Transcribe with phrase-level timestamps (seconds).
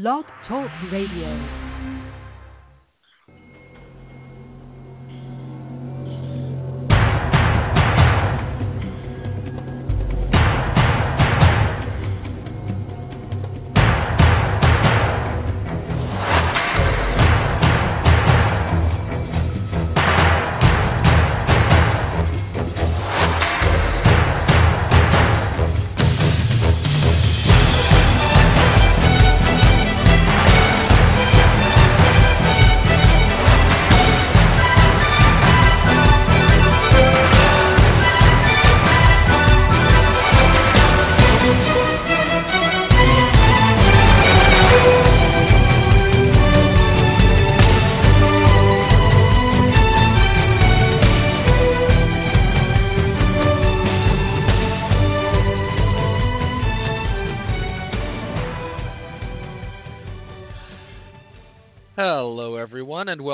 [0.00, 1.67] Blog Talk Radio.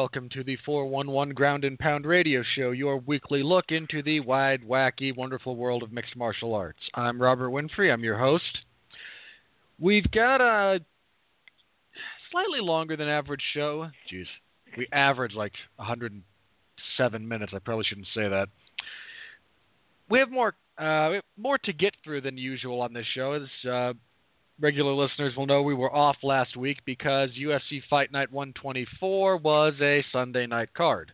[0.05, 4.61] Welcome to the 411 Ground and Pound Radio Show, your weekly look into the wide,
[4.63, 6.79] wacky, wonderful world of mixed martial arts.
[6.93, 8.59] I'm Robert Winfree, I'm your host.
[9.79, 10.79] We've got a
[12.31, 13.89] slightly longer than average show.
[14.13, 14.27] Jeez,
[14.77, 17.53] we average like 107 minutes.
[17.57, 18.49] I probably shouldn't say that.
[20.11, 23.33] We have more uh, more to get through than usual on this show.
[23.33, 23.95] As uh,
[24.61, 29.75] regular listeners will know we were off last week because UFC Fight Night 124 was
[29.81, 31.13] a Sunday night card.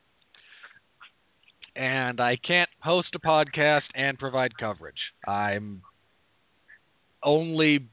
[1.76, 5.00] And I can't host a podcast and provide coverage.
[5.26, 5.82] I'm
[7.22, 7.88] only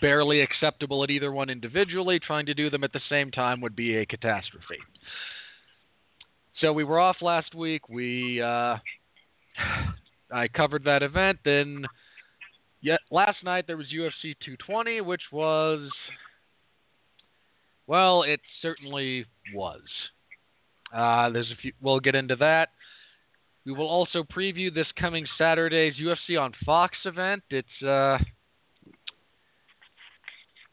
[0.00, 2.18] barely acceptable at either one individually.
[2.18, 4.78] Trying to do them at the same time would be a catastrophe.
[6.60, 7.88] So we were off last week.
[7.88, 8.76] We uh,
[10.32, 11.38] I covered that event.
[11.44, 11.86] Then
[12.86, 15.90] Yet last night there was UFC 220, which was
[17.88, 19.80] well, it certainly was.
[20.94, 21.72] Uh, there's a few.
[21.82, 22.68] We'll get into that.
[23.64, 27.42] We will also preview this coming Saturday's UFC on Fox event.
[27.50, 28.18] It's uh,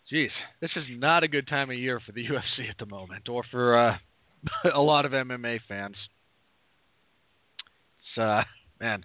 [0.07, 0.29] geez,
[0.61, 3.43] this is not a good time of year for the UFC at the moment, or
[3.49, 3.97] for uh,
[4.75, 5.95] a lot of MMA fans.
[7.97, 8.43] It's uh,
[8.79, 9.03] man,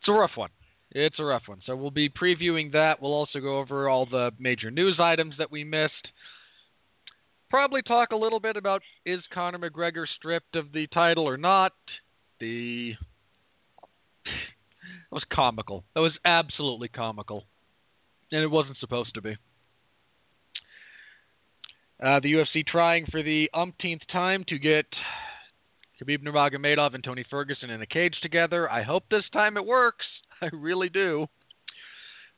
[0.00, 0.50] it's a rough one.
[0.92, 1.60] It's a rough one.
[1.64, 3.00] So we'll be previewing that.
[3.00, 6.08] We'll also go over all the major news items that we missed.
[7.48, 11.72] Probably talk a little bit about is Conor McGregor stripped of the title or not.
[12.40, 12.94] The
[14.24, 15.84] that was comical.
[15.94, 17.44] That was absolutely comical,
[18.30, 19.36] and it wasn't supposed to be.
[22.02, 24.86] Uh, the UFC trying for the umpteenth time to get
[26.00, 28.70] Khabib Nurmagomedov and Tony Ferguson in a cage together.
[28.70, 30.06] I hope this time it works.
[30.42, 31.26] I really do.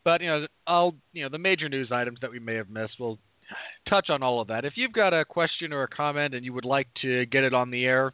[0.04, 2.94] But you know, I'll you know the major news items that we may have missed.
[2.98, 3.18] We'll
[3.88, 4.64] touch on all of that.
[4.64, 7.54] If you've got a question or a comment and you would like to get it
[7.54, 8.12] on the air,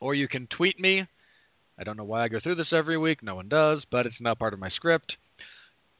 [0.00, 1.06] Or you can tweet me.
[1.78, 3.22] I don't know why I go through this every week.
[3.22, 5.16] No one does, but it's not part of my script.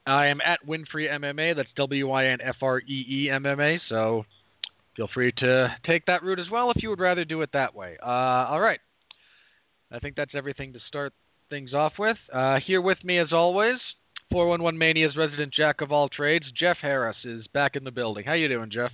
[0.06, 1.56] I am at Winfree MMA.
[1.56, 3.80] That's W I N F R E E M M A.
[3.88, 4.24] So
[4.96, 7.74] feel free to take that route as well if you would rather do it that
[7.74, 7.96] way.
[8.02, 8.80] Uh, all right.
[9.90, 11.12] I think that's everything to start
[11.50, 12.16] things off with.
[12.32, 13.78] Uh, here with me, as always,
[14.34, 18.24] 411 Mania's resident jack of all trades, Jeff Harris, is back in the building.
[18.24, 18.90] How you doing, Jeff?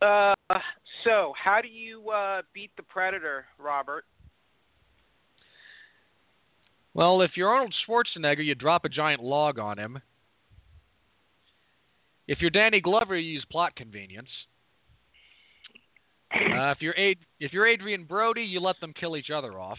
[0.00, 0.34] Uh,
[1.02, 4.04] so how do you uh, beat the Predator, Robert?
[6.94, 9.98] Well, if you're Arnold Schwarzenegger, you drop a giant log on him.
[12.28, 14.30] If you're Danny Glover, you use plot convenience.
[16.30, 19.78] Uh, if you're Ad- if you're Adrien Brody, you let them kill each other off.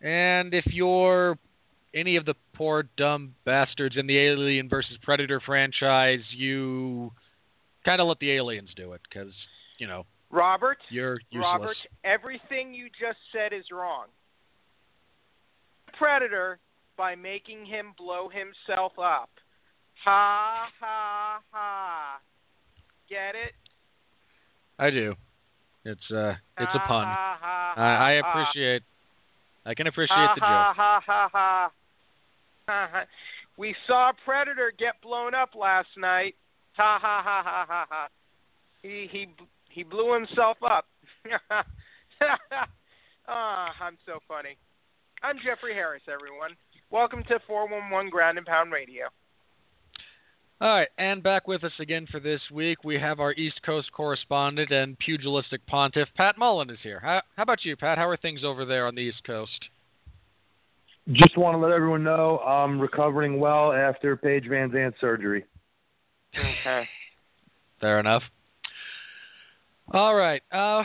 [0.00, 1.38] And if you're
[1.94, 7.10] any of the poor dumb bastards in the Alien versus Predator franchise, you
[7.84, 9.32] kind of let the aliens do it because
[9.78, 10.04] you know.
[10.30, 11.42] Robert, you're useless.
[11.42, 14.06] Robert, everything you just said is wrong.
[15.96, 16.58] Predator
[16.98, 19.30] by making him blow himself up.
[20.04, 22.20] Ha ha ha.
[23.08, 23.52] Get it?
[24.78, 25.14] I do.
[25.84, 27.06] It's uh it's a pun.
[27.06, 28.82] Ha, ha, ha, I, I appreciate
[29.68, 30.48] I can appreciate the joke.
[30.48, 30.72] Ha
[31.04, 31.70] ha ha
[32.66, 33.04] ha.
[33.58, 36.34] we saw Predator get blown up last night.
[36.72, 38.08] Ha ha ha ha ha ha.
[38.82, 39.26] He he
[39.68, 40.86] he blew himself up.
[43.30, 44.56] Ah, I'm so funny.
[45.22, 46.56] I'm Jeffrey Harris, everyone.
[46.90, 49.12] Welcome to 411 Ground and Pound Radio.
[50.60, 53.92] All right, and back with us again for this week, we have our East Coast
[53.92, 56.98] correspondent and pugilistic pontiff, Pat Mullen, is here.
[56.98, 57.96] How, how about you, Pat?
[57.96, 59.66] How are things over there on the East Coast?
[61.12, 65.44] Just want to let everyone know I'm recovering well after Paige VanZant's surgery.
[66.36, 66.88] Okay.
[67.80, 68.24] Fair enough.
[69.92, 70.82] All right, uh,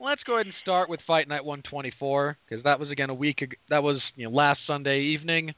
[0.00, 3.42] let's go ahead and start with Fight Night 124 because that was again a week.
[3.42, 5.50] Ago, that was you know last Sunday evening.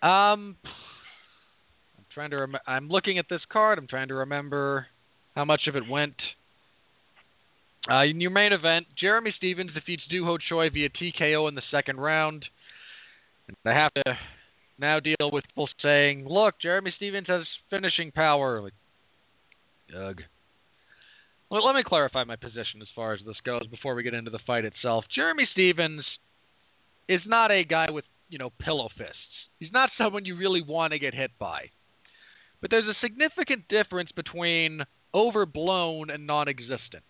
[0.00, 0.93] Um, I'm
[2.14, 2.36] trying to.
[2.36, 3.78] Rem- I'm looking at this card.
[3.78, 4.86] I'm trying to remember
[5.34, 6.14] how much of it went.
[7.90, 11.62] Uh, in your main event, Jeremy Stephens defeats Doo Ho Choi via TKO in the
[11.70, 12.46] second round.
[13.48, 14.18] And I have to
[14.78, 18.72] now deal with people saying, "Look, Jeremy Stephens has finishing power." Like,
[19.94, 20.22] ugh.
[21.50, 24.30] Well, let me clarify my position as far as this goes before we get into
[24.30, 25.04] the fight itself.
[25.14, 26.04] Jeremy Stephens
[27.06, 29.14] is not a guy with, you know, pillow fists.
[29.60, 31.70] He's not someone you really want to get hit by.
[32.64, 37.04] But there's a significant difference between overblown and non existent.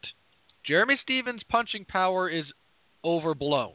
[0.67, 2.47] Jeremy Stephens' punching power is
[3.05, 3.75] overblown.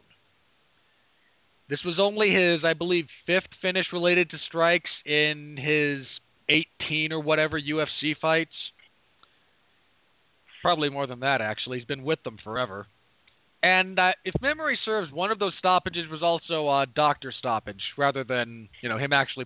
[1.70, 6.06] This was only his, I believe, fifth finish related to strikes in his
[6.50, 8.52] 18 or whatever UFC fights.
[10.62, 11.78] Probably more than that, actually.
[11.78, 12.88] He's been with them forever.
[13.64, 18.26] And uh, if memory serves, one of those stoppages was also a doctor stoppage, rather
[18.26, 19.46] than you know him actually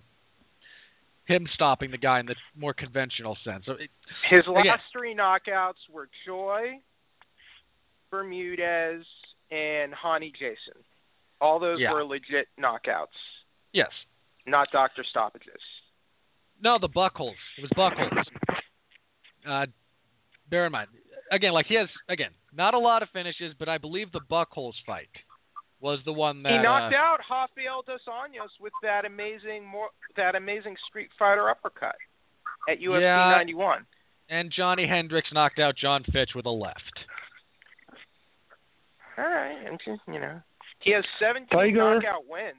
[1.26, 3.64] him stopping the guy in the more conventional sense.
[3.66, 3.90] So it,
[4.30, 4.78] His last Again.
[4.92, 6.80] three knockouts were Choi,
[8.10, 9.04] Bermudez,
[9.50, 10.82] and Rony Jason.
[11.40, 11.92] All those Yeah.
[11.92, 13.16] were legit knockouts,
[13.72, 13.90] yes,
[14.46, 15.60] not doctor stoppages.
[16.60, 17.36] no, the buckles.
[17.58, 18.26] It was buckles.
[19.44, 19.66] Uh,
[20.48, 20.88] bear in mind,
[21.30, 24.76] again, like he has again not a lot of finishes, but I believe the buckles
[24.86, 25.10] fight
[25.84, 29.88] was the one that he knocked uh, out Rafael dos Anjos with that amazing, more,
[30.16, 31.94] that amazing Street Fighter uppercut
[32.70, 33.30] at UFC Yeah.
[33.36, 33.84] 91.
[34.30, 37.00] and Johny Hendricks knocked out John Fitch with a left.
[39.18, 40.40] All right, I'm just, you know,
[40.80, 41.76] he has 17 Tiger.
[42.00, 42.56] knockout wins.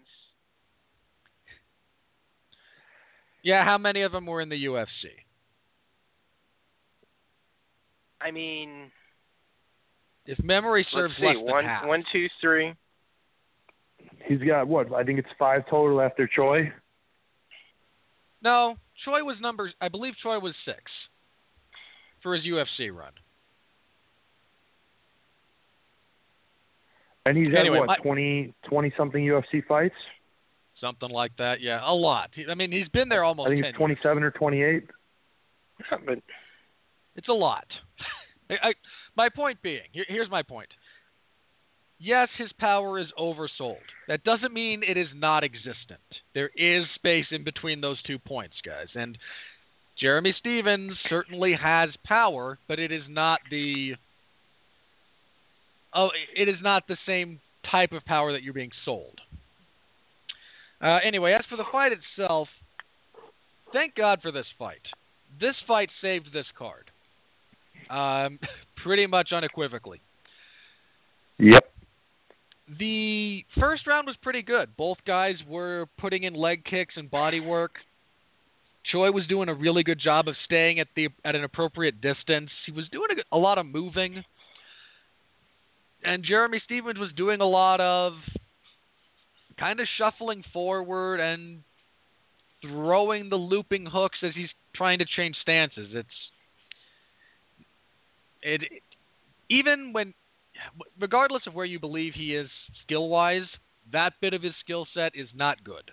[3.41, 4.85] Yeah, how many of them were in the UFC?
[8.21, 8.91] I mean,
[10.27, 11.85] If memory serves let's see, less than one, half.
[11.87, 12.73] one, two, three.
[14.25, 14.91] He's got what?
[14.93, 16.71] I think it's five total after Choi.
[18.41, 19.71] No, Choi was number.
[19.81, 20.79] I believe Choi was six
[22.21, 23.11] for his UFC run.
[27.25, 29.95] And he's had Anyway, what, my- 20, 20 something UFC fights?
[30.79, 31.61] Something like that.
[31.61, 32.29] Yeah, a lot.
[32.33, 34.83] He- I mean, he's been there almost I think 10 it's 27 or 28.
[35.91, 36.19] Yeah, but
[37.15, 37.65] It's a lot.
[38.49, 38.73] I, I,
[39.15, 40.69] my point being, here, here's my point.
[41.99, 43.77] Yes, his power is oversold.
[44.07, 46.01] That doesn't mean it is not existent.
[46.33, 48.87] There is space in between those two points, guys.
[48.95, 49.17] And
[49.97, 53.95] Jeremy Stephens certainly has power, but it is not the
[55.93, 57.39] oh, it is not the same
[57.71, 59.21] type of power that you're being sold.
[60.81, 62.49] Uh, anyway, as for the fight itself,
[63.71, 64.81] thank God for this fight.
[65.39, 66.91] This fight saved this card,
[67.89, 68.37] um,
[68.83, 70.01] pretty much unequivocally.
[71.37, 71.74] Yep.
[72.67, 74.75] The first round was pretty good.
[74.75, 77.75] Both guys were putting in leg kicks and body work.
[78.91, 82.49] Choi was doing a really good job of staying at the at an appropriate distance.
[82.65, 84.23] He was doing a, a lot of moving,
[86.03, 88.13] and Jeremy Stephens was doing a lot of
[89.59, 91.63] kind of shuffling forward and
[92.61, 95.89] throwing the looping hooks as he's trying to change stances.
[95.93, 96.07] It's
[98.41, 98.61] it
[99.49, 100.13] even when
[100.99, 102.49] regardless of where you believe he is
[102.83, 103.47] skill wise,
[103.91, 105.91] that bit of his skill set is not good.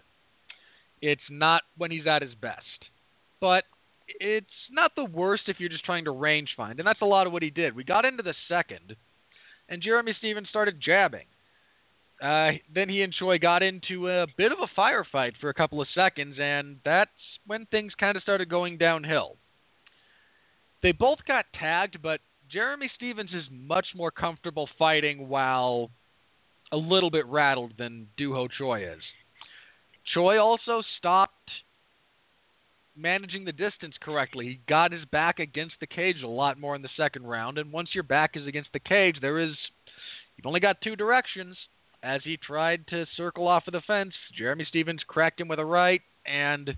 [1.00, 2.60] It's not when he's at his best.
[3.40, 3.64] But
[4.20, 7.26] it's not the worst if you're just trying to range find, and that's a lot
[7.26, 7.74] of what he did.
[7.74, 8.96] We got into the second,
[9.68, 11.26] and Jeremy Stephens started jabbing.
[12.22, 15.80] Uh, then he and Choi got into a bit of a firefight for a couple
[15.80, 17.10] of seconds, and that's
[17.46, 19.36] when things kind of started going downhill.
[20.82, 22.20] They both got tagged, but
[22.52, 25.90] Jeremy Stephens is much more comfortable fighting while
[26.70, 29.00] a little bit rattled than Doo Ho Choi is.
[30.12, 31.50] Choi also stopped
[32.94, 34.46] managing the distance correctly.
[34.48, 37.72] He got his back against the cage a lot more in the second round, and
[37.72, 39.56] once your back is against the cage, there is
[40.36, 41.56] you've only got two directions.
[42.02, 45.64] As he tried to circle off of the fence, Jeremy Stephens cracked him with a
[45.64, 46.76] right, and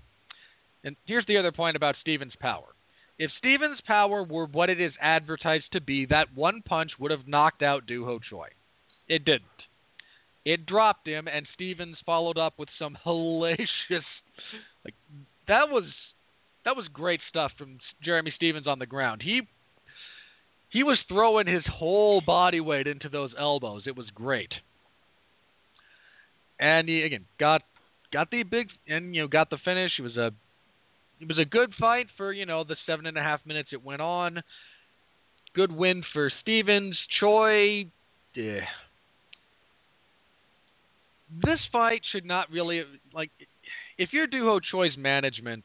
[0.83, 2.75] and here's the other point about Stephens' power.
[3.17, 7.27] If Stephens' power were what it is advertised to be, that one punch would have
[7.27, 8.49] knocked out Doo Ho Choi.
[9.07, 9.43] It didn't.
[10.43, 14.03] It dropped him, and Stephens followed up with some hellacious,
[14.83, 14.93] like
[15.47, 15.85] that was
[16.65, 19.21] that was great stuff from Jeremy Stephens on the ground.
[19.21, 19.41] He
[20.69, 23.83] he was throwing his whole body weight into those elbows.
[23.85, 24.53] It was great.
[26.59, 27.61] And he again got
[28.11, 29.93] got the big and you know got the finish.
[29.97, 30.31] It was a
[31.19, 33.83] it was a good fight for you know the seven and a half minutes it
[33.83, 34.41] went on.
[35.53, 36.97] Good win for Stephens.
[37.19, 37.85] Choi,
[38.33, 38.61] yeah.
[41.43, 43.31] This fight should not really like
[43.97, 45.63] if you're Doo Ho Choi's management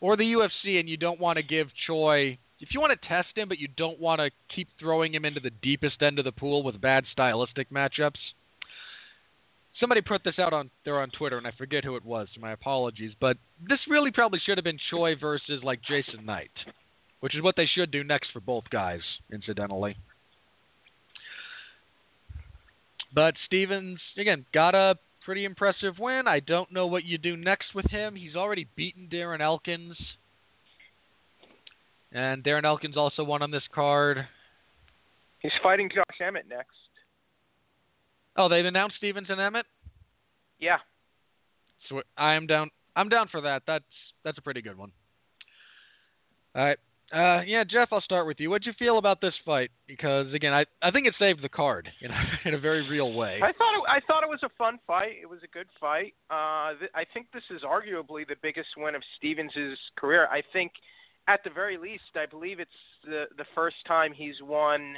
[0.00, 3.28] or the UFC and you don't want to give Choi if you want to test
[3.36, 6.32] him but you don't want to keep throwing him into the deepest end of the
[6.32, 8.18] pool with bad stylistic matchups.
[9.80, 12.40] Somebody put this out on there on Twitter and I forget who it was, so
[12.40, 13.36] my apologies, but
[13.68, 16.50] this really probably should have been Choi versus like Jason Knight,
[17.20, 19.00] which is what they should do next for both guys,
[19.32, 19.96] incidentally.
[23.14, 26.26] But Stephens again got a pretty impressive win.
[26.26, 28.14] I don't know what you do next with him.
[28.14, 29.96] He's already beaten Darren Elkins.
[32.12, 34.26] And Darren Elkins also won on this card.
[35.40, 36.76] He's fighting Josh Emmett next.
[38.36, 39.66] Oh, they've announced Stephens and Emmett.
[40.58, 40.78] Yeah.
[41.88, 42.70] So I am down.
[42.96, 43.62] I'm down for that.
[43.66, 43.84] That's
[44.24, 44.92] that's a pretty good one.
[46.54, 46.78] All right.
[47.12, 48.48] Uh, yeah, Jeff, I'll start with you.
[48.48, 49.70] What'd you feel about this fight?
[49.86, 53.12] Because again, I I think it saved the card in a, in a very real
[53.12, 53.40] way.
[53.42, 55.16] I thought it, I thought it was a fun fight.
[55.20, 56.14] It was a good fight.
[56.30, 60.26] Uh, th- I think this is arguably the biggest win of Stephens' career.
[60.28, 60.72] I think,
[61.28, 62.70] at the very least, I believe it's
[63.04, 64.96] the the first time he's won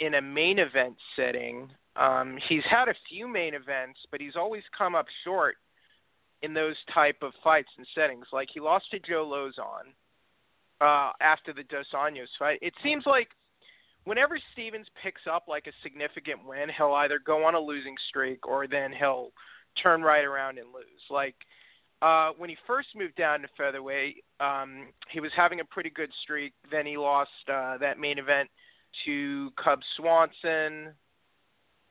[0.00, 1.70] in a main event setting.
[1.98, 5.56] Um, he's had a few main events, but he's always come up short
[6.42, 8.26] in those type of fights and settings.
[8.32, 9.92] Like he lost to Joe Lauzon
[10.80, 12.58] uh, after the Dos Anjos fight.
[12.60, 13.28] It seems like
[14.04, 18.46] whenever Stephens picks up like a significant win, he'll either go on a losing streak
[18.46, 19.30] or then he'll
[19.82, 21.02] turn right around and lose.
[21.10, 21.34] Like
[22.02, 26.10] uh, when he first moved down to featherweight, um, he was having a pretty good
[26.22, 26.52] streak.
[26.70, 28.48] Then he lost uh, that main event
[29.04, 30.92] to Cub Swanson.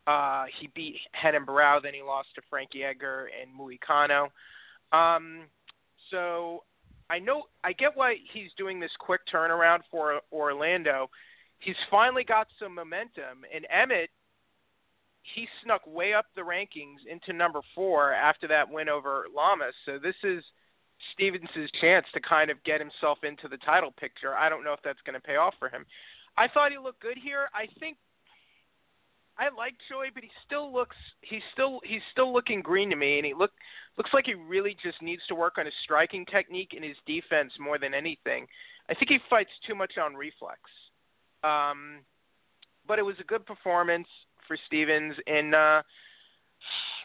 [0.08, 4.30] Uh, he beat Renan Barão, then he lost to Frankie Edgar and Moicano.
[4.96, 5.46] Um,
[6.12, 6.64] so
[7.10, 11.10] I know I get why he's doing this quick turnaround for Orlando.
[11.60, 14.10] He's finally got some momentum, and Emmett
[15.34, 19.74] he snuck way up the rankings into number four after that win over Lamas.
[19.86, 20.44] So this is
[21.14, 24.36] Stephens' chance to kind of get himself into the title picture.
[24.36, 25.86] I don't know if that's going to pay off for him.
[26.38, 27.50] I thought he looked good here.
[27.54, 27.98] I think
[29.38, 33.18] I like Choi, but he still looks he's still he's still looking green to me,
[33.18, 33.52] and he look
[33.98, 37.52] looks like he really just needs to work on his striking technique and his defense
[37.60, 38.48] more than anything.
[38.90, 40.60] I think he fights too much on reflex.
[41.44, 42.00] Um,
[42.88, 44.08] but it was a good performance
[44.48, 45.82] for Stephens, and uh,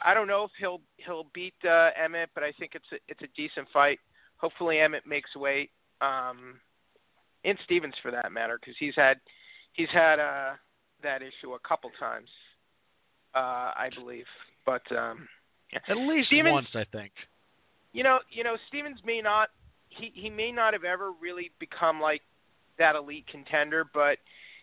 [0.04, 3.22] I don't know if he'll he'll beat uh, Emmett, but I think it's a, it's
[3.22, 3.98] a decent fight.
[4.36, 5.70] Hopefully, Emmett makes weight,
[6.00, 6.60] um,
[7.44, 9.18] and Stephens for that matter, because he's had
[9.72, 10.52] he's had uh,
[11.02, 12.28] that issue a couple times,
[13.34, 14.26] uh, I believe.
[14.66, 15.28] But um,
[15.88, 17.12] At least Stephens, once, I think.
[17.92, 19.50] You know, you know, Stephens may not
[19.88, 22.22] he he may not have ever really become like
[22.78, 24.18] that elite contender, but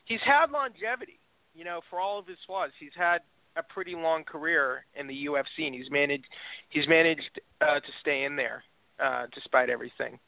[0.05, 1.19] he's had longevity.
[1.53, 3.19] You know, for all of his flaws, he's had
[3.55, 6.25] a pretty long career in the UFC, and he's managed
[6.69, 8.63] he's managed uh, to stay in there
[8.99, 10.19] uh, despite everything.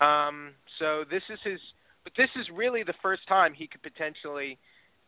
[0.00, 1.60] Um, so this is his,
[2.02, 4.58] but this is really the first time he could potentially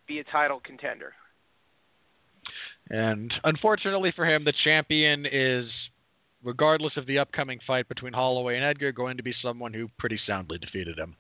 [0.06, 1.12] be a title contender.
[2.90, 5.66] And unfortunately for him, the champion is,
[6.44, 10.18] regardless of the upcoming fight between Holloway and Edgar, going to be someone who pretty
[10.26, 11.16] soundly defeated him.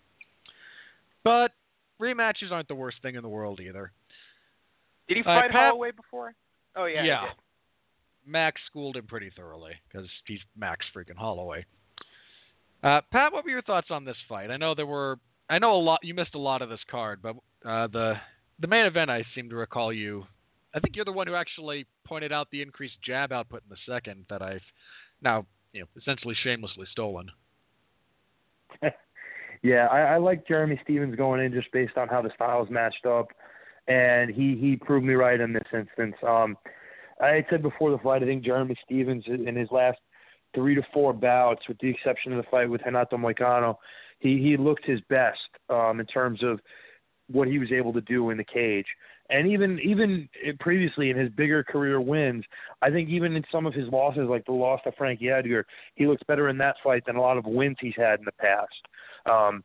[1.24, 1.52] But
[2.00, 3.90] rematches aren't the worst thing in the world either.
[5.08, 6.34] Did he Uh, fight Pat- Holloway before?
[6.76, 7.02] Oh yeah.
[7.04, 7.24] Yeah.
[8.24, 11.64] Max schooled him pretty thoroughly because he's Max freaking Holloway.
[12.82, 14.50] Uh, Pat, what were your thoughts on this fight?
[14.50, 16.00] I know there were, I know a lot.
[16.02, 18.14] You missed a lot of this card, but uh, the
[18.58, 20.24] the main event, I seem to recall you.
[20.74, 23.92] I think you're the one who actually pointed out the increased jab output in the
[23.92, 24.60] second that I've
[25.22, 27.30] now, you know, essentially shamelessly stolen.
[29.62, 33.06] yeah, I, I like Jeremy Stephens going in just based on how the styles matched
[33.06, 33.28] up,
[33.88, 36.16] and he he proved me right in this instance.
[36.26, 36.56] Um,
[37.20, 39.98] I had said before the fight, I think Jeremy Stephens in his last
[40.54, 43.76] three to four bouts, with the exception of the fight with Renato Moicano,
[44.18, 45.38] he he looked his best
[45.70, 46.60] um, in terms of
[47.30, 48.86] what he was able to do in the cage.
[49.28, 50.28] And even even
[50.60, 52.44] previously in his bigger career wins,
[52.82, 55.66] I think even in some of his losses, like the loss to Frankie Edgar,
[55.96, 58.32] he looks better in that fight than a lot of wins he's had in the
[58.32, 58.74] past.
[59.30, 59.64] Um,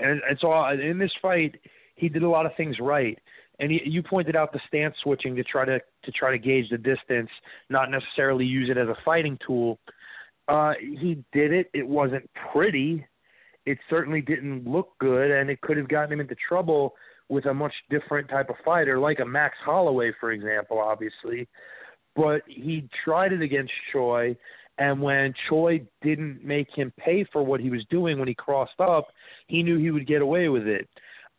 [0.00, 1.54] and, and so uh, in this fight,
[1.94, 3.18] he did a lot of things right.
[3.60, 6.70] And he, you pointed out the stance switching to try to to try to gauge
[6.70, 7.30] the distance,
[7.70, 9.78] not necessarily use it as a fighting tool.
[10.48, 11.70] Uh, he did it.
[11.74, 13.06] It wasn't pretty.
[13.68, 16.94] It certainly didn't look good, and it could have gotten him into trouble
[17.28, 21.46] with a much different type of fighter, like a Max Holloway, for example, obviously.
[22.16, 24.34] But he tried it against Choi,
[24.78, 28.80] and when Choi didn't make him pay for what he was doing when he crossed
[28.80, 29.08] up,
[29.48, 30.88] he knew he would get away with it.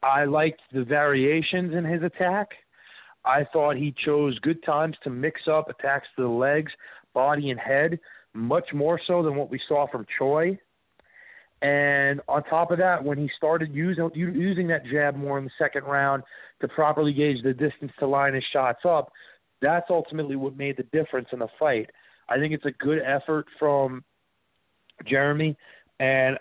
[0.03, 2.50] I liked the variations in his attack.
[3.25, 6.71] I thought he chose good times to mix up attacks to the legs,
[7.15, 8.00] body, and head,
[8.36, 10.59] much more so than what we saw from Choi.
[11.61, 15.51] And on top of that, when he started using using that jab more in the
[15.59, 16.23] second round
[16.61, 19.11] to properly gauge the distance to line his shots up,
[19.61, 21.89] that's ultimately what made the difference in the fight.
[22.29, 24.03] I think it's a good effort from
[25.05, 25.57] Jeremy,
[25.99, 26.37] and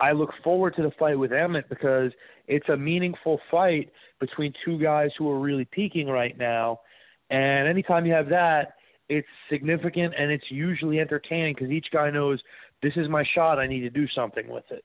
[0.00, 2.12] I look forward to the fight with Emmett because
[2.46, 6.80] it's a meaningful fight between two guys who are really peaking right now.
[7.30, 8.74] And anytime you have that,
[9.08, 12.40] it's significant and it's usually entertaining because each guy knows
[12.82, 13.58] this is my shot.
[13.58, 14.84] I need to do something with it.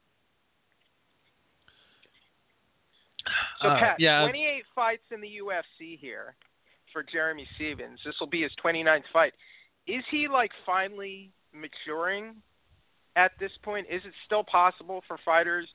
[3.62, 4.22] So, Uh, Pat, yeah.
[4.22, 6.36] 28 fights in the UFC here
[6.92, 8.00] for Jeremy Stephens.
[8.04, 9.34] This will be his 29th fight.
[9.88, 12.42] Is he like finally maturing
[13.16, 13.88] at this point?
[13.90, 15.68] Is it still possible for fighters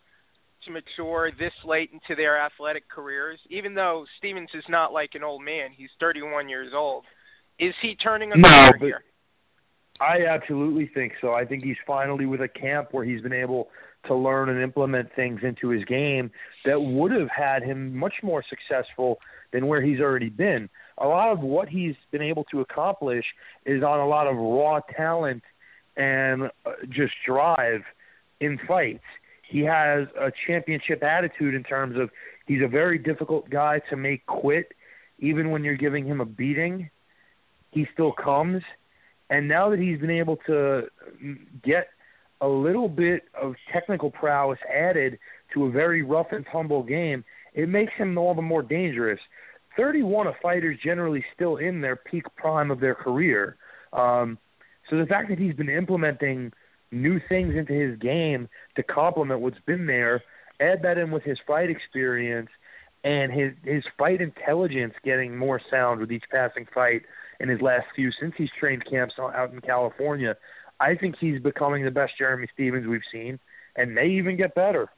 [0.65, 3.41] to mature this late into their athletic careers?
[3.49, 7.05] Even though Stephens is not like an old man, he's 31 years old.
[7.59, 9.05] Is he turning a No, corner but- here?
[10.01, 11.35] I absolutely think so.
[11.35, 13.69] I think he's finally with a camp where he's been able
[14.07, 16.31] to learn and implement things into his game
[16.65, 19.19] that would have had him much more successful
[19.53, 20.71] than where he's already been.
[20.99, 23.25] A lot of what he's been able to accomplish
[23.67, 25.43] is on a lot of raw talent
[25.97, 27.83] and uh, just drive
[28.41, 29.05] in fights.
[29.47, 32.11] He has a championship attitude in terms of
[32.47, 34.73] he's a very difficult guy to make quit
[35.19, 36.89] even when you're giving him a beating.
[37.73, 38.63] He still comes
[39.31, 40.89] and now that he's been able to
[41.63, 41.89] get
[42.41, 45.19] a little bit of technical prowess added
[45.55, 49.21] to a very rough and tumble game, it makes him all the more dangerous.
[49.77, 53.57] 31 of fighters generally still in their peak prime of their career.
[53.93, 54.37] Um,
[54.89, 56.53] so the fact that he's been implementing
[56.91, 60.23] new things into his game to complement what's been there,
[60.59, 62.51] add that in with his fight experience
[63.05, 67.03] and his his fight intelligence getting more sound with each passing fight
[67.41, 70.37] in his last few since he's trained camps out in California.
[70.79, 73.39] I think he's becoming the best Jeremy Stephens we've seen,
[73.77, 74.89] and may even get better.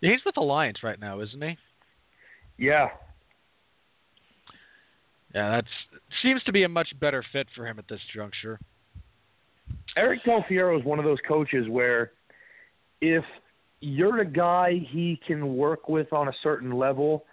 [0.00, 1.56] He's with Alliance right now, isn't he?
[2.58, 2.88] Yeah,
[5.34, 5.68] Yeah, that's
[6.22, 8.60] seems to be a much better fit for him at this juncture.
[9.96, 12.12] Eric Del Fierro is one of those coaches where
[13.00, 13.24] if
[13.80, 17.24] you're a guy he can work with on a certain level,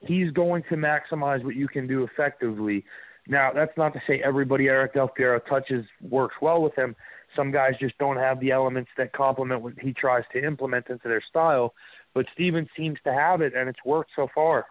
[0.00, 2.84] he's going to maximize what you can do effectively.
[3.28, 6.96] Now, that's not to say everybody Eric Del Fierro touches works well with him.
[7.36, 11.08] Some guys just don't have the elements that complement what he tries to implement into
[11.08, 11.74] their style.
[12.14, 14.66] But Steven seems to have it, and it's worked so far.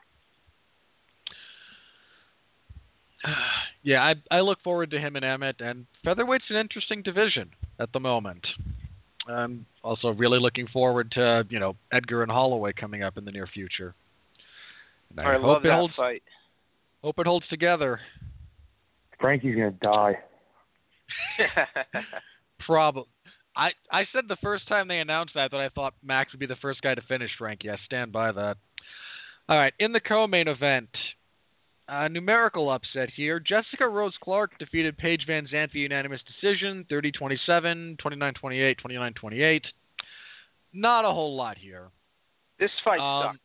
[3.83, 7.93] yeah, I I look forward to him and Emmett, and featherweight's an interesting division at
[7.93, 8.45] the moment.
[9.29, 13.31] I'm also really looking forward to you know Edgar and Holloway coming up in the
[13.31, 13.93] near future.
[15.11, 16.23] And I, hope love it that holds fight.
[17.03, 17.99] hope it holds together.
[19.19, 20.17] Frankie's going to die.
[22.59, 23.05] Probably.
[23.55, 26.45] I I said the first time they announced that that I thought Max would be
[26.45, 27.71] the first guy to finish Frankie.
[27.71, 28.57] I stand by that.
[29.49, 30.89] All right, in the co-main event,
[31.87, 33.39] uh, numerical upset here.
[33.39, 39.61] Jessica Rose Clark defeated Paige VanZant via unanimous decision, 30-27, 29-28, 29-28.
[40.73, 41.87] Not a whole lot here.
[42.59, 43.39] this fight Um,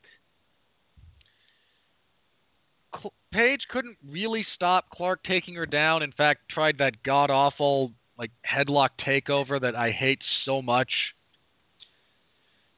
[2.93, 3.13] sucked.
[3.33, 6.03] Paige couldn't really stop Clark taking her down.
[6.03, 10.91] In fact, tried that god awful like headlock takeover that I hate so much,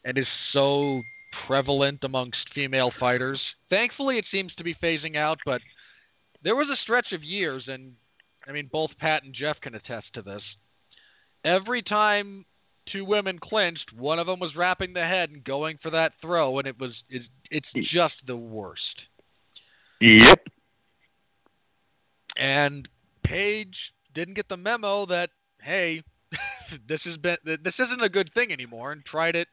[0.04, 1.02] and is so
[1.46, 3.40] prevalent amongst female fighters.
[3.68, 5.60] Thankfully, it seems to be phasing out, but
[6.42, 7.94] there was a stretch of years, and
[8.46, 10.42] I mean, both Pat and Jeff can attest to this.
[11.44, 12.44] Every time
[12.92, 16.58] two women clinched, one of them was wrapping the head and going for that throw,
[16.58, 19.02] and it was it's, it's just the worst.
[20.00, 20.48] Yep.
[22.36, 22.88] And
[23.24, 23.76] Paige
[24.14, 25.30] didn't get the memo that
[25.60, 26.02] hey,
[26.88, 29.48] this has been this isn't a good thing anymore, and tried it.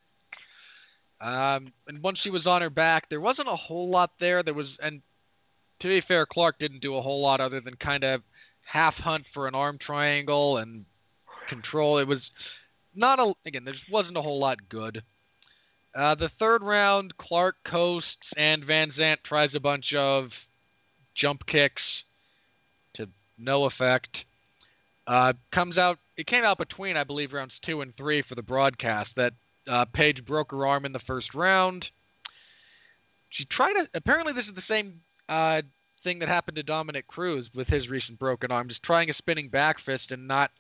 [1.22, 4.42] Um, and once she was on her back, there wasn't a whole lot there.
[4.42, 5.02] There was, and
[5.82, 8.22] to be fair, Clark didn't do a whole lot other than kind of
[8.64, 10.86] half hunt for an arm triangle and
[11.48, 12.00] control.
[12.00, 12.20] It was
[12.96, 13.66] not a again.
[13.66, 15.04] There wasn't a whole lot good.
[15.94, 20.30] Uh, the third round, Clark coasts and VanZant tries a bunch of
[21.16, 21.82] jump kicks
[22.96, 24.10] to no effect.
[25.06, 25.98] Uh, comes out.
[26.16, 29.34] It came out between, I believe, rounds two and three for the broadcast that
[29.70, 31.86] uh, Paige broke her arm in the first round.
[33.32, 33.88] She tried to.
[33.94, 35.62] Apparently, this is the same uh,
[36.04, 39.50] thing that happened to Dominick Cruz with his recent broken arm, just trying a spinning
[39.50, 40.52] back fist and not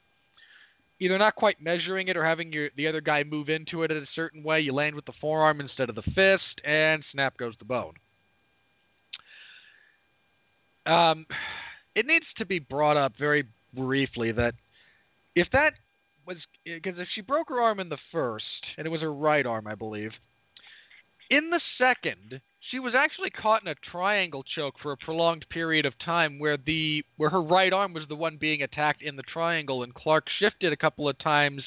[1.02, 3.98] either not quite measuring it or having your the other guy move into it in
[3.98, 4.62] a certain way.
[4.62, 7.94] You land with the forearm instead of the fist, and snap goes the bone.
[10.86, 11.26] Um,
[11.96, 14.54] it needs to be brought up very briefly that
[15.36, 15.74] if that
[16.26, 18.46] was because if she broke her arm in the first,
[18.78, 20.12] and it was her right arm, I believe,
[21.32, 25.86] in the second, she was actually caught in a triangle choke for a prolonged period
[25.86, 29.24] of time where the where her right arm was the one being attacked in the
[29.24, 31.64] triangle and Clark shifted a couple of times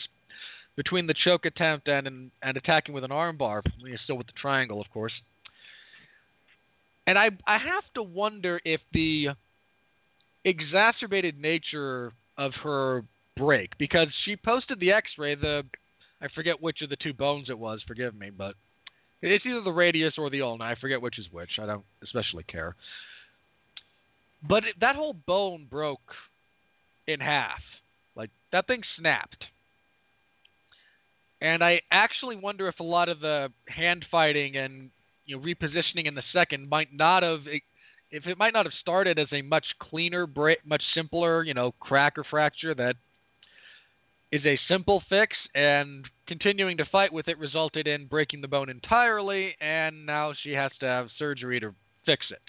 [0.77, 3.63] between the choke attempt and and, and attacking with an armbar,
[4.05, 5.13] still with the triangle, of course.
[7.07, 9.31] And I I have to wonder if the
[10.45, 13.05] exacerbated nature of her
[13.37, 15.65] break because she posted the X-ray the
[16.21, 18.55] I forget which of the two bones it was, forgive me, but
[19.33, 20.65] it's either the radius or the ulna.
[20.65, 21.59] I forget which is which.
[21.61, 22.75] I don't especially care.
[24.47, 26.13] But it, that whole bone broke
[27.07, 27.61] in half.
[28.17, 29.45] Like that thing snapped.
[31.41, 34.91] And I actually wonder if a lot of the hand fighting and
[35.27, 37.41] you know repositioning in the second might not have
[38.11, 41.73] if it might not have started as a much cleaner break, much simpler, you know,
[41.81, 42.95] crack or fracture that
[44.35, 48.69] is a simple fix, and continuing to fight with it resulted in breaking the bone
[48.69, 51.73] entirely, and now she has to have surgery to
[52.05, 52.43] fix it.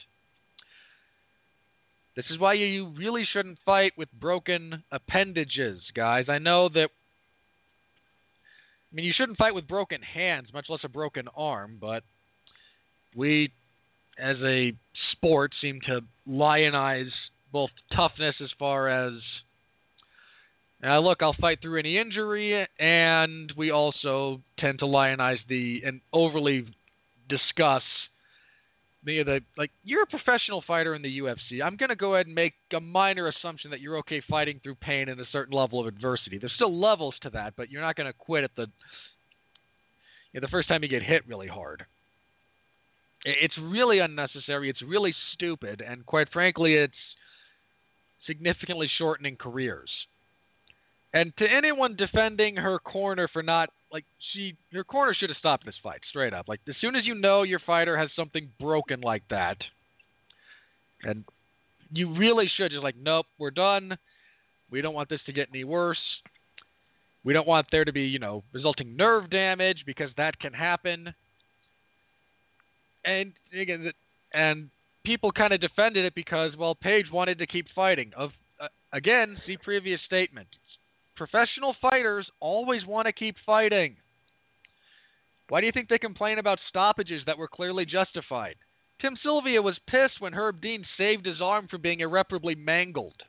[2.16, 6.26] This is why you really shouldn't fight with broken appendages, guys.
[6.28, 6.90] I know that.
[8.92, 12.02] I mean, you shouldn't fight with broken hands, much less a broken arm, but
[13.16, 13.52] we,
[14.18, 14.74] as a
[15.12, 17.12] sport, seem to lionize
[17.52, 19.14] both toughness as far as
[20.86, 26.02] uh, look, I'll fight through any injury, and we also tend to lionize the and
[26.14, 26.66] overly
[27.28, 27.84] discuss
[29.06, 31.64] the like you're a professional fighter in the UFC.
[31.64, 34.76] I'm going to go ahead and make a minor assumption that you're okay fighting through
[34.76, 36.38] pain and a certain level of adversity.
[36.38, 38.68] There's still levels to that, but you're not going to quit at the
[40.34, 41.86] you know, the first time you get hit really hard.
[43.24, 44.70] It's really unnecessary.
[44.70, 46.94] It's really stupid, and quite frankly, it's
[48.28, 49.90] significantly shortening careers.
[51.16, 55.66] And to anyone defending her corner for not like she her corner should have stopped
[55.66, 56.50] this fight straight up.
[56.50, 59.56] Like as soon as you know your fighter has something broken like that,
[61.04, 61.24] and
[61.90, 63.98] you really should just like nope, we're done.
[64.70, 66.02] We don't want this to get any worse.
[67.24, 71.14] We don't want there to be, you know, resulting nerve damage because that can happen.
[73.06, 73.94] And again,
[74.34, 74.70] and
[75.06, 78.12] people kind of defended it because well, Paige wanted to keep fighting.
[78.18, 80.48] Of uh, again, see previous statement
[81.16, 83.96] professional fighters always want to keep fighting.
[85.50, 88.56] Why do you think they complain about stoppages that were clearly justified?
[89.02, 93.22] Tim Sylvia was pissed when Herb Dean saved his arm from being irreparably mangled.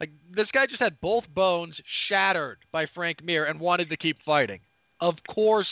[0.00, 1.74] Like this guy just had both bones
[2.08, 4.60] shattered by Frank Mir and wanted to keep fighting.
[5.00, 5.68] Of course,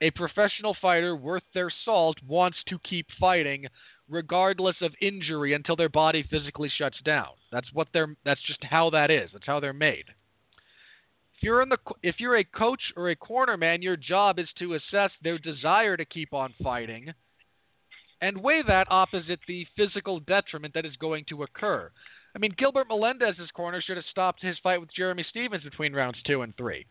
[0.00, 3.66] a professional fighter worth their salt wants to keep fighting
[4.08, 7.28] regardless of injury until their body physically shuts down.
[7.52, 9.30] That's what they're that's just how that is.
[9.32, 10.04] That's how they're made.
[11.36, 14.48] If you're in the if you're a coach or a corner man, your job is
[14.58, 17.12] to assess their desire to keep on fighting
[18.20, 21.90] and weigh that opposite the physical detriment that is going to occur.
[22.34, 26.18] I mean, Gilbert Melendez's corner should have stopped his fight with Jeremy Stephens between rounds
[26.26, 26.84] 2 and 3.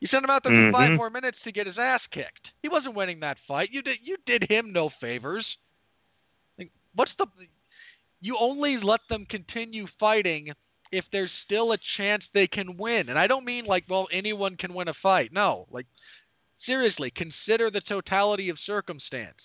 [0.00, 0.74] You sent him out there mm-hmm.
[0.74, 2.48] for 5 more minutes to get his ass kicked.
[2.62, 3.70] He wasn't winning that fight.
[3.72, 5.44] You did you did him no favors
[6.98, 7.26] what's the
[8.20, 10.52] you only let them continue fighting
[10.90, 13.08] if there's still a chance they can win.
[13.08, 15.32] And I don't mean like, well, anyone can win a fight.
[15.32, 15.86] No, like
[16.66, 19.36] seriously, consider the totality of circumstance.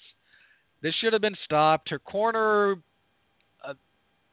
[0.81, 1.91] This should have been stopped.
[1.91, 2.77] Her corner
[3.63, 3.75] uh,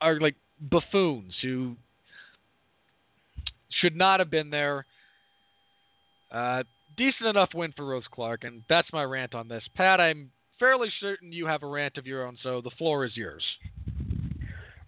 [0.00, 1.76] are like buffoons who
[3.82, 4.86] should not have been there.
[6.32, 6.62] Uh,
[6.96, 9.62] decent enough win for Rose Clark, and that's my rant on this.
[9.74, 10.30] Pat, I'm
[10.60, 13.42] fairly certain you have a rant of your own, so the floor is yours.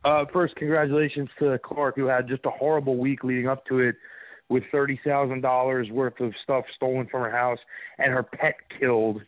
[0.04, 3.96] Uh, first, congratulations to Clark, who had just a horrible week leading up to it
[4.48, 7.58] with $30,000 worth of stuff stolen from her house
[7.98, 9.20] and her pet killed.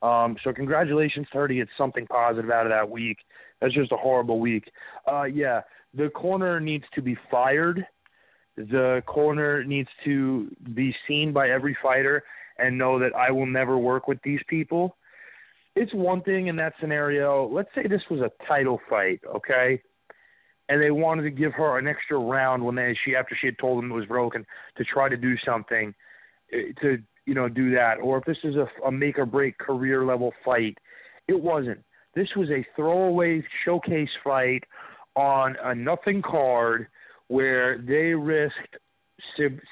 [0.00, 3.18] Um, so, congratulations to her to get something positive out of that week.
[3.60, 4.70] That's just a horrible week.
[5.10, 5.62] Uh, yeah,
[5.94, 7.84] the corner needs to be fired.
[8.56, 12.22] The corner needs to be seen by every fighter
[12.58, 14.96] and know that I will never work with these people.
[15.80, 17.48] It's one thing in that scenario.
[17.48, 19.80] Let's say this was a title fight, okay?
[20.68, 23.58] And they wanted to give her an extra round when they she after she had
[23.58, 24.44] told them it was broken
[24.76, 25.94] to try to do something
[26.52, 27.98] eh, to you know do that.
[28.02, 30.76] Or if this is a, a make or break career level fight,
[31.28, 31.84] it wasn't.
[32.14, 34.64] This was a throwaway showcase fight
[35.14, 36.88] on a nothing card
[37.28, 38.76] where they risked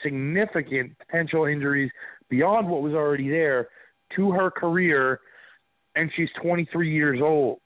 [0.02, 1.90] significant potential injuries
[2.28, 3.68] beyond what was already there
[4.14, 5.20] to her career,
[5.96, 7.58] and she's 23 years old.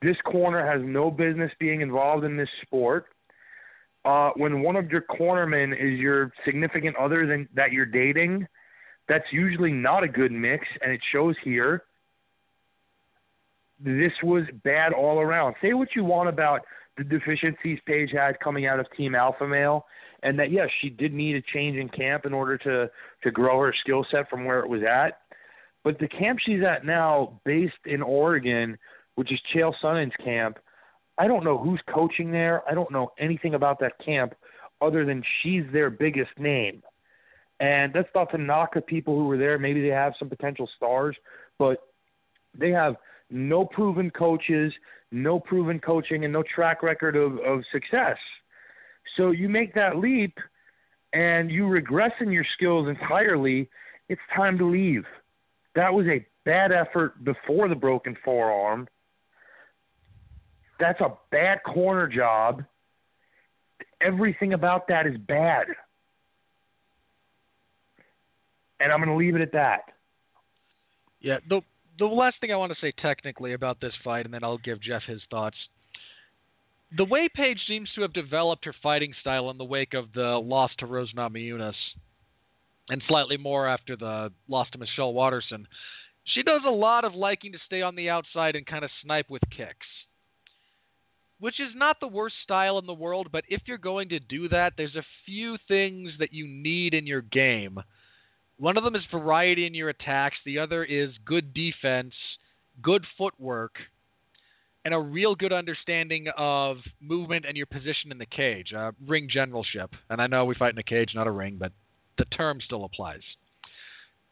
[0.00, 3.06] This corner has no business being involved in this sport.
[4.04, 8.46] Uh, when one of your cornermen is your significant other than that you're dating,
[9.08, 11.82] that's usually not a good mix, and it shows here.
[13.80, 15.56] This was bad all around.
[15.60, 16.62] Say what you want about
[16.96, 19.84] the deficiencies Paige had coming out of Team Alpha Male,
[20.22, 22.90] and that yes, she did need a change in camp in order to
[23.22, 25.20] to grow her skill set from where it was at.
[25.88, 28.76] But the camp she's at now, based in Oregon,
[29.14, 30.58] which is Chael Sonnen's camp,
[31.16, 32.62] I don't know who's coaching there.
[32.68, 34.34] I don't know anything about that camp
[34.82, 36.82] other than she's their biggest name.
[37.58, 39.58] And that's not to knock the people who were there.
[39.58, 41.16] Maybe they have some potential stars,
[41.58, 41.78] but
[42.54, 42.96] they have
[43.30, 44.74] no proven coaches,
[45.10, 48.18] no proven coaching, and no track record of, of success.
[49.16, 50.36] So you make that leap
[51.14, 53.70] and you regress in your skills entirely,
[54.10, 55.06] it's time to leave.
[55.74, 58.88] That was a bad effort before the broken forearm.
[60.80, 62.64] That's a bad corner job.
[64.00, 65.66] Everything about that is bad.
[68.80, 69.80] And I'm going to leave it at that.
[71.20, 71.60] Yeah, the
[71.98, 74.80] the last thing I want to say technically about this fight, and then I'll give
[74.80, 75.56] Jeff his thoughts.
[76.96, 80.38] The way Paige seems to have developed her fighting style in the wake of the
[80.38, 81.74] loss to Rose Namajunas,
[82.88, 85.66] and slightly more after the loss to Michelle Waterson,
[86.24, 89.30] she does a lot of liking to stay on the outside and kind of snipe
[89.30, 89.86] with kicks.
[91.40, 94.48] Which is not the worst style in the world, but if you're going to do
[94.48, 97.80] that, there's a few things that you need in your game
[98.58, 100.36] one of them is variety in your attacks.
[100.44, 102.12] The other is good defense,
[102.82, 103.76] good footwork,
[104.84, 109.28] and a real good understanding of movement and your position in the cage, uh, ring
[109.30, 109.90] generalship.
[110.10, 111.72] And I know we fight in a cage, not a ring, but
[112.18, 113.22] the term still applies.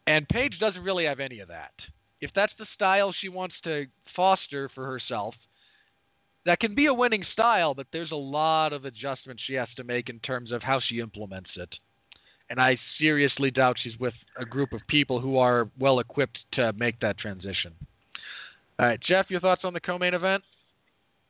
[0.05, 1.73] And Paige doesn't really have any of that.
[2.21, 5.35] If that's the style she wants to foster for herself,
[6.45, 9.83] that can be a winning style, but there's a lot of adjustments she has to
[9.83, 11.75] make in terms of how she implements it
[12.49, 16.73] and I seriously doubt she's with a group of people who are well equipped to
[16.73, 17.73] make that transition.
[18.79, 20.43] All right, Jeff, your thoughts on the co-main event?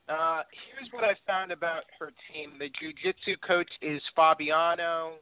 [0.09, 0.41] Uh,
[0.71, 2.53] here's what I found about her team.
[2.59, 5.13] The jiu-jitsu coach is Fabiano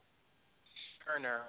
[1.05, 1.41] Scherner.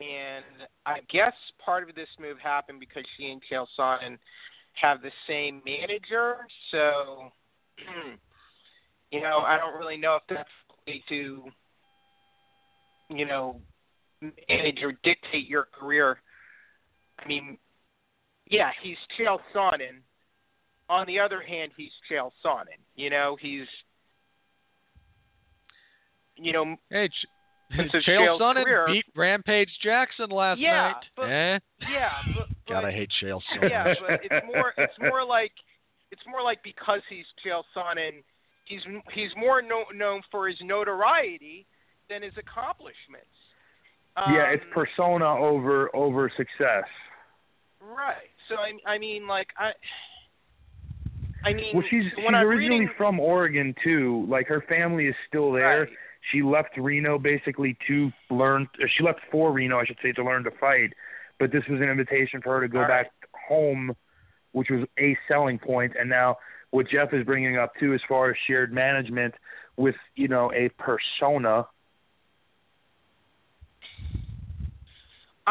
[0.00, 4.18] And I guess part of this move happened because she and Chael Sonnen
[4.74, 6.36] have the same manager.
[6.70, 7.30] So,
[9.10, 10.48] you know, I don't really know if that's
[10.86, 11.50] way to
[13.10, 13.60] you know,
[14.22, 16.20] manage or dictate your career.
[17.18, 17.58] I mean,
[18.48, 20.00] yeah, he's Chael Sonnen.
[20.88, 22.78] On the other hand, he's Chael Sonnen.
[22.96, 23.66] You know, he's,
[26.36, 27.08] you know, hey,
[27.70, 31.04] Chael Sonnen career, beat Rampage Jackson last yeah, night.
[31.16, 31.58] But, eh?
[31.80, 33.70] Yeah, but, but God, I hate Chael Sonnen.
[33.70, 35.52] Yeah, but it's more, it's more like,
[36.10, 38.22] it's more like because he's Chael Sonnen,
[38.64, 38.80] he's
[39.12, 41.66] he's more no, known for his notoriety
[42.08, 43.26] than his accomplishments.
[44.16, 46.84] Um, yeah, it's persona over over success.
[47.80, 48.30] Right.
[48.48, 49.72] So I, I mean, like I.
[51.42, 54.26] I mean, well, she's she's originally reading, from Oregon too.
[54.28, 55.80] Like her family is still there.
[55.80, 55.88] Right.
[56.32, 58.68] She left Reno basically to learn.
[58.96, 60.92] She left for Reno, I should say, to learn to fight.
[61.38, 63.48] But this was an invitation for her to go All back right.
[63.48, 63.96] home,
[64.52, 65.92] which was a selling point.
[65.98, 66.36] And now
[66.70, 69.34] what Jeff is bringing up too, as far as shared management
[69.76, 71.66] with you know a persona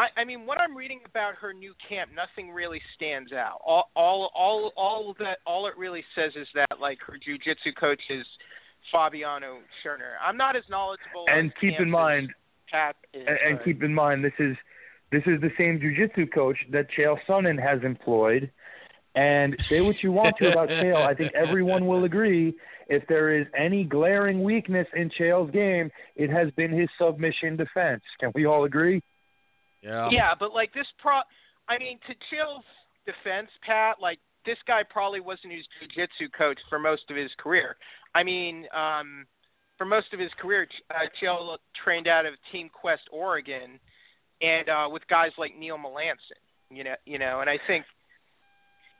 [0.00, 3.60] I, I mean, what I'm reading about her new camp, nothing really stands out.
[3.64, 8.00] All, all, all, all that, all it really says is that like her jujitsu coach
[8.08, 8.24] is
[8.92, 10.14] Fabiano Scherner.
[10.24, 11.24] I'm not as knowledgeable.
[11.28, 12.34] and on keep camps in mind as
[12.70, 14.56] Pat is, and, and but- keep in mind this is
[15.12, 18.50] this is the same jujitsu coach that Chael Sonnen has employed.
[19.16, 22.54] And say what you want to about Chael, I think everyone will agree.
[22.86, 28.02] If there is any glaring weakness in Chael's game, it has been his submission defense.
[28.20, 29.02] Can we all agree?
[29.82, 30.08] Yeah.
[30.12, 31.20] Yeah, but like this pro,
[31.68, 32.64] I mean, to Chael's
[33.04, 37.76] defense, Pat, like this guy probably wasn't his jiu-jitsu coach for most of his career.
[38.14, 39.26] I mean, um,
[39.78, 43.78] for most of his career, uh, Chael trained out of Team Quest, Oregon,
[44.42, 46.40] and uh, with guys like Neil Melanson.
[46.70, 47.84] You know, you know, and I think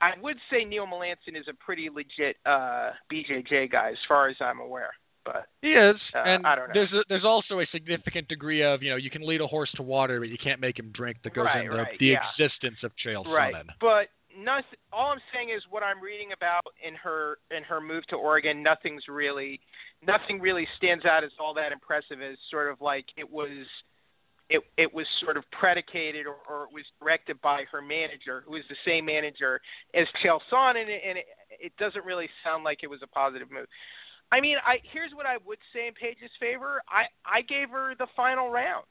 [0.00, 4.36] I would say Neil Melanson is a pretty legit uh, BJJ guy as far as
[4.40, 4.90] I'm aware.
[5.24, 6.72] But he is, uh, and I don't know.
[6.74, 9.70] there's a, there's also a significant degree of you know you can lead a horse
[9.76, 11.18] to water, but you can't make him drink.
[11.24, 12.20] That goes Right, into right, the yeah.
[12.38, 13.66] existence of Chael right, Sonnen.
[13.80, 14.78] but nothing.
[14.92, 18.62] All I'm saying is what I'm reading about in her in her move to Oregon.
[18.62, 19.60] Nothing's really,
[20.06, 22.20] nothing really stands out as all that impressive.
[22.20, 23.66] As sort of like it was,
[24.48, 28.56] it it was sort of predicated or, or it was directed by her manager, who
[28.56, 29.60] is the same manager
[29.94, 33.50] as Chael and, it, and it, it doesn't really sound like it was a positive
[33.50, 33.66] move.
[34.32, 36.82] I mean, I here's what I would say in Paige's favor.
[36.88, 38.84] I I gave her the final round.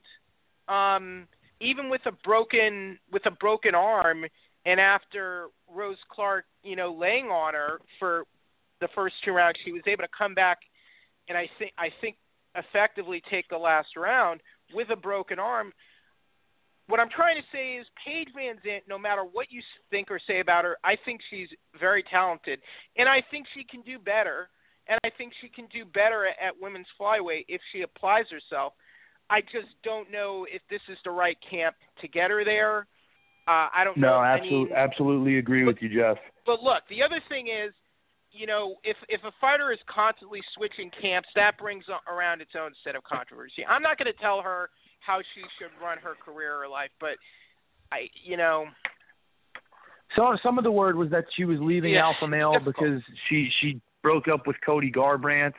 [0.68, 1.26] Um,
[1.60, 4.24] even with a broken with a broken arm,
[4.64, 8.24] and after Rose Clark, you know, laying on her for
[8.80, 10.58] the first two rounds, she was able to come back,
[11.28, 12.16] and I think I think
[12.54, 14.40] effectively take the last round
[14.74, 15.72] with a broken arm.
[16.88, 20.20] What I'm trying to say is Paige Van Zant, no matter what you think or
[20.26, 22.58] say about her, I think she's very talented,
[22.96, 24.48] and I think she can do better
[24.90, 28.74] and I think she can do better at, at women's flyweight if she applies herself.
[29.30, 32.86] I just don't know if this is the right camp to get her there.
[33.50, 34.10] Uh, I don't know.
[34.10, 36.18] No, I absolutely, absolutely agree with you, Jeff.
[36.46, 37.72] but look, the other thing is,
[38.30, 42.70] you know, if if a fighter is constantly switching camps, that brings around its own
[42.84, 43.66] set of controversy.
[43.68, 47.16] I'm not going to tell her how she should run her career or life, but
[47.90, 48.66] I, you know,
[50.14, 53.50] So some of the word was that she was leaving Yeah, Alpha Male because she
[53.60, 55.54] she broke up with Cody Garbrandt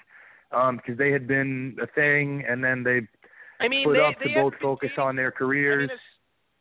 [0.54, 3.02] um, because they had been a thing, and then they
[3.60, 5.90] I mean, split they, up they to both focus on their I careers.
[5.90, 5.98] mean,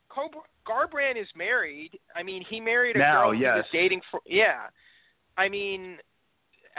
[0.09, 1.99] Cobra, Garbrandt is married.
[2.15, 4.21] I mean, he married a Now, girl he was dating for.
[4.27, 4.67] Yeah,
[5.37, 5.97] I mean,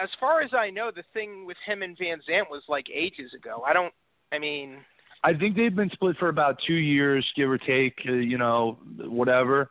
[0.01, 3.33] as far as I know, the thing with him and Van Zant was like ages
[3.33, 3.63] ago.
[3.67, 3.93] I don't.
[4.31, 4.77] I mean,
[5.23, 7.99] I think they've been split for about two years, give or take.
[8.07, 9.69] Uh, you know, whatever.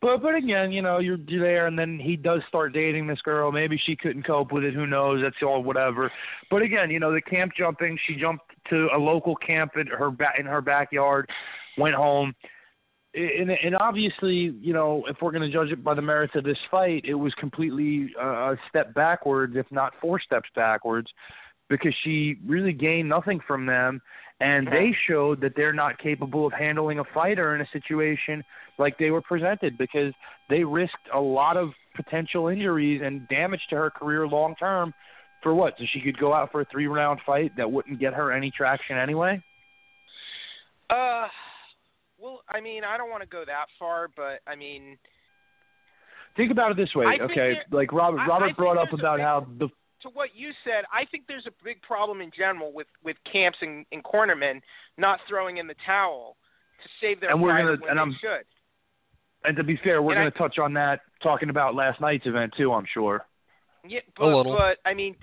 [0.00, 3.50] But but again, you know, you're, there, and then he does start dating this girl.
[3.50, 4.74] Maybe she couldn't cope with it.
[4.74, 5.20] Who knows?
[5.22, 6.12] That's all whatever.
[6.50, 7.98] But again, you know, the camp jumping.
[8.06, 11.28] She jumped to a local camp in her ba- in her backyard,
[11.76, 12.34] went home.
[13.18, 16.44] And, and obviously, you know, if we're going to judge it by the merits of
[16.44, 21.08] this fight, it was completely uh, a step backwards, if not four steps backwards,
[21.68, 24.00] because she really gained nothing from them
[24.40, 28.44] and they showed that they're not capable of handling a fighter in a situation
[28.78, 30.12] like they were presented because
[30.48, 34.94] they risked a lot of potential injuries and damage to her career long term
[35.42, 35.74] for what?
[35.78, 38.52] So she could go out for a three round fight that wouldn't get her any
[38.52, 39.42] traction anyway?
[42.50, 44.98] Well, I mean, I don't want to go that far, but I mean,
[46.36, 47.34] Think about it this way, I okay?
[47.54, 49.68] there- Like Robert I- I Robert brought up about big- how the
[50.02, 53.58] to what you said, I think there's a big problem in general with with camps
[53.60, 54.60] and, and cornermen
[54.96, 56.36] not throwing in the towel
[56.82, 58.46] to save their And we're fighter gonna- when and they I'm- should.
[59.44, 62.54] and to be fair, we're going to touch on that talking about last night's event
[62.56, 63.26] too, I'm sure.
[63.84, 64.56] Yeah, but little.
[64.56, 65.16] but I mean,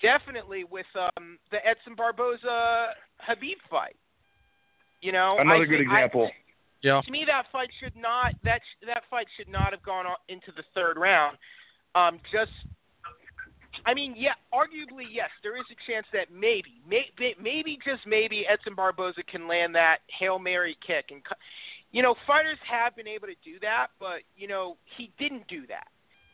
[0.00, 3.96] definitely with um the Edson Barboza Habib fight.
[5.00, 6.32] You know, Another I good think- I- example.
[6.82, 7.00] Yeah.
[7.00, 10.52] to me, that fight should not that that fight should not have gone on into
[10.56, 11.36] the third round.
[11.94, 12.52] Um, just,
[13.86, 18.46] I mean, yeah, arguably yes, there is a chance that maybe, maybe, maybe just maybe
[18.46, 21.22] Edson Barboza can land that hail mary kick, and
[21.90, 25.66] you know, fighters have been able to do that, but you know, he didn't do
[25.66, 25.88] that,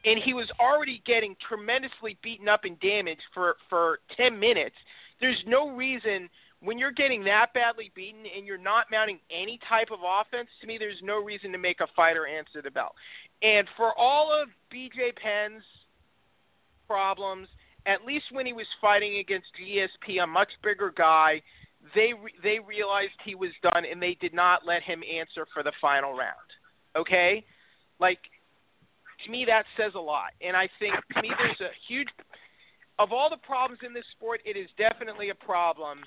[0.04, 4.76] and he was already getting tremendously beaten up and damaged for for ten minutes.
[5.20, 6.28] There's no reason
[6.64, 10.66] when you're getting that badly beaten and you're not mounting any type of offense, to
[10.66, 12.94] me, there's no reason to make a fighter answer the bell.
[13.42, 15.62] And for all of BJ Penn's
[16.88, 17.48] problems,
[17.86, 21.42] at least when he was fighting against GSP, a much bigger guy,
[21.94, 25.62] they re- they realized he was done and they did not let him answer for
[25.62, 26.48] the final round.
[26.96, 27.44] Okay,
[28.00, 28.20] like
[29.24, 30.30] to me that says a lot.
[30.40, 32.08] And I think to me there's a huge
[32.98, 35.98] of all the problems in this sport, it is definitely a problem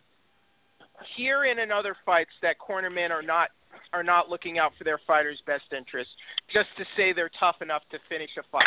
[1.15, 3.49] here and in other fights that cornermen are not
[3.93, 6.12] are not looking out for their fighters' best interests
[6.52, 8.65] just to say they're tough enough to finish a fight,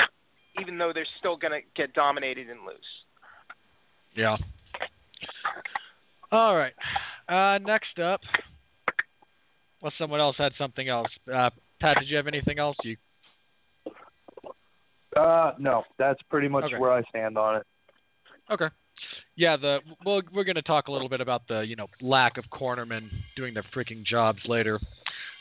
[0.60, 2.76] even though they're still going to get dominated and lose.
[4.14, 4.36] Yeah.
[6.32, 6.72] All right.
[7.28, 8.20] Uh, next up,
[9.82, 11.08] well, someone else had something else.
[11.32, 11.50] Uh,
[11.80, 12.76] Pat, did you have anything else?
[12.84, 12.96] You
[15.16, 16.78] Uh, no, that's pretty much Okay.
[16.78, 17.66] where I stand on it.
[18.48, 18.68] okay?
[19.40, 22.36] Yeah, the well, we're going to talk a little bit about the you know lack
[22.36, 24.78] of cornermen doing their freaking jobs later.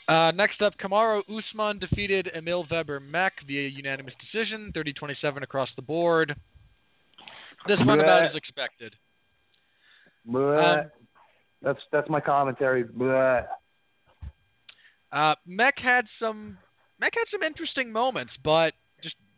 [0.08, 5.82] Uh, next up, Kamaru Usman defeated Emil Weber Meek via unanimous decision, 30-27 across the
[5.82, 6.34] board.
[7.68, 8.96] This one about as expected.
[10.26, 10.84] Bleh.
[10.84, 10.90] Um,
[11.60, 12.84] that's that's my commentary.
[12.84, 13.44] Bleh.
[15.12, 16.56] Uh, Meek had some
[17.02, 18.72] Meek had some interesting moments, but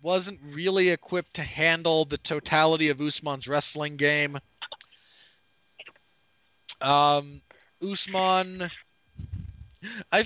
[0.03, 4.39] wasn't really equipped to handle the totality of Usman's wrestling game.
[6.81, 7.41] Um,
[7.81, 8.69] Usman,
[10.11, 10.25] I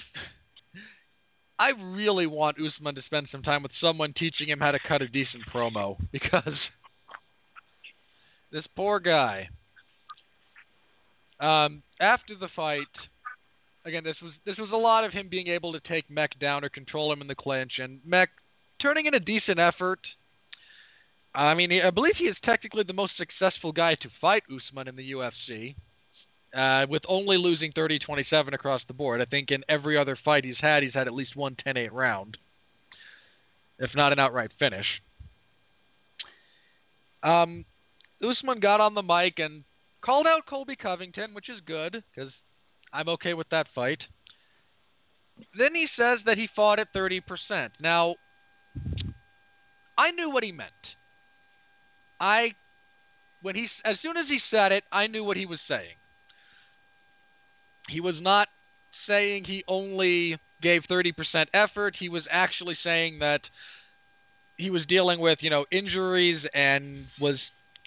[1.58, 5.02] I really want Usman to spend some time with someone teaching him how to cut
[5.02, 6.42] a decent promo because
[8.52, 9.48] this poor guy.
[11.38, 12.86] Um, after the fight,
[13.84, 16.64] again, this was this was a lot of him being able to take Meek down
[16.64, 18.30] or control him in the clinch, and Meek
[18.80, 20.00] turning in a decent effort.
[21.34, 24.96] I mean, I believe he is technically the most successful guy to fight Usman in
[24.96, 25.74] the UFC,
[26.56, 29.20] uh, with only losing 30-27 across the board.
[29.20, 32.38] I think in every other fight he's had, he's had at least one 10-8 round,
[33.78, 34.86] if not an outright finish.
[37.22, 37.64] Um,
[38.22, 39.64] Usman got on the mic and
[40.00, 42.32] called out Colby Covington, which is good because
[42.92, 44.00] I'm okay with that fight.
[45.58, 47.20] Then he says that he fought at 30%.
[47.80, 48.14] Now,
[49.98, 50.70] I knew what he meant.
[52.20, 52.54] I
[53.42, 55.96] when he as soon as he said it, I knew what he was saying.
[57.88, 58.48] He was not
[59.06, 61.12] saying he only gave 30%
[61.54, 61.94] effort.
[61.98, 63.42] He was actually saying that
[64.56, 67.36] he was dealing with, you know, injuries and was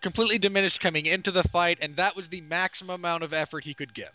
[0.01, 3.73] completely diminished coming into the fight and that was the maximum amount of effort he
[3.73, 4.05] could give.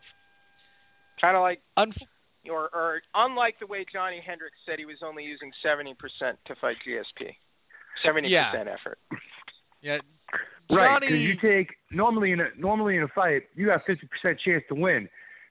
[1.20, 2.08] Kind of like Unf-
[2.50, 5.94] or or unlike the way Johny Hendricks said he was only using 70%
[6.46, 7.34] to fight GSP.
[8.04, 8.28] 70%
[8.66, 8.98] effort.
[9.82, 9.98] yeah,
[10.70, 14.06] Right, Johnny- because you take normally in a normally in a fight you have fifty
[14.06, 15.08] percent chance to win,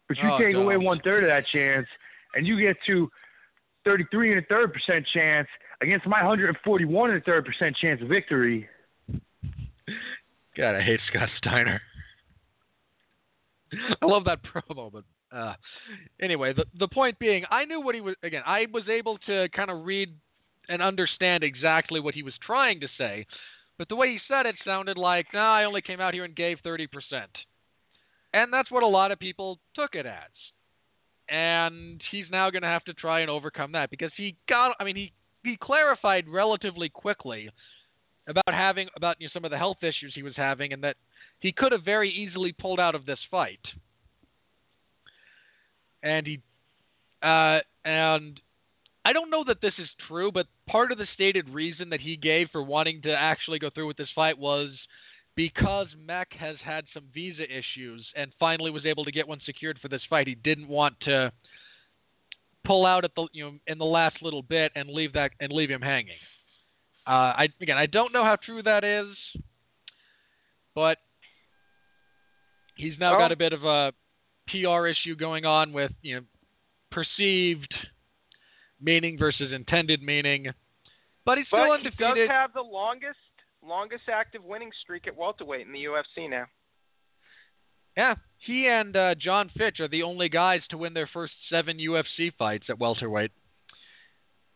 [0.07, 1.85] but you Oh, take away one third of that chance,
[2.33, 3.09] and you get to
[3.85, 5.47] thirty three and a third percent chance
[5.81, 8.67] against my hundred and forty one and a third percent chance of victory.
[10.57, 11.79] God, I hate Scott Steiner.
[14.01, 14.39] I love that
[14.69, 15.03] promo, but
[15.35, 15.53] uh,
[16.21, 18.15] anyway, the the point being, I knew what he was.
[18.23, 20.13] Again, I was able to kind of read
[20.69, 23.25] and understand exactly what he was trying to say,
[23.77, 26.35] but the way he said it sounded like, "Nah, I only came out here and
[26.35, 27.31] gave thirty percent,"
[28.33, 30.31] and that's what a lot of people took it as.
[31.29, 34.75] And he's now going to have to try and overcome that because he got.
[34.79, 37.49] I mean, he he clarified relatively quickly
[38.27, 40.97] about having about you know, some of the health issues he was having, and that
[41.39, 43.59] he could have very easily pulled out of this fight.
[46.01, 46.41] And he,
[47.21, 48.39] uh, and
[49.05, 52.15] I don't know that this is true, but part of the stated reason that he
[52.15, 54.69] gave for wanting to actually go through with this fight was
[55.35, 59.79] because Meek has had some visa issues and finally was able to get one secured
[59.81, 60.27] for this fight.
[60.27, 61.31] He didn't want to
[62.63, 65.51] pull out at the you know in the last little bit and leave that and
[65.51, 66.15] leave him hanging.
[67.05, 69.07] Uh, I again, I don't know how true that is,
[70.73, 70.97] but
[72.75, 73.91] he's now Well- got a bit of a
[74.47, 76.25] PR issue going on with you know
[76.91, 77.73] perceived
[78.83, 80.47] meaning versus intended meaning.
[81.25, 82.29] But he's still But he does undefeated.
[82.29, 83.17] have the longest
[83.65, 86.45] longest active winning streak at welterweight in the UFC now.
[87.95, 91.77] Yeah, he and uh, Jon Fitch are the only guys to win their first seven
[91.77, 93.31] UFC fights at welterweight.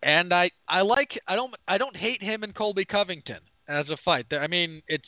[0.03, 3.97] And I, I like I don't I don't hate him and Colby Covington as a
[4.03, 4.25] fight.
[4.31, 5.05] I mean it's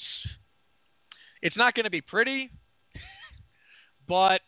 [1.42, 2.50] it's not going to be pretty,
[4.08, 4.42] but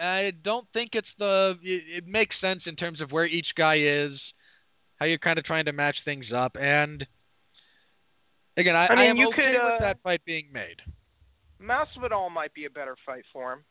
[0.00, 3.76] I don't think it's the it, it makes sense in terms of where each guy
[3.78, 4.12] is,
[4.96, 7.06] how you're kind of trying to match things up, and
[8.56, 10.80] again I, I mean, am you okay could, with uh, that fight being made.
[11.62, 13.64] Masvidal might be a better fight for him.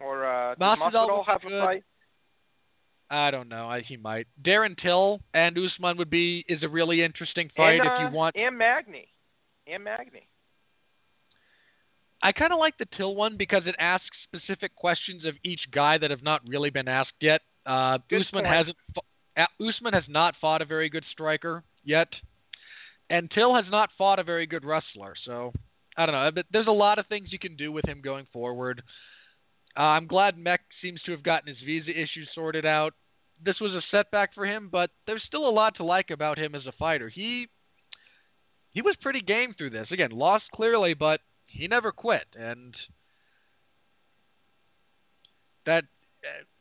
[0.00, 1.84] Or uh, Masvidal Masvidal have be a fight?
[3.10, 3.68] I don't know.
[3.68, 4.26] I, he might.
[4.42, 8.14] Darren Till and Usman would be is a really interesting fight and, if uh, you
[8.14, 8.36] want.
[8.36, 9.08] And Magny.
[9.66, 10.26] And Magny.
[12.24, 15.98] I kind of like the Till one because it asks specific questions of each guy
[15.98, 17.42] that have not really been asked yet.
[17.66, 18.54] Uh, Good Usman point.
[18.54, 18.76] hasn't.
[19.36, 22.08] Uh, Usman has not fought a very good striker yet,
[23.10, 25.14] and Till has not fought a very good wrestler.
[25.26, 25.52] So
[25.98, 26.30] I don't know.
[26.34, 28.82] But there's a lot of things you can do with him going forward.
[29.76, 32.94] Uh, I'm glad Meek seems to have gotten his visa issues sorted out.
[33.44, 36.54] This was a setback for him, but there's still a lot to like about him
[36.54, 37.10] as a fighter.
[37.10, 37.48] He
[38.70, 39.88] he was pretty game through this.
[39.90, 41.20] Again, lost clearly, but
[41.54, 42.74] he never quit, and
[45.66, 45.84] that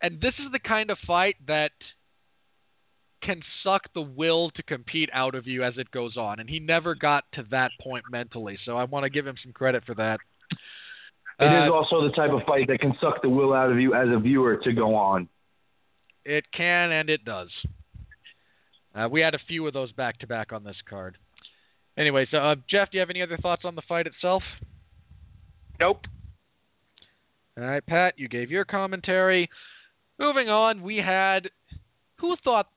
[0.01, 1.71] and this is the kind of fight that
[3.21, 6.59] can suck the will to compete out of you as it goes on, and he
[6.59, 8.57] never got to that point mentally.
[8.65, 10.19] So I want to give him some credit for that.
[11.39, 13.79] It is Uh, also the type of fight that can suck the will out of
[13.79, 15.29] you as a viewer to go on.
[16.25, 17.49] It can and it does.
[18.93, 21.17] Uh, we had a few of those back to back on this card.
[21.97, 24.43] Anyway, so uh, Jeff, do you have any other thoughts on the fight itself?
[25.79, 26.05] Nope.
[27.57, 29.49] All right, Pat, you gave your commentary.
[30.19, 31.49] Moving on, we had
[32.19, 32.67] who thought.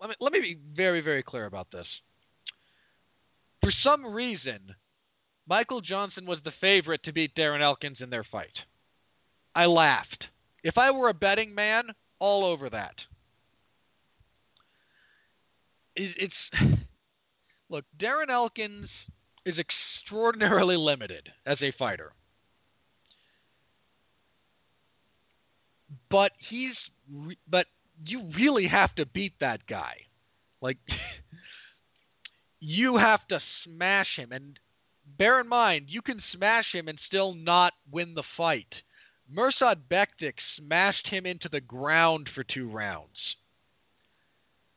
[0.00, 1.86] Let me let me be very very clear about this.
[3.62, 4.74] For some reason,
[5.48, 8.58] Michael Johnson was the favorite to beat Darren Elkins in their fight.
[9.54, 10.26] I laughed.
[10.62, 11.84] If I were a betting man,
[12.18, 12.94] all over that.
[15.94, 16.34] It's
[17.70, 18.88] look, Darren Elkins
[19.46, 22.12] is extraordinarily limited as a fighter.
[26.10, 26.74] But he's
[27.48, 27.66] but
[28.04, 29.96] you really have to beat that guy.
[30.60, 30.78] Like
[32.60, 34.58] you have to smash him and
[35.18, 38.74] bear in mind you can smash him and still not win the fight.
[39.32, 43.36] Mirsad Bektic smashed him into the ground for 2 rounds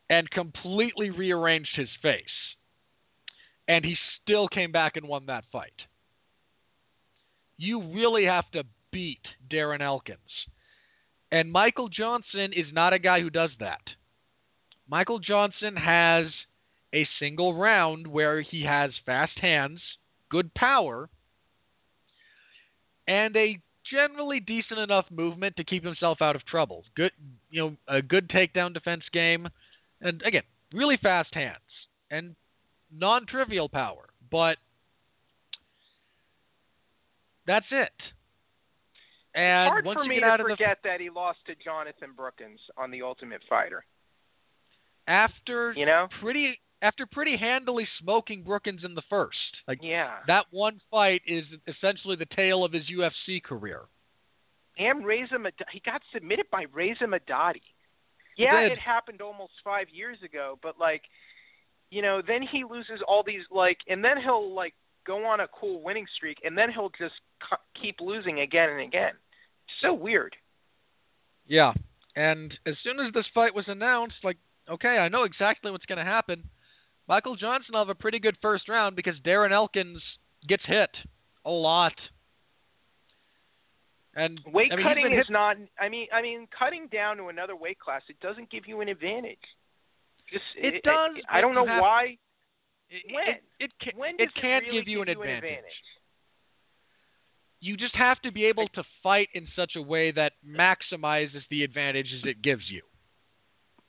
[0.10, 2.56] and completely rearranged his face.
[3.68, 5.74] And he still came back and won that fight.
[7.58, 10.18] You really have to beat Darren Elkins.
[11.32, 13.82] And Michael Johnson is not a guy who does that.
[14.90, 16.26] Michael Johnson has
[16.94, 19.80] a single round where he has fast hands,
[20.30, 21.10] good power,
[23.08, 23.60] and a
[23.92, 26.84] generally decent enough movement to keep himself out of trouble.
[26.96, 27.12] Good,
[27.50, 29.48] you know, a good takedown defense game,
[30.02, 31.58] and again, really fast hands
[32.10, 32.36] and
[32.92, 34.10] non-trivial power.
[34.32, 34.58] But
[37.46, 37.92] that's it.
[39.36, 41.40] And Hard once for you me get to out of the forget that he lost
[41.48, 43.86] to Jonathan Brookins on the Ultimate Fighter.
[45.08, 46.08] after You know?
[46.22, 50.20] pretty after pretty handily smoking Brookins in the first, like Yeah.
[50.28, 53.82] that one fight is essentially the tale of his UFC career.
[54.78, 57.62] And Reza Mad- he got submitted by Reza Madadi.
[58.38, 58.72] Yeah, did.
[58.74, 61.10] it happened almost five years ago, but like,
[61.90, 64.74] you know, then he loses all these like, and then he'll like
[65.10, 67.16] go on a cool winning streak, and then he'll just
[67.82, 69.14] keep losing again and again.
[69.82, 70.36] So weird.
[71.48, 71.74] Yeah,
[72.16, 74.38] and as soon as this fight was announced, like,
[74.70, 76.44] okay, I know exactly what's going to happen.
[77.08, 80.00] Michael Johnson will have a pretty good first round because Darren Elkins
[80.48, 80.92] gets hit
[81.44, 81.94] a lot.
[84.16, 85.58] And Weight I mean, cutting is hit- not.
[85.80, 88.90] I mean, I mean, cutting down to another weight class, it doesn't give you an
[88.90, 89.40] advantage.
[90.32, 92.18] Just It does, I, I don't know have- why.
[92.90, 93.28] It, when?
[93.28, 95.36] it, it, can, When it does can't really give you an advantage.
[95.36, 95.64] advantage?
[97.62, 101.64] You just have to be able to fight in such a way that maximizes the
[101.64, 102.82] advantages it gives you.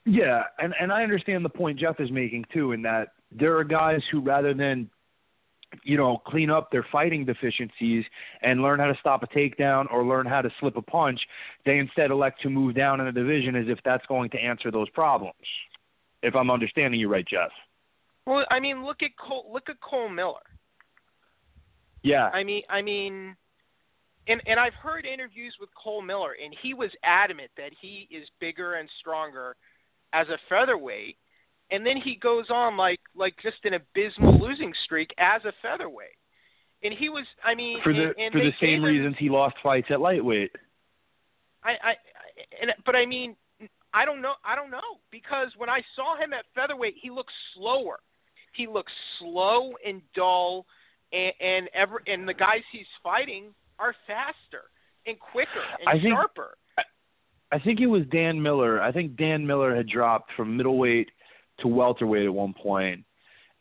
[0.07, 3.65] Yeah, and and I understand the point Jeff is making too, in that there are
[3.65, 4.91] guys who rather than
[5.85, 8.05] you know clean up their fighting deficiencies
[8.43, 11.21] and learn how to stop a takedown or learn how to slip a punch,
[11.65, 14.71] they instead elect to move down in the division as if that's going to answer
[14.71, 15.35] those problems.
[16.23, 17.51] If I'm understanding you right, Jeff.
[18.27, 19.51] Well, I mean, look at Cole.
[19.53, 20.39] Look at Cole Miller.
[22.03, 22.29] Yeah.
[22.29, 23.37] I mean, I mean,
[24.27, 28.29] and and I've heard interviews with Cole Miller, and he was adamant that he is
[28.41, 29.57] bigger and stronger
[30.13, 31.17] as a featherweight,
[31.71, 36.17] and then he goes on like like just an abysmal losing streak as a featherweight,
[36.83, 39.57] and he was, I mean, for the and, and for the same reasons he lost
[39.63, 40.53] fights at lightweight.
[41.63, 41.95] I, I, I
[42.63, 43.37] and but I mean,
[43.93, 44.35] I don't know.
[44.45, 47.99] I don't know because when I saw him at featherweight, he looked slower.
[48.53, 50.67] He looks slow and dull,
[51.13, 54.65] and and ever and the guys he's fighting are faster
[55.07, 56.57] and quicker and I think- sharper.
[57.53, 58.81] I think it was Dan Miller.
[58.81, 61.11] I think Dan Miller had dropped from middleweight
[61.59, 63.05] to welterweight at one point,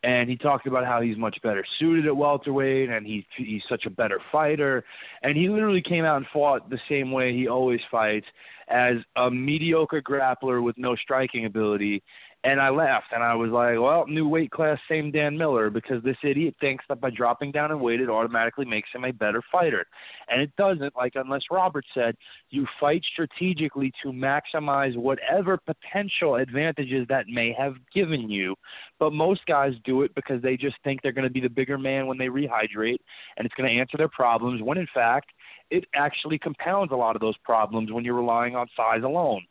[0.03, 3.87] and he talked about how he's much better suited at welterweight, and he he's such
[3.87, 4.83] a better fighter.
[5.23, 8.27] And he literally came out and fought the same way he always fights,
[8.67, 12.03] as a mediocre grappler with no striking ability.
[12.45, 16.01] And I laughed, and I was like, "Well, new weight class, same Dan Miller," because
[16.03, 19.41] this idiot thinks that by dropping down in weight, it automatically makes him a better
[19.51, 19.85] fighter,
[20.29, 20.95] and it doesn't.
[20.95, 22.15] Like unless Robert said,
[22.49, 28.55] you fight strategically to maximize whatever potential advantages that may have given you.
[28.99, 31.77] But most guys do it because they just think they're going to be the bigger
[31.77, 32.99] man when they rehydrate,
[33.35, 34.61] and it's going to answer their problems.
[34.61, 35.31] When in fact,
[35.71, 39.45] it actually compounds a lot of those problems when you're relying on size alone.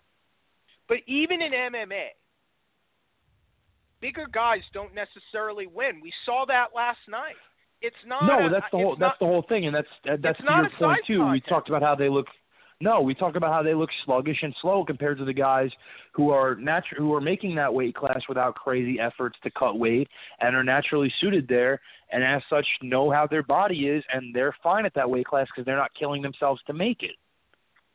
[0.89, 2.07] But even in MMA,
[4.01, 6.01] bigger guys don't necessarily win.
[6.03, 7.37] We saw that last night.
[7.81, 8.25] It's not.
[8.27, 10.45] No, a- that's the whole that's not- the whole thing, and that's that- that's to
[10.45, 11.31] your point too.
[11.31, 12.27] We talked about how they look.
[12.81, 15.73] No, we talked about how they look sluggish and slow compared to the guys
[16.13, 20.09] who are natural who are making that weight class without crazy efforts to cut weight
[20.41, 21.81] and are naturally suited there,
[22.11, 25.49] and as such know how their body is, and they're fine at that weight class
[25.49, 27.17] because they're not killing themselves to make it.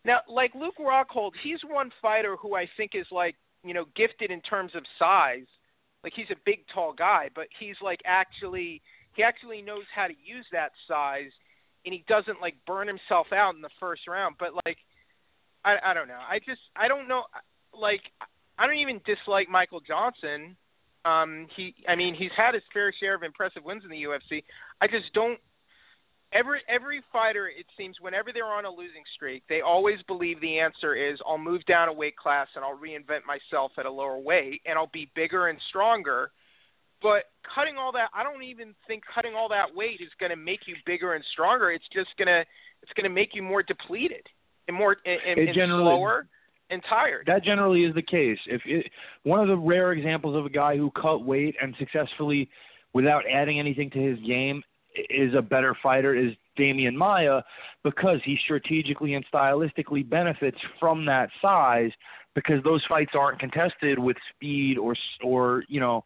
[0.06, 4.32] Now, like Luke Rockhold, he's one fighter who I think is like, you know, gifted
[4.32, 5.48] in terms of size.
[6.04, 8.82] Like he's a big, tall guy, but he's like actually,
[9.14, 11.32] he actually knows how to use that size,
[11.86, 14.36] and he doesn't like burn himself out in the first round.
[14.40, 14.78] But like,
[15.64, 16.20] I I don't know.
[16.30, 17.24] I just I don't know.
[17.74, 18.02] Like
[18.58, 20.56] I don't even dislike Michael Johnson.
[21.06, 24.44] Um, he I mean he's had his fair share of impressive wins in the UFC.
[24.82, 25.40] I just don't.
[26.34, 30.60] Every every fighter, it seems, whenever they're on a losing streak, they always believe the
[30.60, 34.18] answer is I'll move down a weight class and I'll reinvent myself at a lower
[34.18, 36.32] weight and I'll be bigger and stronger.
[37.02, 40.36] But cutting all that, I don't even think cutting all that weight is going to
[40.38, 41.72] make you bigger and stronger.
[41.72, 42.46] It's just gonna
[42.82, 44.26] it's going to make you more depleted
[44.68, 46.28] and more and, and, and slower
[46.70, 47.26] and tired.
[47.28, 48.40] That generally is the case.
[48.48, 48.90] If it,
[49.24, 52.50] one of the rare examples of a guy who cut weight and successfully,
[52.94, 54.64] without adding anything to his game,
[54.96, 57.42] is a better fighter is Demian Maia
[57.84, 61.92] because he strategically and stylistically benefits from that size
[62.36, 66.04] because those fights aren't contested with speed or or you know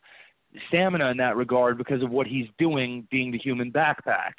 [0.70, 4.34] stamina in that regard because of what he's doing being the human backpack.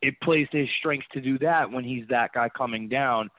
[0.00, 3.30] It plays to his strengths to do that when he's that guy coming down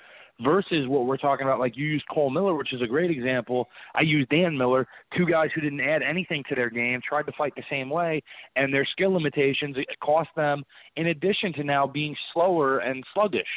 [0.41, 1.59] versus what we're talking about.
[1.59, 3.69] Like you used Cole Miller, which is a great example.
[3.95, 7.31] I used Dan Miller, two guys who didn't add anything to their game, tried to
[7.33, 8.21] fight the same way,
[8.55, 10.63] and their skill limitations cost them.
[10.95, 13.47] In addition to now being slower and sluggish.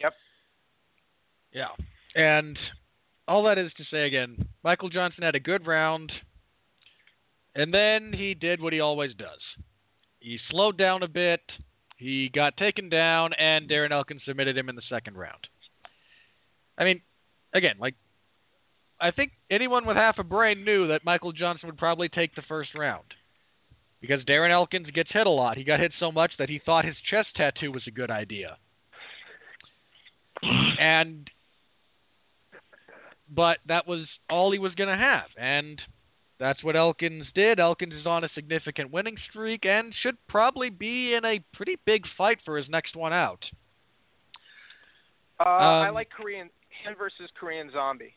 [0.00, 0.12] Yep.
[1.52, 1.68] Yeah.
[2.14, 2.58] And
[3.26, 6.10] all that is to say again, Michael Johnson had a good round,
[7.54, 9.40] and then he did what he always does.
[10.20, 11.40] He slowed down a bit,
[11.96, 15.46] he got taken down, and Darren Elkins submitted him in the second round.
[16.78, 17.00] I mean,
[17.52, 17.94] again, like,
[19.00, 22.42] I think anyone with half a brain knew that Michael Johnson would probably take the
[22.42, 23.04] first round.
[24.00, 25.56] Because Darren Elkins gets hit a lot.
[25.56, 28.56] He got hit so much that he thought his chest tattoo was a good idea.
[30.78, 31.28] And
[33.28, 35.80] but that was all he was going to have, and
[36.38, 37.58] that's what Elkins did.
[37.58, 42.04] Elkins is on a significant winning streak and should probably be in a pretty big
[42.16, 43.44] fight for his next one out.
[45.40, 46.50] Uh, I Um, like Korean
[46.84, 48.14] him versus Korean Zombie.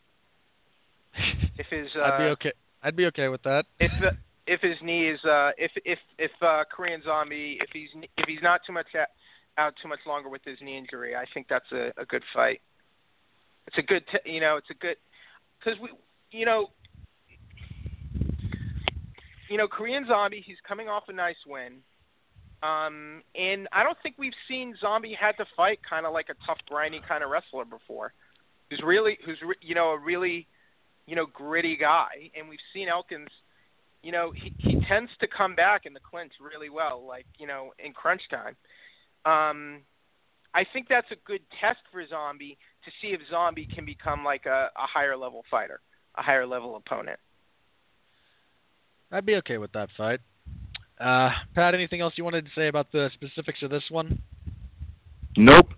[1.58, 2.52] If his I'd be uh, okay.
[2.82, 3.66] I'd be okay with that.
[3.78, 7.90] if the, if his knee is uh if if if uh Korean Zombie if he's
[8.16, 9.08] if he's not too much out,
[9.58, 12.62] out too much longer with his knee injury, I think that's a, a good fight.
[13.66, 14.96] It's a good t- you know it's a good
[15.58, 15.90] because we
[16.30, 16.68] you know
[19.50, 21.74] you know Korean Zombie he's coming off a nice win.
[22.62, 26.46] Um, and I don't think we've seen Zombie had to fight kind of like a
[26.46, 28.12] tough, grindy kind of wrestler before.
[28.72, 30.46] Who's really, who's re- you know a really,
[31.06, 32.30] you know, gritty guy.
[32.34, 33.28] And we've seen Elkins,
[34.02, 37.46] you know, he he tends to come back in the clinch really well, like you
[37.46, 38.56] know in crunch time.
[39.26, 39.82] Um,
[40.54, 42.56] I think that's a good test for Zombie
[42.86, 45.80] to see if Zombie can become like a, a higher level fighter,
[46.16, 47.20] a higher level opponent.
[49.10, 50.20] I'd be okay with that fight.
[50.98, 54.22] Uh, Pat, anything else you wanted to say about the specifics of this one?
[55.36, 55.74] Nope.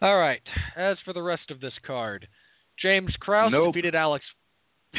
[0.00, 0.42] All right.
[0.76, 2.28] As for the rest of this card,
[2.80, 3.74] James Krause Nope.
[3.74, 4.24] defeated Alex.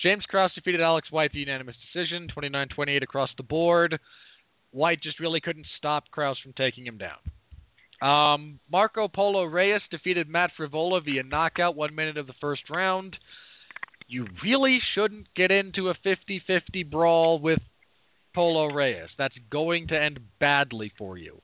[0.00, 3.98] James Krause defeated Alex White via unanimous decision, 29-28 across the board.
[4.72, 7.16] White just really couldn't stop Krause from taking him down.
[8.02, 13.16] Um, Marco Polo Reyes defeated Matt Frevola via knockout one minute of the first round.
[14.06, 17.60] You really shouldn't get into a 50-50 brawl with
[18.34, 19.08] Polo Reyes.
[19.16, 21.40] That's going to end badly for you.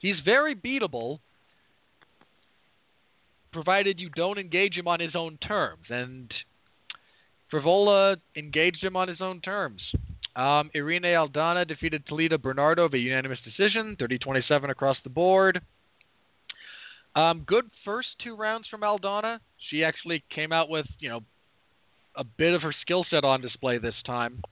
[0.00, 1.18] He's very beatable,
[3.52, 5.86] provided you don't engage him on his own terms.
[5.90, 6.32] And
[7.52, 9.80] Frevola engaged him on his own terms.
[10.36, 15.60] Um, Irene Aldana defeated Talita Bernardo via unanimous decision, 30-27 across the board.
[17.16, 19.40] Um, good first two rounds from Aldana.
[19.70, 21.20] She actually came out with, you know,
[22.14, 24.42] a bit of her skill set on display this time.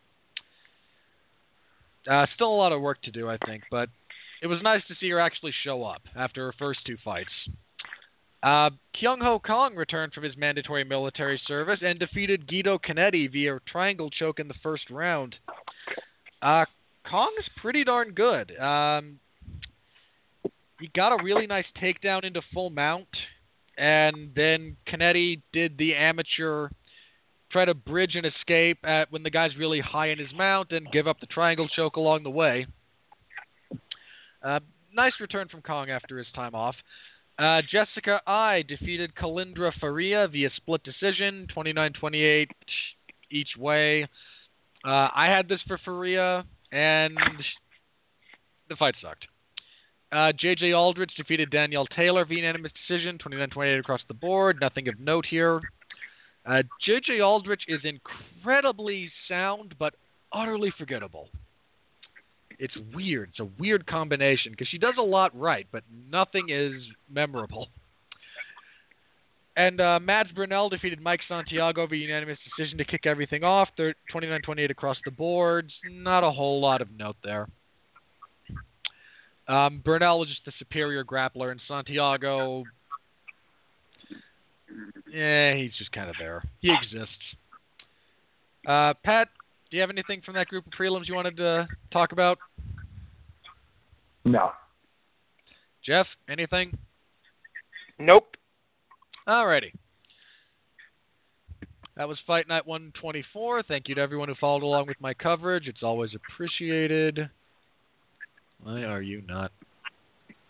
[2.11, 3.89] Uh, still a lot of work to do, I think, but
[4.43, 7.30] it was nice to see her actually show up after her first two fights.
[8.43, 13.59] Uh, Kyung Ho Kang returned from his mandatory military service and defeated Guido Canetti via
[13.66, 15.37] triangle choke in the first round.
[16.43, 16.64] Uh,
[17.09, 18.57] Kang's pretty darn good.
[18.59, 19.18] Um,
[20.78, 23.09] he got a really nice takedown into full mount,
[23.78, 26.68] and then Canetti did the amateur
[27.51, 30.91] try to bridge and escape at when the guy's really high in his mount and
[30.93, 32.66] give up the triangle choke along the way.
[34.47, 34.61] Uh,
[34.95, 36.77] nice return from Kang after his time off.
[37.39, 42.47] Uh, Jessica Eye defeated Kalindra Faria via split decision, 29-28
[43.31, 44.05] each way.
[44.85, 47.19] Uh, I had this for Faria, and
[48.69, 49.27] the fight sucked.
[50.13, 50.73] Uh, J.J.
[50.73, 54.59] Aldrich defeated Danielle Taylor via unanimous decision, 29-28 across the board.
[54.61, 55.61] Nothing of note here.
[56.47, 57.21] Uh, J.J.
[57.21, 59.95] Aldrich is incredibly sound, but
[60.33, 61.29] utterly forgettable.
[62.59, 63.31] It's weird.
[63.31, 66.75] It's a weird combination because she does a lot right, but nothing is
[67.11, 67.69] memorable.
[69.57, 73.69] And uh, Mads Burnell defeated Mike Santiago via unanimous decision to kick everything off.
[73.79, 75.73] 29-28 across the boards.
[75.91, 77.49] Not a whole lot of note there.
[79.49, 82.65] Um, Burnell was just the superior grappler, and Santiago,
[85.13, 86.43] yeah, he's just kind of there.
[86.61, 87.15] He exists.
[88.67, 89.29] Uh, Pat,
[89.77, 92.39] do you have anything from that group of prelims you wanted to talk about?
[94.24, 94.53] No.
[95.85, 96.79] Jeff, anything?
[97.99, 98.39] Nope.
[99.29, 99.72] Alrighty.
[101.95, 103.64] That was Fight Night 124.
[103.64, 105.68] Thank you to everyone who followed along with my coverage.
[105.68, 107.29] It's always appreciated.
[108.62, 109.53] Why are you not?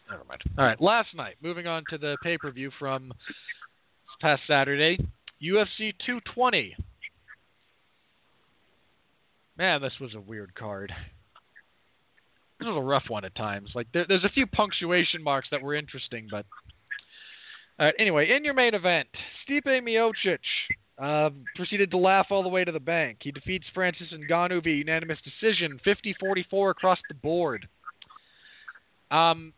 [0.08, 0.42] Never mind.
[0.56, 1.34] All right, last night.
[1.42, 3.36] Moving on to the pay per view from this
[4.20, 4.98] past Saturday,
[5.42, 6.76] UFC 220.
[9.58, 10.92] Man, this was a weird card.
[12.58, 13.70] This was a rough one at times.
[13.74, 16.46] Like there, there's a few punctuation marks that were interesting, but
[17.78, 17.94] all right.
[17.98, 19.08] Anyway, in your main event,
[19.46, 20.38] Stipe Miocic
[20.98, 23.18] uh, proceeded to laugh all the way to the bank.
[23.20, 27.68] He defeats Francis Ngannou via unanimous decision, 50-44 across the board.
[29.10, 29.52] Um,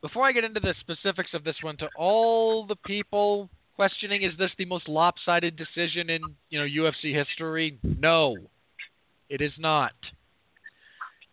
[0.00, 4.32] before I get into the specifics of this one, to all the people questioning is
[4.38, 7.78] this the most lopsided decision in you know UFC history?
[7.82, 8.38] No,
[9.28, 9.92] it is not.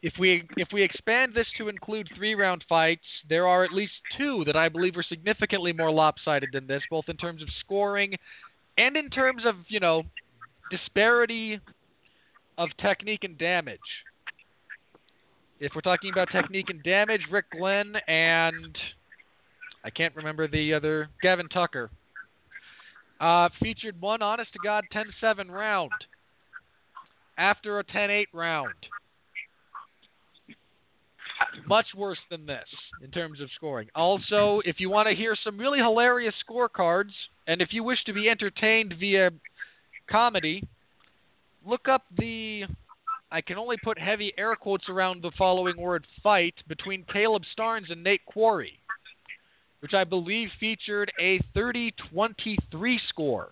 [0.02, 3.94] If we if we expand this to include three round fights, there are at least
[4.18, 8.16] two that I believe are significantly more lopsided than this, both in terms of scoring
[8.78, 10.04] and in terms of you know
[10.72, 11.60] disparity
[12.58, 13.80] of technique and damage.
[15.60, 18.76] If we're talking about technique and damage, Rick Glenn and
[19.84, 21.92] I can't remember the other Gavin Tucker
[23.22, 25.92] uh, featured one honest to God 10-7 round
[27.38, 28.74] after a 10-8 round.
[31.68, 32.68] Much worse than this
[33.04, 33.88] in terms of scoring.
[33.96, 37.12] Also, if you want to hear some really hilarious scorecards,
[37.48, 39.32] and if you wish to be entertained via
[40.10, 40.68] comedy,
[41.66, 42.66] look up the
[43.32, 47.90] I can only put heavy air quotes around the following word fight between Kalib Starnes
[47.90, 48.78] and Nate Quarry,
[49.82, 53.50] which I believe featured a 30 23 score.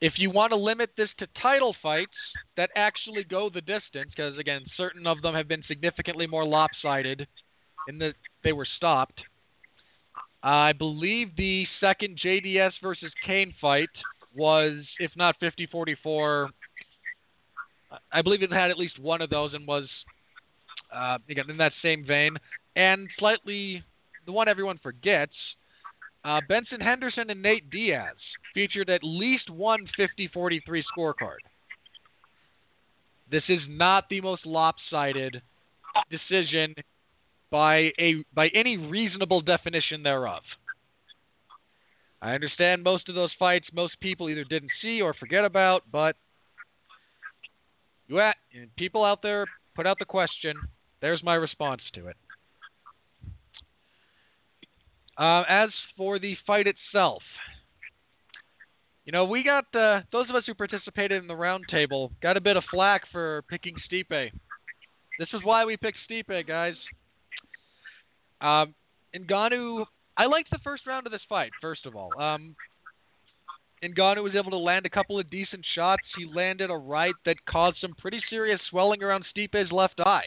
[0.00, 2.12] If you want to limit this to title fights
[2.56, 7.26] that actually go the distance, because again, certain of them have been significantly more lopsided
[7.88, 8.14] in that
[8.44, 9.20] they were stopped.
[10.42, 13.90] I believe the second JDS versus Cain fight
[14.34, 16.50] was, if not 50 44,
[18.12, 19.88] I believe it had at least one of those and was,
[20.92, 22.36] uh, again, in that same vein.
[22.74, 23.82] And slightly,
[24.26, 25.34] the one everyone forgets,
[26.24, 28.16] uh, Benson Henderson and Nate Diaz
[28.52, 31.38] featured at least one 50 43 scorecard.
[33.30, 35.42] This is not the most lopsided
[36.10, 36.74] decision
[37.50, 40.42] by a by any reasonable definition thereof.
[42.20, 46.16] I understand most of those fights most people either didn't see or forget about, but
[48.08, 48.36] you at,
[48.76, 50.56] people out there put out the question.
[51.06, 52.16] There's my response to it.
[55.16, 57.22] Uh, as for the fight itself,
[59.04, 62.40] you know, we got uh, those of us who participated in the roundtable got a
[62.40, 64.32] bit of flack for picking Stipe.
[65.20, 66.74] This is why we picked Stipe, guys.
[68.40, 68.74] Um,
[69.16, 69.84] Ngannou
[70.16, 71.52] I liked the first round of this fight.
[71.60, 72.56] First of all, um,
[73.80, 76.02] Ngannou was able to land a couple of decent shots.
[76.18, 80.24] He landed a right that caused some pretty serious swelling around Stipe's left eye.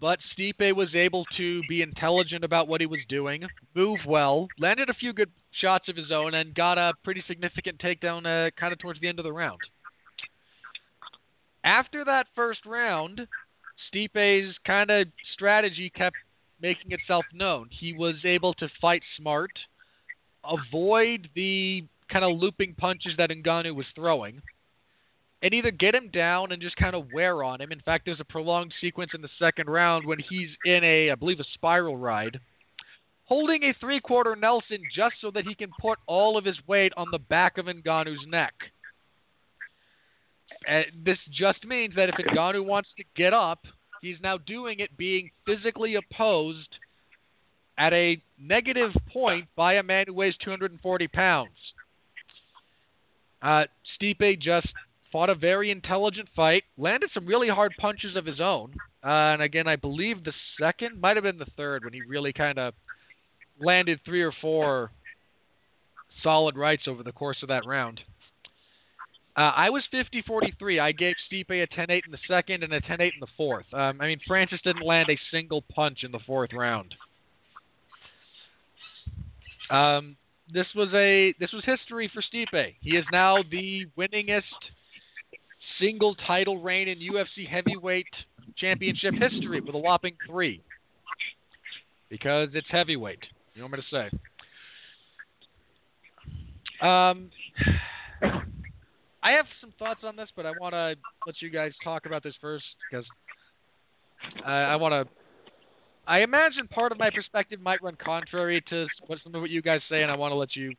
[0.00, 3.44] But Stipe was able to be intelligent about what he was doing,
[3.74, 5.30] move well, landed a few good
[5.60, 9.08] shots of his own, and got a pretty significant takedown uh, kind of towards the
[9.08, 9.60] end of the round.
[11.64, 13.26] After that first round,
[13.92, 16.16] Stipe's kind of strategy kept
[16.60, 17.68] making itself known.
[17.70, 19.50] He was able to fight smart,
[20.44, 24.42] avoid the kind of looping punches that Ngannou was throwing,
[25.42, 27.72] and either get him down and just kind of wear on him.
[27.72, 31.14] In fact, there's a prolonged sequence in the second round when he's in a, I
[31.14, 32.40] believe, a spiral ride,
[33.24, 37.06] holding a three-quarter Nelson just so that he can put all of his weight on
[37.12, 38.54] the back of Ngannou's neck.
[40.66, 43.60] And this just means that if Ngannou wants to get up–
[44.00, 46.68] He's now doing it being physically opposed
[47.76, 51.50] at a negative point by a man who weighs 240 pounds.
[53.40, 53.64] Uh,
[54.00, 54.68] Stipe just
[55.10, 58.74] fought a very intelligent fight, landed some really hard punches of his own.
[59.04, 62.32] Uh, and again, I believe the second, might have been the third, when he really
[62.32, 62.74] kind of
[63.60, 64.90] landed three or four
[66.22, 68.00] solid rights over the course of that round.
[69.36, 70.80] Uh, I was 50-43.
[70.80, 73.66] I gave Stipe a 10-8 in the second and a 10-8 in the fourth.
[73.72, 76.94] Um, I mean, Francis didn't land a single punch in the fourth round.
[79.70, 80.16] Um,
[80.52, 82.74] this was a this was history for Stipe.
[82.80, 84.42] He is now the winningest
[85.80, 88.06] single title reign in UFC heavyweight
[88.56, 90.62] championship history with a whopping three.
[92.08, 93.24] Because it's heavyweight.
[93.54, 94.18] You know what I'm going to say.
[96.80, 97.30] Um,
[99.22, 100.94] I have some thoughts on this, but I want to
[101.26, 103.04] let you guys talk about this first because
[104.46, 105.14] uh, I want to.
[106.06, 109.60] I imagine part of my perspective might run contrary to what some of what you
[109.60, 110.72] guys say, and I want to let you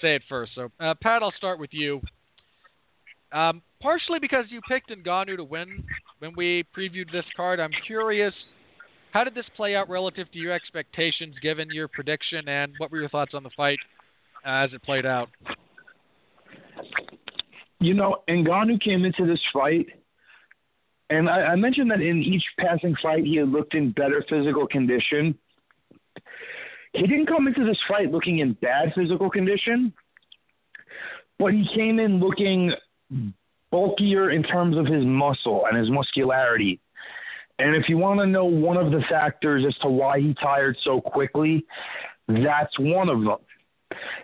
[0.00, 0.52] say it first.
[0.54, 2.00] So, uh, Pat, I'll start with you.
[3.34, 5.82] Um, partially because you picked Ngannou to win
[6.20, 7.58] when we previewed this card.
[7.58, 8.32] I'm curious,
[9.10, 13.00] how did this play out relative to your expectations, given your prediction, and what were
[13.00, 13.78] your thoughts on the fight
[14.46, 15.28] as it played out?
[17.80, 19.86] You know, Ngannou came into this fight,
[21.10, 24.66] and I, I mentioned that in each passing fight he had looked in better physical
[24.68, 25.36] condition.
[26.92, 29.92] He didn't come into this fight looking in bad physical condition,
[31.40, 32.72] but he came in looking
[33.70, 36.80] bulkier in terms of his muscle and his muscularity.
[37.58, 40.76] And if you want to know one of the factors as to why he tired
[40.82, 41.64] so quickly,
[42.28, 43.38] that's one of them.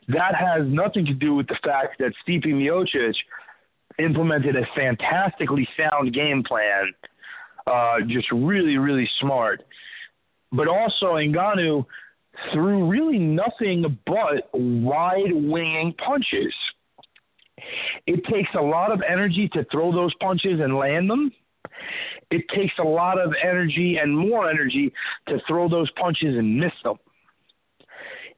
[0.09, 3.15] That has nothing to do with the fact that Stipe Miocic
[3.99, 6.93] implemented a fantastically sound game plan,
[7.67, 9.63] uh, just really, really smart.
[10.53, 11.87] But also, Ngannou
[12.53, 16.55] threw really nothing but wide winging punches.
[18.07, 21.33] It takes a lot of energy to throw those punches and land them.
[22.31, 24.93] It takes a lot of energy and more energy
[25.29, 26.97] to throw those punches and miss them.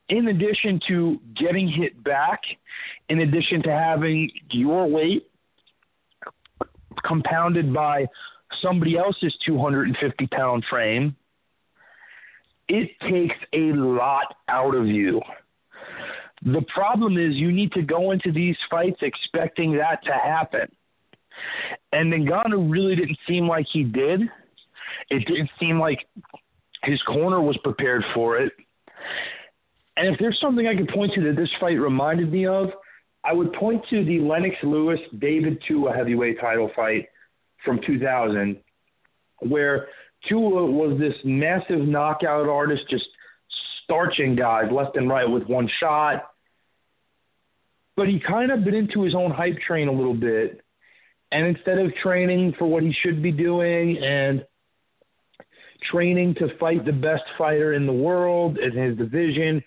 [0.09, 2.41] In addition to getting hit back,
[3.09, 5.29] in addition to having your weight
[7.05, 8.07] compounded by
[8.61, 11.17] somebody else's 250 pound frame,
[12.69, 15.21] it takes a lot out of you.
[16.45, 20.69] The problem is you need to go into these fights expecting that to happen.
[21.93, 24.23] And Ngannou really didn't seem like he did.
[25.11, 25.99] It didn't seem like
[26.85, 28.53] his corner was prepared for it.
[29.97, 32.71] And if there's something I could point to that this fight reminded me of,
[33.25, 37.07] I would point to the Lennox Lewis David Tua heavyweight title fight
[37.65, 38.57] from 2000,
[39.41, 39.89] where
[40.29, 43.07] Tua was this massive knockout artist, just
[43.85, 46.32] starching guys left and right with one shot.
[48.03, 50.61] But he kind of been into his own hype train a little bit.
[51.31, 54.45] And instead of training for what he should be doing and
[55.89, 59.63] training to fight the best fighter in the world in his division,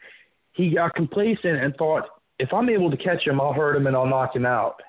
[0.52, 3.96] he got complacent and thought, if I'm able to catch him, I'll hurt him and
[3.96, 4.82] I'll knock him out.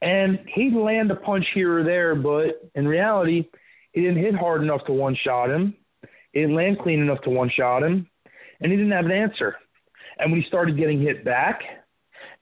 [0.00, 3.44] And he'd land a punch here or there, but in reality,
[3.92, 5.76] he didn't hit hard enough to one shot him.
[6.32, 8.10] He didn't land clean enough to one shot him,
[8.60, 9.54] and he didn't have an answer.
[10.18, 11.62] And when he started getting hit back,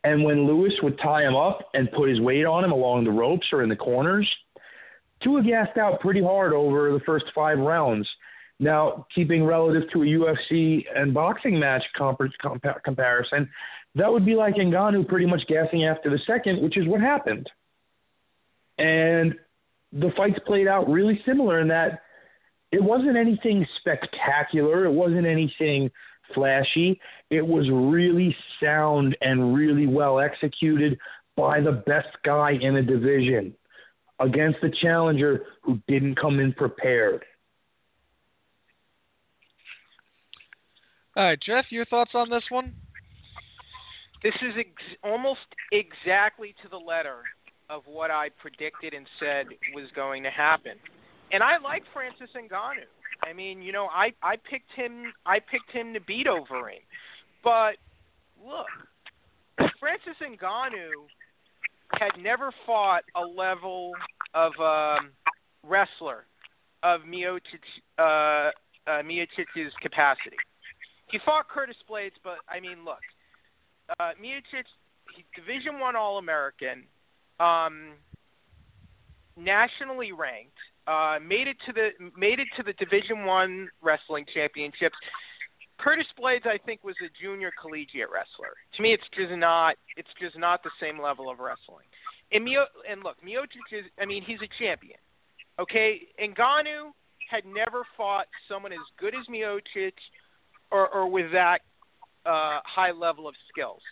[0.05, 3.11] and when Lewis would tie him up and put his weight on him along the
[3.11, 4.29] ropes or in the corners,
[5.23, 8.09] Tua gassed out pretty hard over the first five rounds.
[8.59, 11.83] Now, keeping relative to a UFC and boxing match
[12.85, 13.49] comparison,
[13.95, 17.49] that would be like Ngannou pretty much gassing after the second, which is what happened.
[18.79, 19.35] And
[19.93, 22.03] the fights played out really similar in that
[22.73, 24.85] it wasn't anything spectacular.
[24.85, 25.91] It wasn't anything
[26.35, 27.01] flashy.
[27.31, 30.99] It was really sound and really well executed
[31.37, 33.55] by the best guy in the division
[34.19, 37.25] against the challenger who didn't come in prepared.
[41.17, 42.75] All right, Jeff, your thoughts on this one?
[44.23, 45.41] This is ex- almost
[45.73, 47.19] exactly to the letter
[47.69, 50.73] of what I predicted and said was going to happen.
[51.33, 52.85] And I like Francis Ngannou.
[53.23, 56.81] I mean, you know, I I picked him I picked him to beat Overeem.
[57.43, 57.77] But
[58.45, 58.67] look,
[59.79, 60.91] Francis Ngannou
[61.99, 63.93] had never fought a level
[64.35, 65.11] of um,
[65.67, 66.27] wrestler
[66.83, 67.41] of Miocic,
[67.99, 68.51] uh,
[68.87, 70.37] uh, Miocic's capacity.
[71.11, 73.01] He fought Curtis Blaydes, but I mean, look,
[73.99, 74.65] uh, Miocic,
[75.15, 76.85] he's Division One All American,
[77.41, 77.93] um,
[79.37, 84.97] nationally ranked, uh, made it to the made it to the Division One wrestling championships.
[85.81, 88.53] Curtis Blaydes, I think, was a junior collegiate wrestler.
[88.77, 91.87] To me, it's just not it's just not the same level of wrestling.
[92.33, 94.99] And Mio and look, Miocic is I mean he's a champion.
[95.59, 96.93] Okay, Ngannou
[97.31, 99.93] had never fought someone as good as Miocic
[100.71, 101.61] or, or with that
[102.27, 103.83] uh, high level of skills.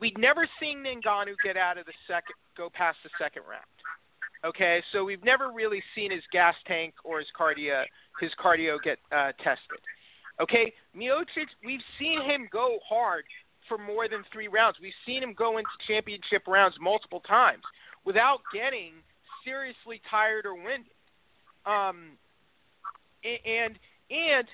[0.00, 3.64] we'd never seen Ngannou get out of the second, go past the second round.
[4.44, 7.84] Okay, so we've never really seen his gas tank or his cardio
[8.20, 9.80] his cardio get uh, tested.
[10.40, 13.24] Okay, Miocic, we've seen him go hard
[13.68, 14.76] for more than three rounds.
[14.80, 17.62] We've seen him go into championship rounds multiple times
[18.04, 18.92] without getting
[19.44, 20.92] seriously tired or winded.
[21.64, 22.18] Um,
[23.24, 23.78] and
[24.10, 24.46] and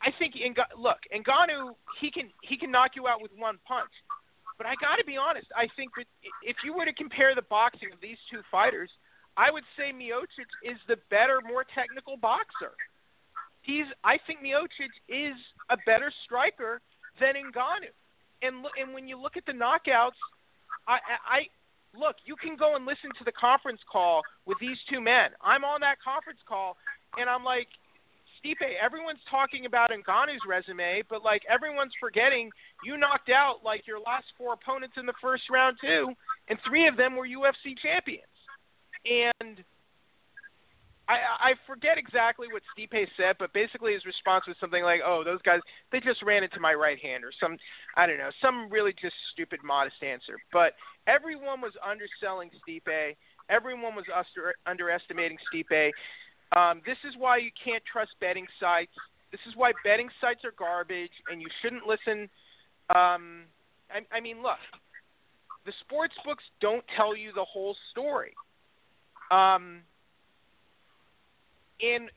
[0.00, 3.90] I think Ng- look, Ngannou he can he can knock you out with one punch.
[4.56, 5.48] But I got to be honest.
[5.54, 6.06] I think that
[6.42, 8.88] if you were to compare the boxing of these two fighters,
[9.36, 12.72] I would say Miocic is the better, more technical boxer.
[13.66, 13.86] He's.
[14.04, 15.34] I think Miocic is
[15.70, 16.80] a better striker
[17.20, 17.90] than Ngannou.
[18.42, 20.18] And look, and when you look at the knockouts,
[20.86, 21.40] I, I
[21.98, 22.16] look.
[22.24, 25.30] You can go and listen to the conference call with these two men.
[25.42, 26.76] I'm on that conference call,
[27.18, 27.66] and I'm like,
[28.38, 32.50] Stipe, everyone's talking about Ngannou's resume, but like everyone's forgetting
[32.84, 36.12] you knocked out like your last four opponents in the first round too,
[36.48, 38.22] and three of them were UFC champions.
[39.04, 39.64] And
[41.08, 45.22] I I forget exactly what Stipe said, but basically his response was something like, "Oh,
[45.24, 45.60] those guys
[45.92, 47.58] they just ran into my right hand," or some
[47.96, 50.38] I don't know, some really just stupid, modest answer.
[50.52, 50.74] But
[51.06, 53.16] everyone was underselling Stipe.
[53.48, 55.92] Everyone was under, underestimating Stipe.
[56.56, 58.92] Um, this is why you can't trust betting sites.
[59.30, 62.28] This is why betting sites are garbage, and you shouldn't listen.
[62.90, 63.46] Um,
[63.90, 64.58] I, I mean, look,
[65.64, 68.32] the sports books don't tell you the whole story.
[69.30, 69.82] Um,
[71.80, 72.10] and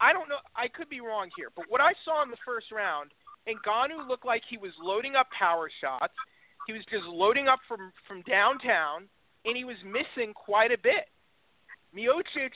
[0.00, 0.42] I don't know.
[0.54, 3.12] I could be wrong here, but what I saw in the first round,
[3.48, 6.12] Ngannou looked like he was loading up power shots.
[6.66, 9.08] He was just loading up from from downtown,
[9.44, 11.08] and he was missing quite a bit.
[11.96, 12.52] Miocic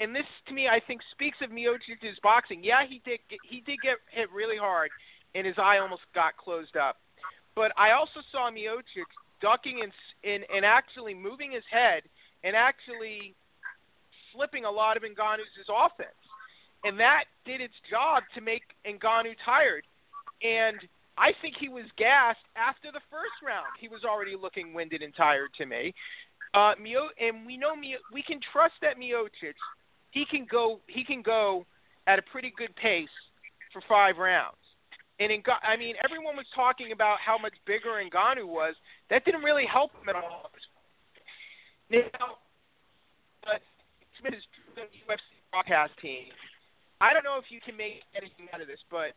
[0.00, 2.62] and this to me I think speaks of Miocic's boxing.
[2.62, 4.90] Yeah, he did he did get hit really hard,
[5.34, 6.96] and his eye almost got closed up.
[7.54, 9.08] But I also saw Miocic
[9.40, 9.92] ducking and
[10.24, 12.02] and, and actually moving his head
[12.44, 13.34] and actually
[14.36, 16.20] slipping a lot of Ngannou's offense,
[16.84, 19.84] and that did its job to make Ngannou tired.
[20.42, 20.76] And
[21.16, 23.72] I think he was gassed after the first round.
[23.80, 25.94] He was already looking winded and tired to me.
[26.52, 29.56] Uh, Mio, and we know Mio, we can trust that Miocic
[30.16, 31.66] he can go he can go
[32.06, 33.12] at a pretty good pace
[33.72, 34.56] for five rounds.
[35.20, 38.74] And in, I mean, everyone was talking about how much bigger Ngannou was.
[39.10, 40.50] That didn't really help him at all.
[41.90, 42.40] Now,
[44.34, 44.42] is
[44.74, 46.32] the UFC broadcast team.
[47.00, 49.12] I don't know if you can make anything out of this, but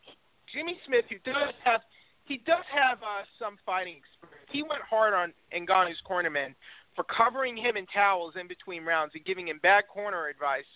[0.53, 1.81] Jimmy Smith, who does have
[2.25, 4.45] he does have uh, some fighting experience.
[4.51, 6.53] He went hard on Ngannou's cornerman
[6.95, 10.69] for covering him in towels in between rounds and giving him bad corner advice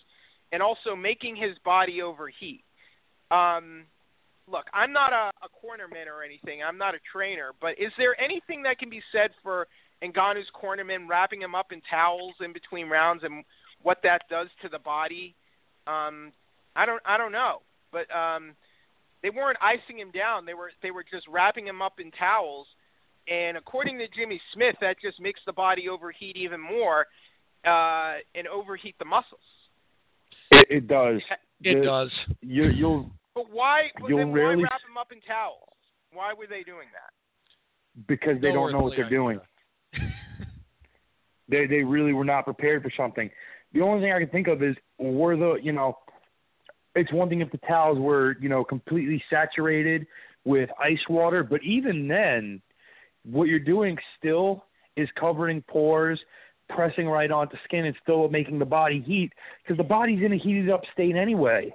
[0.50, 2.64] and also making his body overheat.
[3.30, 3.84] Um,
[4.50, 6.62] look, I'm not a, a cornerman or anything.
[6.62, 9.68] I'm not a trainer, but is there anything that can be said for
[10.02, 13.44] Ngannou's cornerman wrapping him up in towels in between rounds and
[13.84, 15.36] what that does to the body?
[15.86, 16.32] Um,
[16.74, 17.62] I don't I don't know,
[17.92, 18.54] but um,
[19.22, 20.44] they weren't icing him down.
[20.44, 22.66] They were they were just wrapping him up in towels.
[23.28, 27.06] And according to Jimmy Smith, that just makes the body overheat even more
[27.66, 29.40] uh, and overheat the muscles.
[30.50, 31.22] It, it does.
[31.62, 32.10] It the, does.
[32.42, 33.10] You, you'll.
[33.34, 33.84] But why?
[34.06, 35.68] You'll then rarely, why wrap them up in towels?
[36.12, 38.06] Why were they doing that?
[38.06, 39.40] Because they no don't know what they're doing.
[41.48, 43.30] they they really were not prepared for something.
[43.74, 45.98] The only thing I can think of is were the you know,
[46.94, 50.06] it's one thing if the towels were you know completely saturated
[50.44, 52.62] with ice water, but even then,
[53.24, 54.64] what you're doing still
[54.96, 56.20] is covering pores,
[56.68, 60.38] pressing right onto skin and still making the body heat because the body's in a
[60.38, 61.72] heated up state anyway.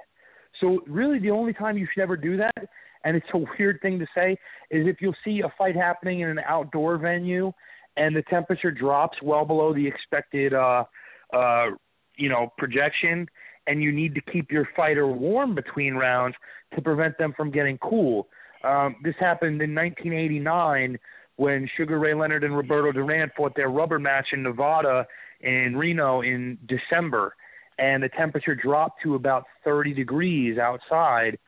[0.62, 2.70] So really, the only time you should ever do that,
[3.04, 4.38] and it's a weird thing to say,
[4.72, 7.52] is if you'll see a fight happening in an outdoor venue
[7.98, 10.86] and the temperature drops well below the expected, uh,
[11.34, 11.72] uh,
[12.20, 13.28] you know, projection,
[13.66, 16.36] and you need to keep your fighter warm between rounds
[16.76, 18.28] to prevent them from getting cool.
[18.64, 21.00] Um, this happened in 1989
[21.38, 25.08] when Sugar Ray Leonard and Roberto Duran fought their rubber match in Nevada
[25.40, 27.36] in Reno in December,
[27.78, 31.40] and the temperature dropped to about 30 degrees outside.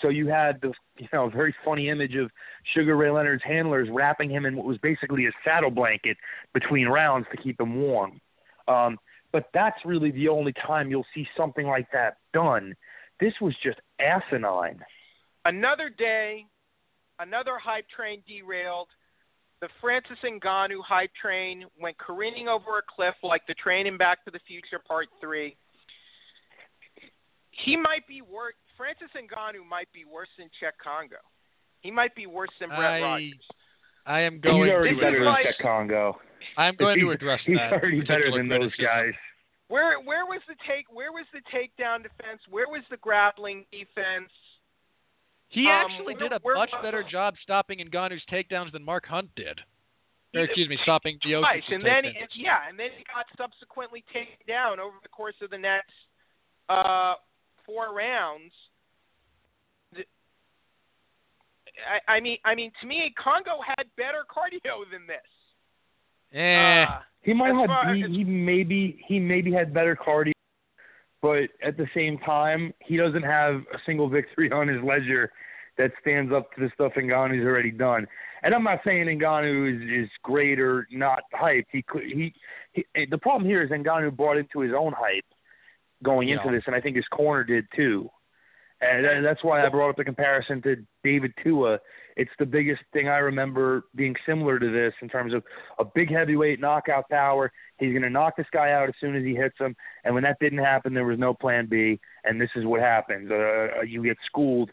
[0.00, 2.30] So you had the you know very funny image of
[2.74, 6.16] Sugar Ray Leonard's handlers wrapping him in what was basically a saddle blanket
[6.54, 8.20] between rounds to keep him warm.
[8.68, 8.98] Um,
[9.32, 12.74] but that's really the only time you'll see something like that done.
[13.20, 14.80] This was just asinine.
[15.44, 16.46] Another day,
[17.18, 18.88] another hype train derailed
[19.60, 24.24] the Francis Ngannou hype train went careening over a cliff like the train in Back
[24.24, 25.54] to the Future Part 3.
[27.50, 28.54] He might be worse.
[28.76, 31.16] Francis Ngannou might be worse than Cheick Kongo.
[31.82, 33.34] He might be worse than Brett I, Rogers.
[34.06, 34.70] I am He's going.
[34.70, 36.18] already to is better than like- address, Cheick Kongo.
[36.56, 37.72] I'm going to He's- address He's that.
[37.72, 39.12] already better particular than those guys.
[39.68, 40.86] Where where was the take?
[40.92, 42.40] Where was the takedown defense?
[42.48, 44.30] Where was the grappling defense?
[45.48, 48.82] He Um, actually where- did a where much was- better job stopping Ngannou's takedowns than
[48.84, 49.60] Mark Hunt did.
[50.34, 52.28] Or excuse me, stopping Miocic's Twice, and then takedowns.
[52.34, 55.92] yeah, and then he got subsequently taken down over the course of the next
[56.68, 57.16] uh,
[57.64, 58.54] four rounds.
[61.86, 65.18] I, I mean, I mean, to me, Kongo had better cardio than this.
[66.32, 70.32] Eh, Uh, He might As have far he, he maybe he maybe had better cardio,
[71.20, 75.30] but at the same time he doesn't have a single victory on his ledger
[75.76, 78.06] that stands up to the stuff Ngannou's already done.
[78.42, 81.66] And I'm not saying Ngannou is, is great or not hyped.
[81.72, 82.32] He could he,
[82.72, 85.24] he the problem here is Ngannou brought into his own hype
[86.02, 88.08] going into this, and I think his corner did too.
[88.80, 91.78] And that's why I brought up the comparison to David Tua.
[92.20, 95.42] It's the biggest thing I remember being similar to this in terms of
[95.78, 97.50] a big heavyweight knockout power.
[97.78, 99.74] He's going to knock this guy out as soon as he hits him.
[100.04, 101.98] And when that didn't happen, there was no plan B.
[102.24, 103.30] And this is what happens.
[103.30, 104.70] Uh, you get schooled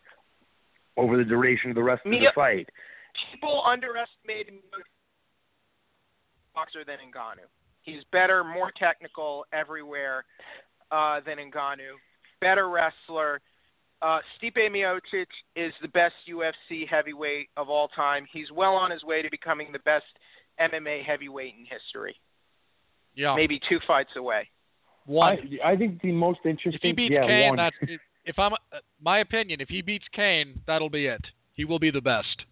[0.97, 2.67] over the duration of the rest of the fight.
[3.31, 4.55] people underestimated
[6.53, 7.47] boxer than Ngannou.
[7.81, 10.25] He's better, more technical everywhere
[10.91, 11.95] uh, than Ngannou.
[12.41, 13.39] Better wrestler.
[14.01, 15.25] Uh, Stipe Miocic
[15.55, 18.25] is the best UFC heavyweight of all time.
[18.31, 20.05] He's well on his way to becoming the best
[20.59, 22.15] MMA heavyweight in history.
[23.15, 23.35] yeah.
[23.35, 24.47] Maybe two fights away.
[25.05, 25.37] One.
[25.63, 26.73] I, I think the most interesting.
[26.73, 27.57] if he beats yeah, Cain, one.
[27.57, 27.75] that's
[28.25, 29.61] if I'm uh, my opinion.
[29.61, 31.25] If he beats Cain, that'll be it.
[31.53, 32.43] He will be the best.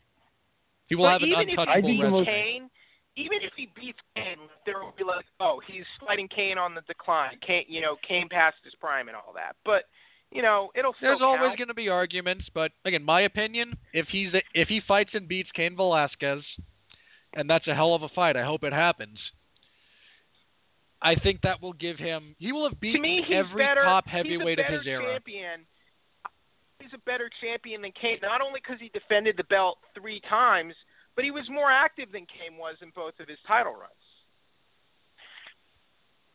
[0.87, 2.11] He will but have an even untouchable I think the resume.
[2.11, 2.69] most- Cain,
[3.17, 6.81] even if he beats Cain, there will be like, oh, he's fighting Cain on the
[6.81, 7.37] decline.
[7.45, 9.55] Cain, you know, Cain past his prime and all that.
[9.65, 9.83] But
[10.31, 14.07] you know, it'll still There's always going to be arguments, but again, my opinion, if
[14.07, 16.43] he's if he fights and beats Cain Velasquez,
[17.33, 18.35] and that's a hell of a fight.
[18.35, 19.17] I hope it happens.
[21.01, 22.35] I think that will give him.
[22.39, 24.87] He will have to beaten me, every better, top he's a heavyweight of better his
[24.87, 25.13] era.
[25.13, 25.61] Champion.
[26.79, 30.73] He's a better champion than Cain, not only because he defended the belt three times,
[31.15, 33.91] but he was more active than Cain was in both of his title runs.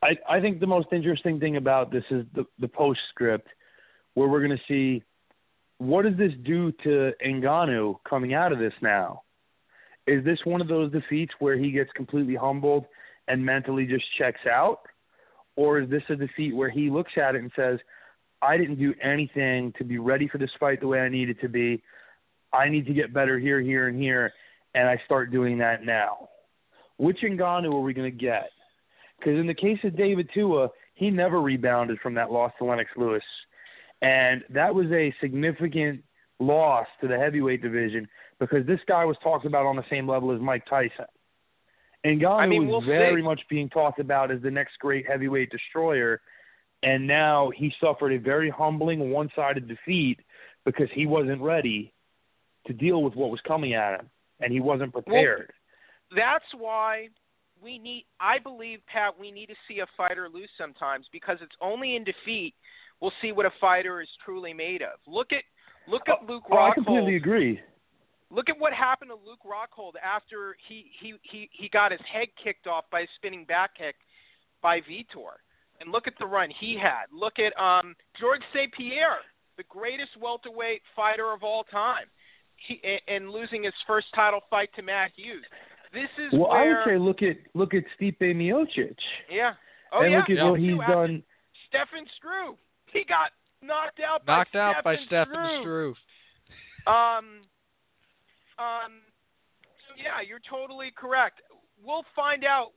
[0.03, 3.49] I, I think the most interesting thing about this is the, the postscript,
[4.15, 5.03] where we're going to see
[5.79, 9.23] what does this do to Ngannou coming out of this now?
[10.07, 12.85] Is this one of those defeats where he gets completely humbled
[13.29, 14.81] and mentally just checks out?
[15.57, 17.79] Or is this a defeat where he looks at it and says,
[18.43, 21.49] I didn't do anything to be ready for this fight the way I needed to
[21.49, 21.83] be.
[22.53, 24.33] I need to get better here, here, and here,
[24.75, 26.29] and I start doing that now.
[26.97, 28.51] Which Ngannou are we going to get?
[29.19, 32.91] Because in the case of David Tua, he never rebounded from that loss to Lennox
[32.97, 33.23] Lewis.
[34.03, 36.03] And that was a significant
[36.39, 40.33] loss to the heavyweight division because this guy was talked about on the same level
[40.35, 41.05] as Mike Tyson.
[42.03, 43.25] And Ngannou I mean, was we'll very see.
[43.25, 46.23] much being talked about as the next great heavyweight destroyer.
[46.83, 50.19] And now he suffered a very humbling one sided defeat
[50.65, 51.93] because he wasn't ready
[52.67, 54.09] to deal with what was coming at him.
[54.41, 55.53] And he wasn't prepared.
[56.17, 57.09] That's why
[57.63, 58.07] we need.
[58.19, 62.05] I believe, Pat, we need to see a fighter lose sometimes because it's only in
[62.05, 62.55] defeat
[63.01, 64.99] we'll see what a fighter is truly made of.
[65.07, 65.43] Look at
[65.89, 67.61] look at Luke oh, I completely agree.
[68.33, 72.29] Look at what happened to Luke Rockhold after he, he, he, he got his head
[72.43, 73.97] kicked off by a spinning back kick
[74.63, 75.35] by Vitor.
[75.81, 77.07] And look at the run he had.
[77.13, 78.73] Look at um, George St.
[78.73, 79.17] Pierre,
[79.57, 82.05] the greatest welterweight fighter of all time,
[82.69, 85.45] he, and, losing his first title fight to Matt Hughes.
[85.93, 88.95] This is Well, I would say look at look at Stipe Miocic.
[89.29, 89.55] yeah.
[89.93, 90.19] Oh, and yeah.
[90.19, 90.51] look at Yeah.
[90.51, 91.23] what he's done.
[91.69, 92.57] Stefan Struve.
[92.93, 93.31] He got
[93.63, 95.97] knocked out Knocked by out by Stefan Stefan Struve.
[96.87, 97.45] Um,
[98.59, 99.05] um,
[99.87, 101.41] so yeah, you're totally correct.
[101.85, 102.73] We'll find out.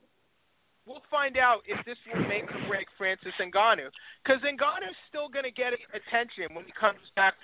[0.86, 3.88] We'll find out if this will make or break Francis Ngannou,
[4.22, 7.34] because Ngannou's still going to get attention when he comes back.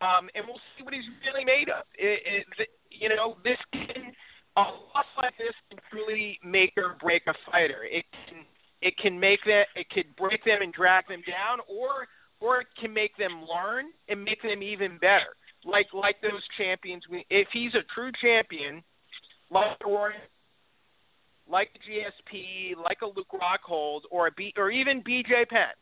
[0.00, 1.84] Um, and we'll see what he's really made of.
[1.98, 4.12] It, it, you know, this can
[4.56, 7.84] a loss like this can truly make or break a fighter.
[7.84, 8.44] It can
[8.82, 12.06] it can make that it could break them and drag them down, or
[12.40, 15.34] or it can make them learn and make them even better.
[15.64, 17.02] Like like those champions.
[17.30, 18.82] If he's a true champion,
[19.50, 20.10] like Roy,
[21.48, 25.74] like GSP, like a Luke Rockhold, or a B, or even BJ Penn,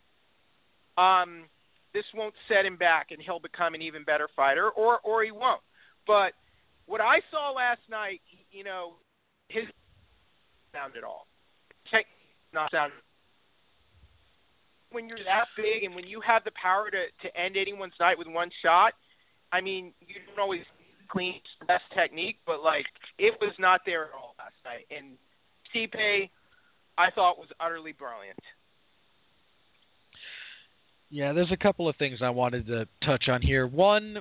[0.96, 1.44] um,
[1.92, 5.32] this won't set him back, and he'll become an even better fighter, or or he
[5.32, 5.60] won't.
[6.06, 6.32] But
[6.86, 8.20] what I saw last night,
[8.52, 8.94] you know,
[9.48, 9.64] his
[10.72, 11.26] sound at all.
[12.54, 12.92] Not sound.
[14.90, 18.16] When you're that big and when you have the power to to end anyone's night
[18.16, 18.94] with one shot,
[19.52, 20.62] I mean, you don't always
[21.08, 22.86] cleanest, best technique, but like
[23.18, 24.86] it was not there at all last night.
[24.96, 25.16] And
[25.74, 26.30] Stipe,
[26.96, 28.38] I thought was utterly brilliant.
[31.10, 33.66] Yeah, there's a couple of things I wanted to touch on here.
[33.66, 34.20] One,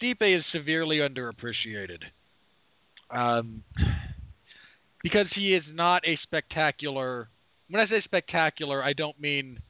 [0.00, 2.02] Stipe is severely underappreciated.
[3.10, 3.62] Um,
[5.06, 7.28] because he is not a spectacular.
[7.70, 9.60] When I say spectacular, I don't mean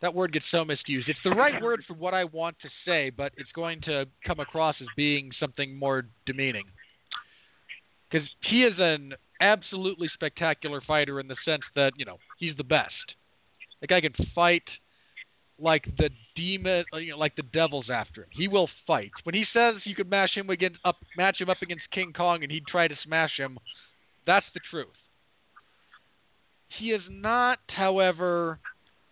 [0.00, 1.10] that word gets so misused.
[1.10, 4.40] It's the right word for what I want to say, but it's going to come
[4.40, 6.64] across as being something more demeaning.
[8.10, 9.12] Because he is an
[9.42, 12.94] absolutely spectacular fighter in the sense that you know he's the best.
[13.82, 14.64] The guy can fight
[15.60, 18.30] like the demon, you know, like the devil's after him.
[18.30, 19.10] He will fight.
[19.24, 22.42] When he says you could mash him against up, match him up against King Kong,
[22.42, 23.58] and he'd try to smash him,
[24.28, 24.86] that's the truth.
[26.78, 28.60] He is not, however,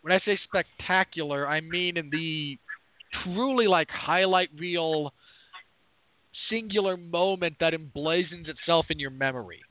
[0.02, 2.58] when I say spectacular, I mean in the
[3.24, 5.14] truly like highlight reel
[6.50, 9.62] singular moment that emblazons itself in your memory.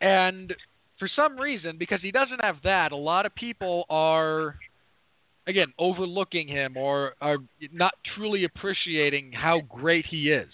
[0.00, 0.54] And
[0.98, 4.54] for some reason, because he doesn't have that, a lot of people are,
[5.46, 7.36] again, overlooking him or are
[7.70, 10.48] not truly appreciating how great he is.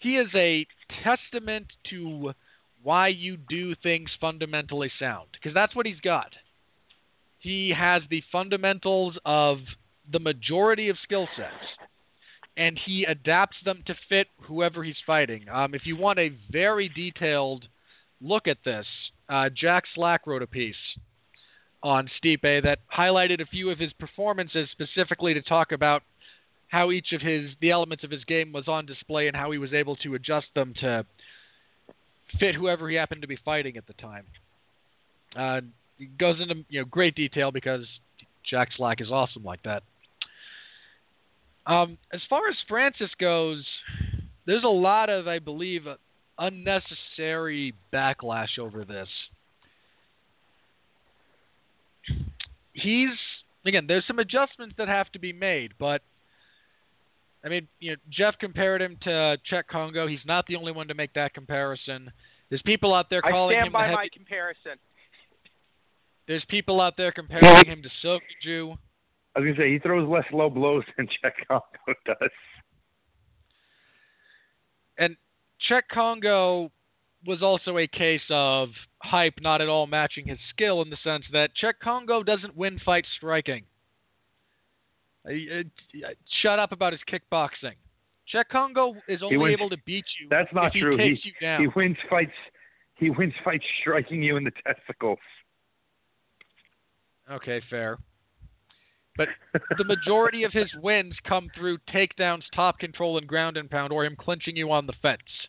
[0.00, 0.66] He is a
[1.04, 2.32] testament to
[2.82, 6.32] why you do things fundamentally sound, because that's what he's got.
[7.38, 9.58] He has the fundamentals of
[10.10, 11.52] the majority of skill sets,
[12.56, 15.48] and he adapts them to fit whoever he's fighting.
[15.50, 17.66] Um, if you want a very detailed
[18.22, 18.86] look at this,
[19.28, 20.74] uh, Jack Slack wrote a piece
[21.82, 26.02] on Stipe that highlighted a few of his performances specifically to talk about
[26.70, 29.58] how each of his the elements of his game was on display and how he
[29.58, 31.04] was able to adjust them to
[32.38, 34.24] fit whoever he happened to be fighting at the time.
[35.36, 35.60] Uh,
[36.18, 37.84] goes into you know great detail because
[38.48, 39.82] Jack Slack is awesome like that.
[41.66, 43.64] Um, as far as Francis goes,
[44.46, 45.82] there's a lot of I believe
[46.38, 49.08] unnecessary backlash over this.
[52.72, 53.10] He's
[53.66, 56.02] again, there's some adjustments that have to be made, but
[57.44, 60.06] I mean, you know, Jeff compared him to Cheick Kongo.
[60.06, 62.10] He's not the only one to make that comparison.
[62.50, 64.72] There's people out there calling I stand him by the my heavy, comparison.
[66.28, 68.76] There's people out there comparing him to Sokoudjou.
[69.34, 71.64] I was gonna say he throws less low blows than Cheick Kongo
[72.06, 72.30] does.
[74.98, 75.16] And
[75.68, 76.70] Cheick Kongo
[77.26, 78.70] was also a case of
[79.02, 82.80] hype not at all matching his skill in the sense that Cheick Kongo doesn't win
[82.84, 83.64] fights striking.
[85.26, 86.08] Uh, uh,
[86.42, 87.74] shut up about his kickboxing.
[88.32, 91.28] Cheick Kongo is only wins- able to beat you That's not if he takes He-
[91.30, 91.60] you down.
[91.60, 92.32] He wins fights.
[92.94, 95.18] He wins fights striking you in the testicles.
[97.30, 97.98] Okay, fair.
[99.16, 99.28] But
[99.76, 104.04] the majority of his wins come through takedowns, top control, and ground and pound, or
[104.04, 105.48] him clinching you on the fence.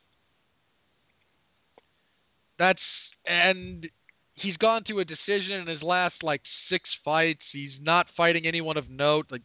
[2.57, 2.81] That's
[3.26, 3.89] and
[4.35, 7.41] he's gone to a decision in his last like six fights.
[7.52, 9.27] He's not fighting anyone of note.
[9.31, 9.41] Like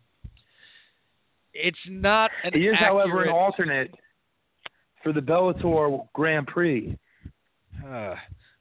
[1.63, 3.95] it's not an He is, however, an alternate
[5.03, 6.97] for the Bellator Grand Prix.
[7.87, 8.15] Uh,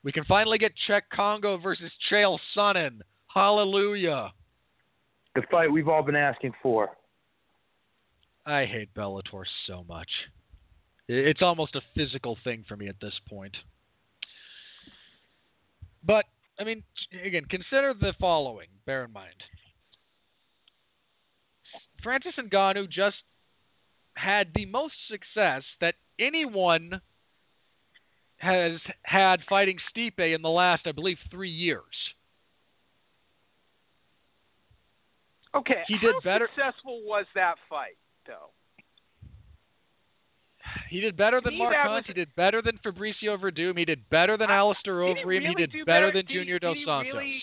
[0.04, 3.00] we can finally get Cheick Kongo versus Chael Sonnen.
[3.34, 4.32] Hallelujah.
[5.34, 6.90] The fight we've all been asking for.
[8.46, 10.10] I hate Bellator so much.
[11.08, 13.56] It's almost a physical thing for me at this point.
[16.06, 16.26] But,
[16.60, 16.84] I mean,
[17.24, 18.68] again, consider the following.
[18.86, 19.34] Bear in mind.
[22.06, 23.18] Francis Ngannou just
[24.14, 27.02] had the most success that anyone
[28.38, 31.82] has had fighting Stipe in the last, I believe, three years.
[35.56, 38.52] Okay, He did how better- successful was that fight, though?
[40.90, 41.90] He did better than Mark Hunt.
[41.90, 43.78] was- He did better than Fabricio Werdum.
[43.80, 45.26] He did better than I- Alistair Did he Overeem.
[45.26, 47.14] really he did better better than Did Junior did Dos Santos.
[47.16, 47.42] Really,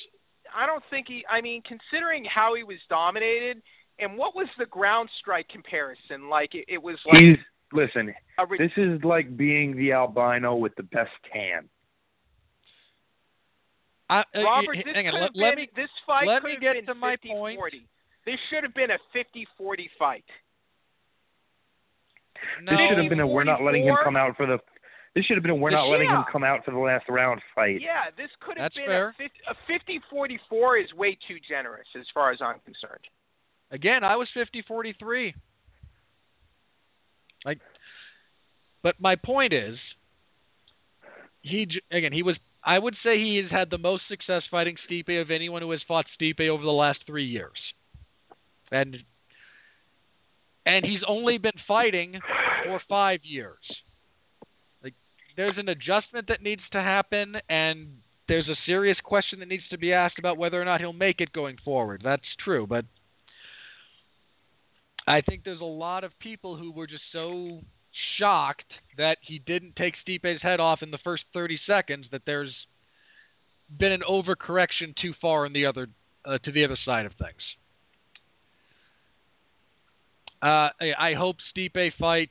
[0.55, 1.27] I don't think he.
[1.27, 3.63] I mean, considering how he was dominated,
[4.03, 6.29] and what was the ground strike comparison?
[6.29, 7.37] Like it, it was like He's
[7.73, 8.13] listen.
[8.49, 11.69] re- This is like being the albino with the best tan.
[14.11, 14.77] I, uh, Robert.
[14.85, 15.13] This hang on.
[15.13, 15.71] could Let, have let been, me.
[15.77, 17.57] This fight let could me have get been to my 50-40.
[18.27, 20.25] This should have been a 50-40 fight.
[22.63, 24.59] No, This should have been a we're not letting him come out for the.
[25.15, 27.41] This should have been a we're not letting him come out for the last round
[27.55, 27.81] fight.
[27.81, 29.09] Yeah, this could have That's been fair.
[29.11, 33.05] a 50, a 50-44 is way too generous as far as I'm concerned.
[33.73, 35.33] Again, I was 50-43.
[37.45, 37.59] Like,
[38.83, 39.77] but my point is,
[41.41, 42.37] he again he was.
[42.65, 45.81] I would say he has had the most success fighting Stipe of anyone who has
[45.89, 47.59] fought Stipe over the last three years,
[48.71, 48.97] and
[50.65, 52.21] and he's only been fighting
[52.65, 53.59] for five years.
[54.85, 54.95] Like,
[55.37, 57.89] there's an adjustment that needs to happen, and
[58.29, 61.21] there's a serious question that needs to be asked about whether or not he'll make
[61.21, 62.03] it going forward.
[62.05, 62.85] That's true, but
[65.07, 67.61] I think there's a lot of people who were just so
[68.19, 72.55] shocked that he didn't take Stipe's head off in the first 30 seconds that there's
[73.79, 75.89] been an overcorrection too far in the other
[76.25, 77.41] uh, to the other side of things.
[80.41, 82.31] Uh, I hope Stipe fights.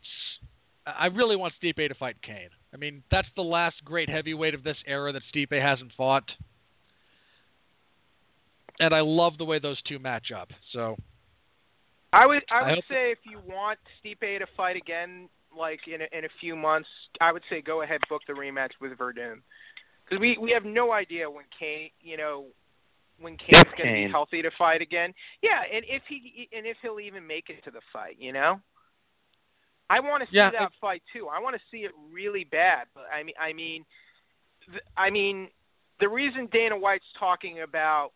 [0.86, 2.50] I really want Stipe to fight Cain.
[2.74, 6.30] I mean, that's the last great heavyweight of this era that Stipe hasn't fought,
[8.80, 10.50] and I love the way those two match up.
[10.74, 10.98] So,
[12.14, 15.80] I would I I would hope- say if you want Stipe to fight again, like
[15.88, 16.90] in a, in a few months,
[17.20, 19.42] I would say go ahead book the rematch with Werdum,
[20.06, 22.46] because we we have no idea when Cain, you know,
[23.20, 25.14] when Cain's going to be healthy to fight again.
[25.42, 28.60] Yeah, and if he and if he'll even make it to the fight, you know.
[29.90, 31.28] I want to see Yeah, that fight too.
[31.28, 32.88] I want to see it really bad.
[32.96, 33.84] But I mean, I mean,
[34.72, 35.50] th- I mean,
[36.00, 38.12] the reason Dana White's talking about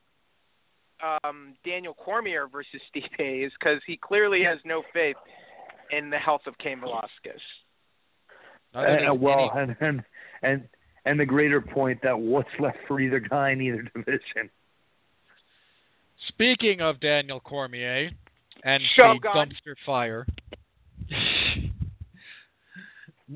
[1.24, 5.18] um, Daniel Cormier versus Steve Hayes because he clearly has no faith
[5.92, 7.40] in the health of Cain Velasquez.
[8.74, 10.04] not any- Uh, well, and, and
[10.42, 10.68] and
[11.06, 14.50] and the greater point that what's left for either guy in either division.
[16.30, 18.10] speaking of Daniel Cormier
[18.64, 19.20] and Shogun.
[19.22, 20.26] the dumpster fire,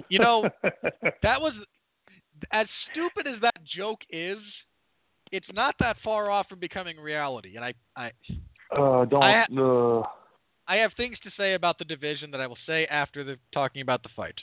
[0.08, 0.50] you know
[1.24, 1.54] that was
[2.52, 4.38] as stupid as that joke is.
[5.32, 8.08] It's not that far off from becoming reality, and I, I,
[8.76, 9.22] uh, don't.
[9.24, 10.04] I uh,
[10.68, 13.82] I have things to say about the division that I will say after the talking
[13.82, 14.36] about the fight.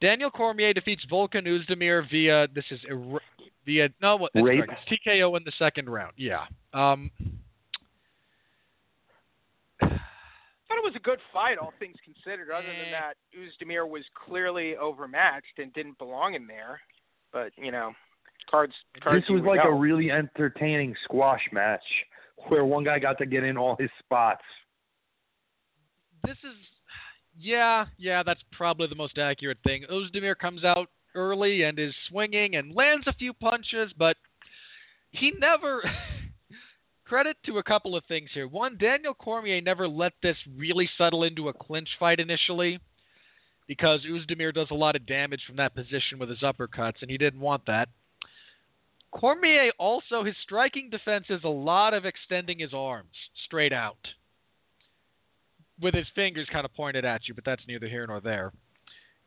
[0.00, 3.20] Daniel Cormier defeats Volkan Oezdemir via this is ir-
[3.66, 4.64] via no what Rape?
[4.66, 4.80] correct.
[4.90, 6.12] It's TKO in the second round.
[6.16, 6.44] Yeah.
[6.72, 7.10] Um.
[9.82, 12.50] I thought it was a good fight, all things considered.
[12.50, 12.82] Other Eh.
[12.82, 16.80] than that, Oezdemir was clearly overmatched and didn't belong in there.
[17.32, 17.92] But you know,
[18.50, 18.74] cards.
[19.02, 19.70] cards this was like know.
[19.70, 21.82] a really entertaining squash match
[22.48, 24.44] where one guy got to get in all his spots.
[26.24, 26.56] This is
[27.38, 29.84] yeah yeah that's probably the most accurate thing.
[29.90, 34.16] Oezdemir comes out early and is swinging and lands a few punches, but
[35.10, 35.82] he never.
[37.04, 38.46] Credit to a couple of things here.
[38.46, 42.78] One, Daniel Cormier never let this really settle into a clinch fight initially
[43.70, 47.16] because Oezdemir does a lot of damage from that position with his uppercuts, and he
[47.16, 47.88] didn't want that.
[49.12, 53.98] Cormier also, his striking defense is a lot of extending his arms straight out
[55.80, 58.52] with his fingers kind of pointed at you, but that's neither here nor there.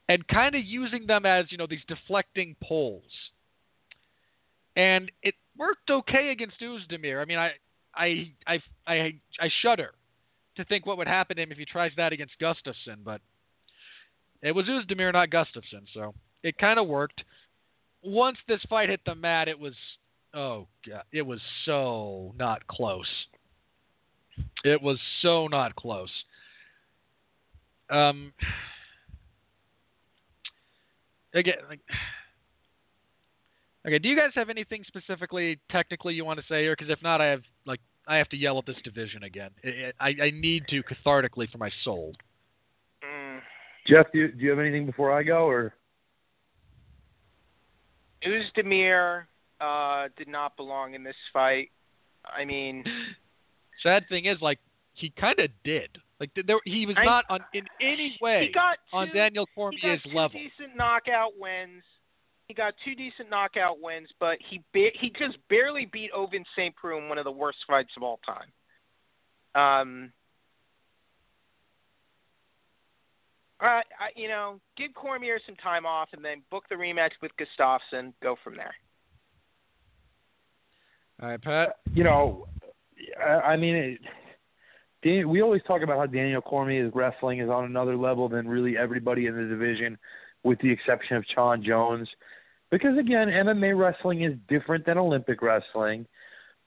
[0.07, 3.03] And kind of using them as, you know, these deflecting poles.
[4.76, 7.22] And it worked okay against Oezdemir.
[7.22, 7.51] I mean, I
[7.95, 9.91] I I I I shudder
[10.57, 13.22] to think what would happen to him if he tries that against Gustafsson, but
[14.41, 17.23] it was Oezdemir, not Gustafsson, so it kind of worked.
[18.03, 19.73] Once this fight hit the mat, it was
[20.34, 23.07] oh god, it was so not close.
[24.63, 26.09] It was so not close.
[27.89, 28.34] Um,
[31.34, 31.80] again, like,
[33.85, 33.99] okay.
[33.99, 36.75] Do you guys have anything specifically, technically, you want to say here?
[36.77, 39.51] Because if not, I have like I have to yell at this division again.
[39.63, 42.13] I, I, I need to cathartically for my soul.
[43.03, 43.39] Mm.
[43.85, 45.73] Jeff, do you, do you have anything before I go, or
[48.27, 49.23] Oezdemir
[49.61, 51.71] uh, did not belong in this fight.
[52.25, 52.83] I mean,
[53.83, 54.59] Sad thing is, like
[54.93, 55.89] he kind of did.
[56.19, 59.45] Like there, he was I- not on in any way he got two, on Daniel
[59.45, 60.39] he got Cormier's two level.
[60.39, 61.83] decent knockout wins.
[62.47, 66.75] He got two decent knockout wins, but he ba- he just barely beat Ovince St.
[66.75, 68.51] Preux in one of the worst fights of all time.
[69.55, 70.11] Um,
[73.64, 77.11] all right, I, you know, give Cormier some time off, and then book the rematch
[77.22, 78.11] with Gustafsson.
[78.22, 78.76] Go from there.
[81.22, 81.77] All right, Pat.
[81.94, 82.48] you know,
[83.26, 83.99] I, I mean, it,
[85.02, 88.77] Dan, we always talk about how Daniel Cormier's wrestling is on another level than really
[88.77, 89.98] everybody in the division,
[90.44, 92.10] with the exception of Sean Jones,
[92.69, 96.06] because again, MMA wrestling is different than Olympic wrestling.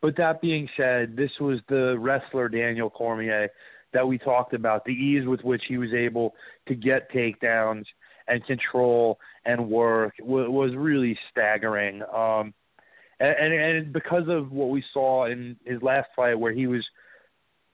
[0.00, 3.48] But that being said, this was the wrestler Daniel Cormier
[3.92, 6.34] that we talked about, the ease with which he was able
[6.68, 7.84] to get takedowns
[8.28, 12.02] and control and work was, was really staggering.
[12.02, 12.52] Um,
[13.20, 16.84] and, and and because of what we saw in his last fight, where he was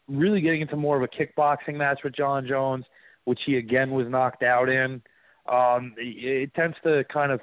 [0.08, 2.84] really getting into more of a kickboxing match with Jon Jones,
[3.24, 5.02] which he again was knocked out in,
[5.50, 7.40] um, it, it tends to kind of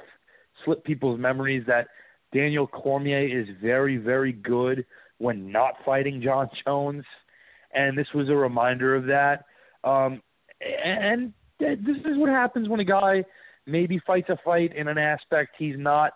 [0.64, 1.88] slip people's memories that
[2.34, 4.86] Daniel Cormier is very very good
[5.18, 7.04] when not fighting Jon Jones,
[7.74, 9.46] and this was a reminder of that.
[9.84, 10.22] Um,
[10.84, 13.24] and this is what happens when a guy
[13.66, 16.14] maybe fights a fight in an aspect he's not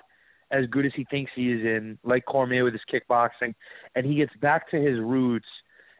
[0.51, 3.53] as good as he thinks he is in, like Cormier with his kickboxing,
[3.95, 5.47] and he gets back to his roots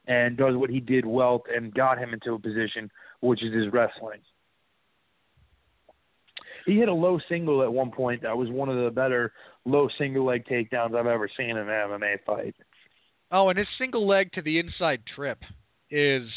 [0.07, 3.71] and does what he did well and got him into a position, which is his
[3.71, 4.19] wrestling.
[6.65, 8.21] He hit a low single at one point.
[8.21, 9.33] That was one of the better
[9.65, 12.55] low single leg takedowns I've ever seen in an MMA fight.
[13.35, 15.39] Oh, and his single leg to the inside trip
[15.89, 16.29] is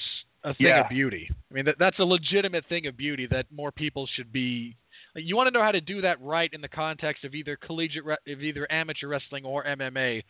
[0.44, 0.80] a thing Yeah.
[0.80, 1.28] of beauty.
[1.50, 4.76] I mean, that, that's a legitimate thing of beauty that more people should be.
[5.14, 8.04] You want to know how to do that right in the context of either collegiate,
[8.06, 10.22] of either amateur wrestling or MMA.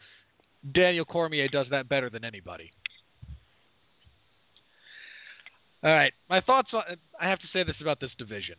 [0.72, 2.72] Daniel Cormier does that better than anybody.
[5.84, 6.82] All right, my thoughts on.
[7.20, 8.56] I have to say this about this division.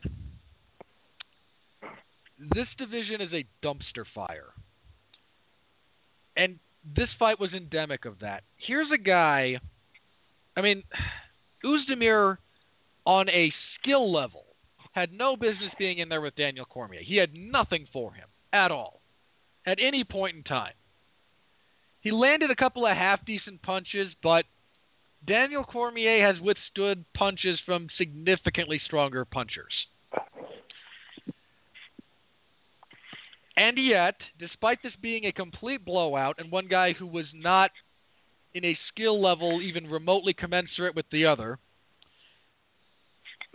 [2.39, 4.53] This division is a dumpster fire.
[6.37, 6.59] And
[6.95, 8.43] this fight was endemic of that.
[8.55, 9.59] Here's a guy.
[10.55, 10.83] I mean,
[11.63, 12.37] Oezdemir,
[13.05, 14.45] on a skill level,
[14.91, 17.01] had no business being in there with Daniel Cormier.
[17.01, 19.01] He had nothing for him at all,
[19.65, 20.73] at any point in time.
[22.01, 24.45] He landed a couple of half decent punches, but
[25.25, 29.73] Daniel Cormier has withstood punches from significantly stronger punchers.
[33.57, 37.71] And yet, despite this being a complete blowout and one guy who was not
[38.53, 41.57] in a skill level even remotely commensurate with the other,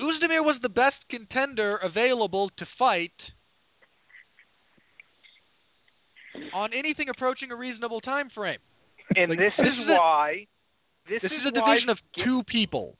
[0.01, 3.12] Oezdemir was the best contender available to fight
[6.53, 8.59] on anything approaching a reasonable time frame.
[9.16, 10.47] And Like, this this is is a- why
[11.09, 12.97] this, This is a division of two people.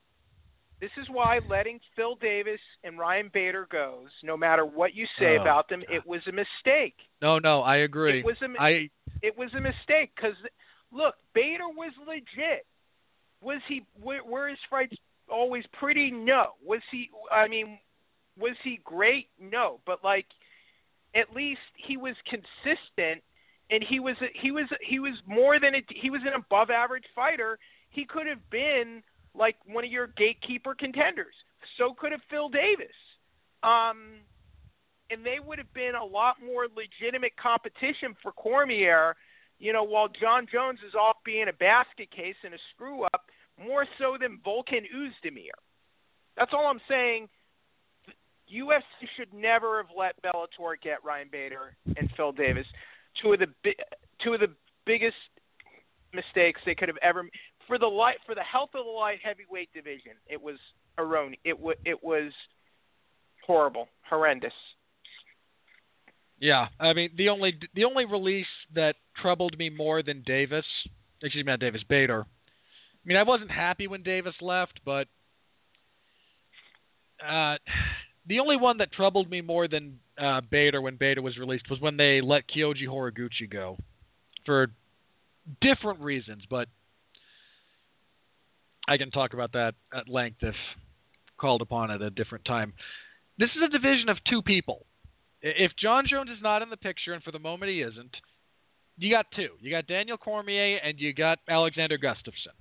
[0.83, 5.37] This is why letting Phil Davis and Ryan Bader goes, no matter what you say
[5.39, 5.95] Oh, about them, God.
[5.95, 6.97] it was a mistake.
[7.23, 8.19] No, no, I agree.
[8.19, 8.91] It was a mi-
[9.23, 10.35] it was a mistake because
[10.91, 12.67] look, Bader was legit.
[13.41, 13.87] Was he?
[14.01, 14.97] Were, were his fights
[15.29, 16.11] always pretty?
[16.11, 16.55] No.
[16.65, 17.11] Was he?
[17.31, 17.79] I mean,
[18.37, 19.29] was he great?
[19.41, 19.79] No.
[19.87, 20.27] But like,
[21.15, 23.23] at least he was consistent,
[23.71, 27.07] and he was he was he was more than a, he was an above average
[27.15, 27.57] fighter.
[27.91, 29.05] He could have been
[29.35, 31.35] like one of your gatekeeper contenders.
[31.79, 32.95] So could have Phil Davis.
[33.63, 34.21] Um,
[35.11, 39.15] and they would have been a lot more legitimate competition for Cormier.
[39.59, 43.27] You know, while Jon Jones is off being a basket case and a screw up,
[43.63, 45.55] more so than Volkan Oezdemir.
[46.37, 47.29] That's all I'm saying.
[48.53, 48.83] UFC
[49.17, 52.67] should never have let Bellator get Ryan Bader and Phil Davis.
[53.21, 53.47] Two of the
[54.23, 54.51] two of the
[54.85, 55.17] biggest
[56.13, 57.29] mistakes they could have ever
[57.67, 60.13] for the light for the health of the light heavyweight division.
[60.27, 60.57] It was
[60.99, 61.41] erroneous.
[61.45, 62.33] It was it was
[63.47, 64.53] horrible, horrendous.
[66.39, 70.67] Yeah, I mean the only the only release that troubled me more than Davis,
[71.23, 72.25] excuse me, not Davis Bader.
[72.25, 75.09] I mean, I wasn't happy when Davis left, but
[77.27, 77.57] uh,
[78.27, 81.81] the only one that troubled me more than uh, Bader when Bader was released was
[81.81, 83.77] when they let Kyoji Horiguchi go
[84.45, 84.69] for
[85.61, 86.69] different reasons, but
[88.89, 90.55] I can talk about that at length if
[91.39, 92.73] called upon at a different time.
[93.39, 94.87] This is a division of two people.
[95.41, 98.17] If Jon Jones is not in the picture, and for the moment he isn't,
[98.99, 99.49] you got two.
[99.61, 102.55] You got Daniel Cormier and you got Alexander Gustafsson.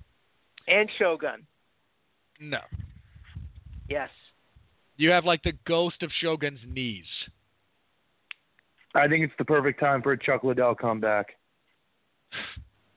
[0.66, 1.46] And Shogun.
[2.40, 2.58] No.
[3.88, 4.10] Yes.
[4.96, 7.04] You have like the ghost of Shogun's knees.
[8.94, 11.38] I think it's the perfect time for a Chuck Liddell comeback.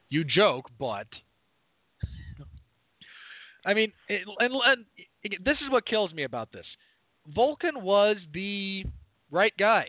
[0.09, 1.07] You joke, but
[3.65, 4.85] I mean, it, and, and
[5.23, 6.65] it- this is what kills me about this.
[7.35, 8.85] Volkan was the
[9.31, 9.87] right guy.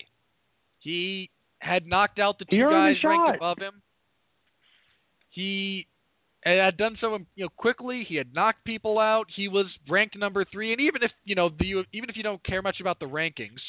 [0.78, 3.82] He had knocked out the He two guys the ranked above him.
[5.30, 5.86] He
[6.44, 8.04] had done so, you know, quickly.
[8.08, 9.26] He had knocked people out.
[9.34, 10.72] He was ranked number three.
[10.72, 13.60] And even if you know, the, even if you don't care much about the rankings,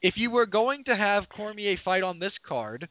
[0.00, 2.88] if you were going to have Cormier fight on this card,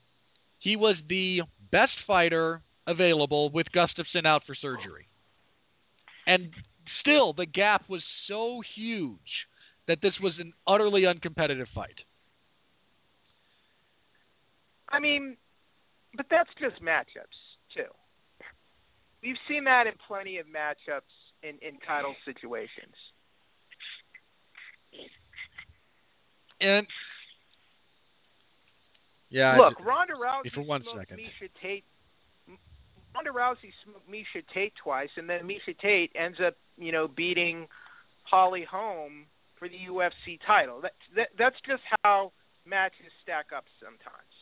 [0.60, 1.42] he was the
[1.72, 5.08] best fighter available with Gustafsson out for surgery.
[6.28, 6.50] And
[7.02, 9.20] still, the gap was so huge
[9.88, 12.00] that this was an utterly uncompetitive fight.
[14.90, 15.38] I mean,
[16.16, 17.38] but that's just matchups
[17.74, 17.84] too.
[19.22, 21.02] We've seen that in plenty of matchups
[21.44, 22.96] in in title situations.
[26.62, 26.88] And
[29.30, 31.20] yeah, Look, ju- Ronda Rousey for one smoked second.
[31.20, 31.84] Miesha Tate.
[33.16, 37.68] Ronda Rousey smoked Miesha Tate twice, and then Miesha Tate ends up, you know, beating
[38.24, 39.26] Holly Holm
[39.58, 40.82] for the UFC title.
[40.82, 42.32] That, that that's just how
[42.66, 44.36] matches stack up sometimes.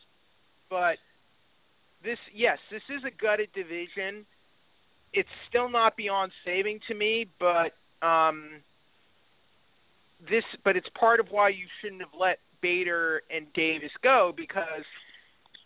[0.70, 0.98] But
[2.04, 4.26] this, yes, this is a gutted division.
[5.14, 7.74] it's still not beyond saving to me, but
[8.06, 8.62] um,
[10.30, 14.84] this, but it's part of why you shouldn't have let Bader and Davis go because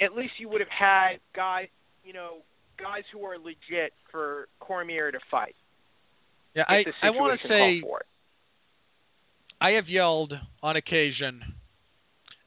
[0.01, 1.67] at least you would have had guys,
[2.03, 2.37] you know,
[2.79, 5.55] guys who are legit for Cormier to fight.
[6.55, 7.83] Yeah, I I want to say.
[9.59, 11.41] I have yelled on occasion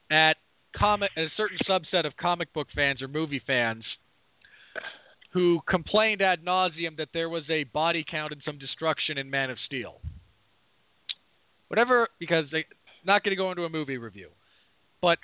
[0.09, 0.37] at
[0.75, 3.83] comic a certain subset of comic book fans or movie fans
[5.31, 9.49] who complained ad nauseum that there was a body count and some destruction in Man
[9.49, 9.99] of Steel.
[11.69, 12.65] Whatever, because they
[13.05, 14.29] not going to go into a movie review,
[15.01, 15.17] but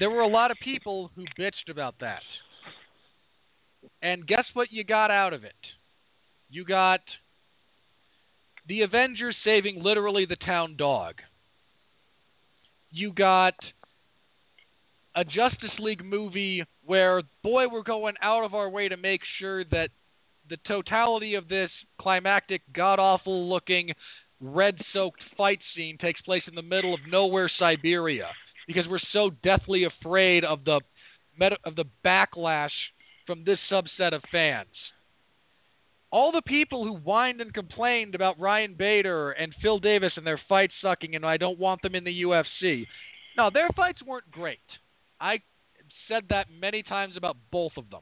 [0.00, 2.22] there were a lot of people who bitched about that.
[4.02, 5.54] And guess what you got out of it?
[6.48, 7.00] You got
[8.68, 11.16] the Avengers saving literally the town dog.
[12.90, 13.54] You got
[15.14, 19.64] a Justice League movie where, boy, we're going out of our way to make sure
[19.64, 19.90] that
[20.48, 23.92] the totality of this climactic, god awful looking,
[24.40, 28.28] red soaked fight scene takes place in the middle of nowhere, Siberia,
[28.66, 30.80] because we're so deathly afraid of the
[31.64, 32.70] of the backlash
[33.26, 34.68] from this subset of fans
[36.10, 40.40] all the people who whined and complained about Ryan Bader and Phil Davis and their
[40.48, 42.86] fights sucking and I don't want them in the UFC.
[43.36, 44.60] No, their fights weren't great.
[45.20, 45.40] I
[46.08, 48.00] said that many times about both of them.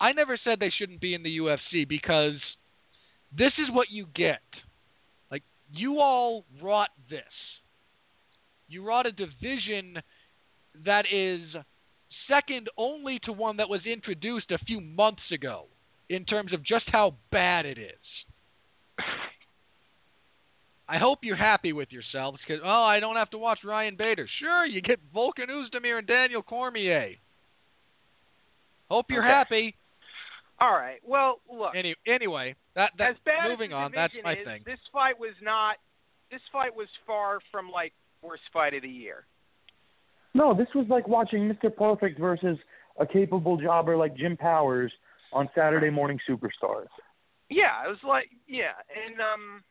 [0.00, 2.34] I never said they shouldn't be in the UFC because
[3.36, 4.40] this is what you get.
[5.30, 7.22] Like you all wrought this.
[8.68, 10.02] You wrought a division
[10.84, 11.42] that is
[12.28, 15.66] second only to one that was introduced a few months ago
[16.08, 19.04] in terms of just how bad it is.
[20.88, 24.28] I hope you're happy with yourselves because oh, I don't have to watch Ryan Bader.
[24.38, 27.14] Sure, you get Volkan Oezdemir and Daniel Cormier.
[28.90, 29.32] Hope you're Okay.
[29.32, 29.74] happy.
[30.60, 31.00] All right.
[31.04, 31.74] Well, look.
[31.74, 33.16] Any, anyway, that that
[33.48, 33.90] moving on.
[33.92, 34.62] That's my is, thing.
[34.66, 35.76] This fight was not.
[36.30, 39.24] This fight was far from like worst fight of the year.
[40.34, 41.74] No, this was like watching Mr.
[41.74, 42.58] Perfect versus
[42.98, 44.92] a capable jobber like Jim Powers
[45.32, 46.88] on Saturday Morning Superstars.
[47.50, 48.72] Yeah, it was like yeah,
[49.06, 49.62] and um,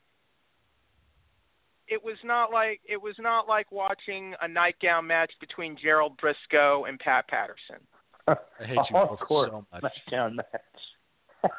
[1.88, 6.88] it was not like it was not like watching a nightgown match between Gerald Brisco
[6.88, 7.78] and Pat Patterson.
[8.28, 9.84] I hate you of both course, so much.
[9.84, 11.52] Nightgown match.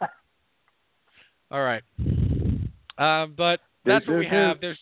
[1.50, 1.82] All right.
[2.98, 4.60] Um, but that's what we This have.
[4.60, 4.78] There's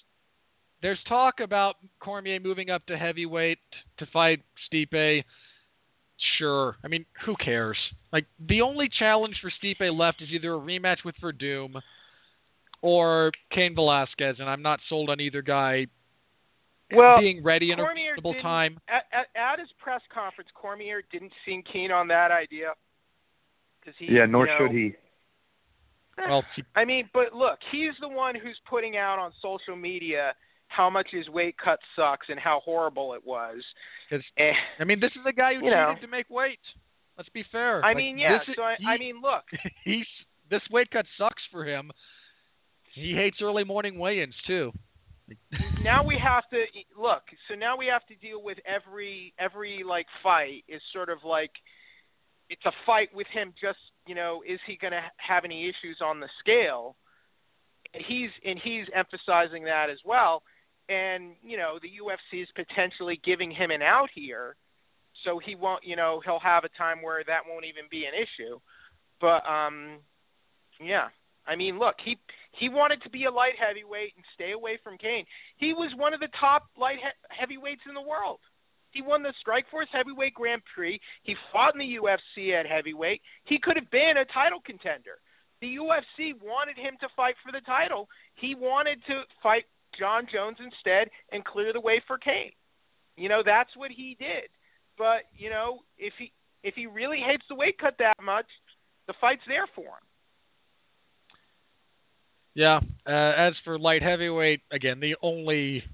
[0.83, 3.59] there's talk about Cormier moving up to heavyweight
[3.99, 5.25] to fight Stipe.
[6.39, 6.77] Sure.
[6.85, 7.77] I mean, who cares?
[8.13, 11.81] Like the only challenge for Stipe left is either a rematch with Werdum
[12.83, 15.87] or Cain Velasquez, and I'm not sold on either guy
[16.95, 18.79] Well, being ready in a reasonable time.
[18.89, 22.73] At, at, at his press conference, Cormier didn't seem keen on that idea.
[23.85, 24.95] Cause he, yeah, nor you know, should he.
[26.19, 29.77] Eh, well, he, I mean, but look, he's the one who's putting out on social
[29.77, 30.33] media
[30.69, 33.63] how much his weight cut sucks and how horrible it was.
[34.11, 34.23] And,
[34.81, 35.95] I mean, this is the guy who You know.
[36.01, 36.59] to make weight.
[37.17, 37.85] Let's be fair.
[37.85, 38.39] I Like, mean, yeah.
[38.39, 39.45] this is- So I, he- I mean, look,
[39.85, 40.07] he's
[40.51, 41.91] this weight cut sucks for him.
[42.95, 44.73] He hates early morning weigh-ins too.
[45.83, 46.63] now we have to
[46.97, 47.23] look.
[47.49, 51.51] So now we have to deal with every every like fight is sort of like
[52.49, 53.53] it's a fight with him.
[53.61, 56.97] Just you know, is he going to have any issues on the scale?
[57.93, 60.43] And he's and he's emphasizing that as well.
[60.89, 64.57] And you know, the UFC is potentially giving him an out here,
[65.25, 65.85] so he won't.
[65.85, 68.59] You know, he'll have a time where that won't even be an issue.
[69.21, 69.99] But um,
[70.81, 71.09] yeah.
[71.49, 72.19] I mean, look, he
[72.53, 75.25] he wanted to be a light heavyweight and stay away from Cain.
[75.57, 78.41] He was one of the top light he- heavyweights in the world.
[78.91, 80.99] He won the Strikeforce Heavyweight Grand Prix.
[81.23, 83.21] He fought in the UFC at heavyweight.
[83.45, 85.19] He could have been a title contender.
[85.61, 88.09] The UFC wanted him to fight for the title.
[88.35, 89.65] He wanted to fight
[89.99, 92.53] Jon Jones instead and clear the way for Cain.
[93.17, 94.49] You know, that's what he did.
[94.99, 96.33] But, you know, if he
[96.63, 98.47] if he really hates the weight cut that much,
[99.07, 100.05] the fight's there for him.
[102.55, 102.81] Yeah.
[103.07, 105.85] Uh, as for light heavyweight, again, the only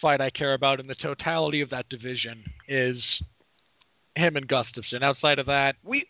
[0.00, 2.96] fight I care about in the totality of that division is
[4.16, 5.02] him and Gustafsson.
[5.02, 6.06] Outside of that, We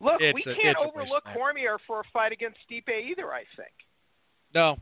[0.00, 1.24] look, we a- can't overlook.
[1.34, 3.32] Cormier for a fight against Stipe either.
[3.32, 3.72] I think.
[4.54, 4.76] no,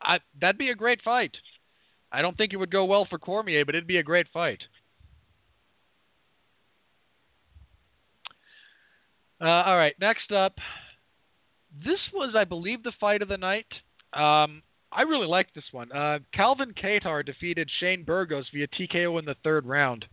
[0.00, 1.36] I, that'd be a great fight.
[2.12, 4.62] I don't think it would go well for Cormier, but it'd be a great fight.
[9.40, 10.54] Uh, all right, next up.
[11.84, 13.66] This was, I believe, the fight of the night.
[14.14, 15.92] Um, I really liked this one.
[15.92, 20.06] Uh, Calvin Kattar defeated Shane Burgos via TKO in the third round.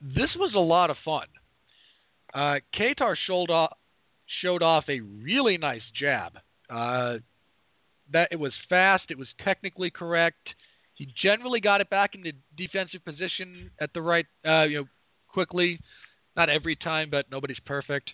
[0.00, 1.26] This was a lot of fun.
[2.32, 3.76] Uh, Kattar showed off,
[4.40, 6.38] showed off a really nice jab.
[6.70, 7.16] Uh,
[8.10, 10.48] that it was fast, it was technically correct.
[10.94, 14.84] He generally got it back into defensive position at the right, uh, you know,
[15.28, 15.78] quickly.
[16.36, 18.10] Not every time, but nobody's perfect.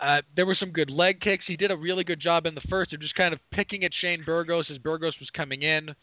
[0.00, 1.44] Uh, there were some good leg kicks.
[1.46, 3.92] He did a really good job in the first of just kind of picking at
[4.00, 5.94] Shane Burgos as Burgos was coming in.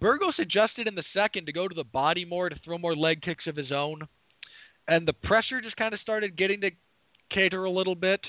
[0.00, 3.22] Burgos adjusted in the second to go to the body more to throw more leg
[3.22, 4.08] kicks of his own,
[4.88, 6.70] and the pressure just kind of started getting to
[7.32, 8.20] Kattar a little bit.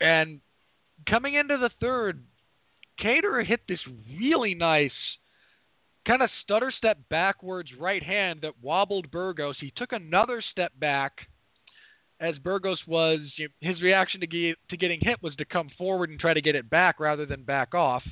[0.00, 0.40] And
[1.08, 2.22] coming into the third,
[3.00, 3.80] Kattar hit this
[4.18, 4.90] really nice
[6.06, 9.56] kind of stutter step backwards right hand that wobbled Burgos.
[9.60, 11.12] He took another step back
[12.20, 15.70] as Burgos was you know, his reaction to get, to getting hit was to come
[15.76, 18.02] forward and try to get it back rather than back off.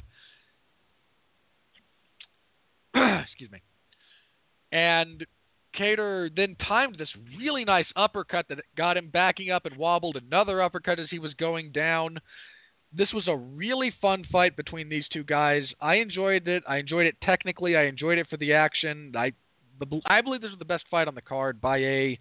[2.95, 3.63] Excuse me.
[4.73, 5.25] And
[5.79, 7.09] Kattar then timed this
[7.39, 11.35] really nice uppercut that got him backing up and wobbled another uppercut as he was
[11.35, 12.19] going down.
[12.93, 15.63] This was a really fun fight between these two guys.
[15.81, 16.65] I enjoyed it.
[16.67, 17.77] I enjoyed it technically.
[17.77, 19.13] I enjoyed it for the action.
[19.17, 19.33] I,
[20.07, 22.19] I believe this was the best fight on the card by a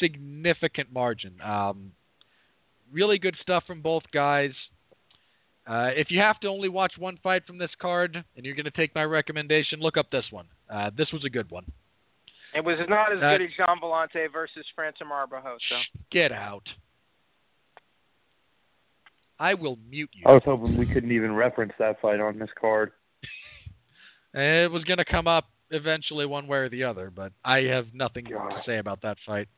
[0.00, 1.34] significant margin.
[1.44, 1.92] Um,
[2.92, 4.52] really good stuff from both guys.
[5.66, 8.64] Uh, if you have to only watch one fight from this card and you're going
[8.64, 10.46] to take my recommendation, look up this one.
[10.70, 11.64] Uh, this was a good one.
[12.54, 15.58] It was not as uh, good as Gian Villante versus Francimar Barroso.
[16.10, 16.66] Get out.
[19.40, 20.24] I will mute you.
[20.26, 22.92] I was hoping we couldn't even reference that fight on this card.
[24.34, 27.86] it was going to come up eventually, one way or the other, but I have
[27.94, 28.48] nothing God.
[28.48, 29.48] to say about that fight.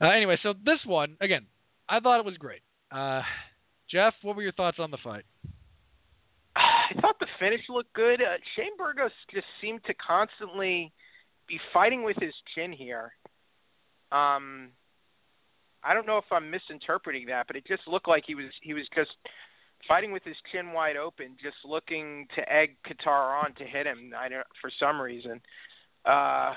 [0.00, 1.46] Uh, anyway, so this one again,
[1.88, 2.62] I thought it was great.
[2.92, 3.22] Uh,
[3.90, 5.24] Jeff, what were your thoughts on the fight?
[6.56, 8.20] I thought the finish looked good.
[8.20, 10.92] Uh, Shane Burgos just seemed to constantly
[11.48, 13.12] be fighting with his chin here.
[14.12, 14.68] Um,
[15.88, 18.74] I don't know if I'm misinterpreting that, but it just looked like he was he
[18.74, 19.12] was just
[19.86, 24.12] fighting with his chin wide open, just looking to egg Kattar on to hit him.
[24.16, 25.40] I don't for some reason.
[26.04, 26.52] Uh,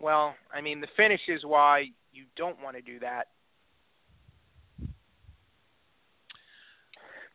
[0.00, 3.28] well, I mean the finish is why you don't want to do that.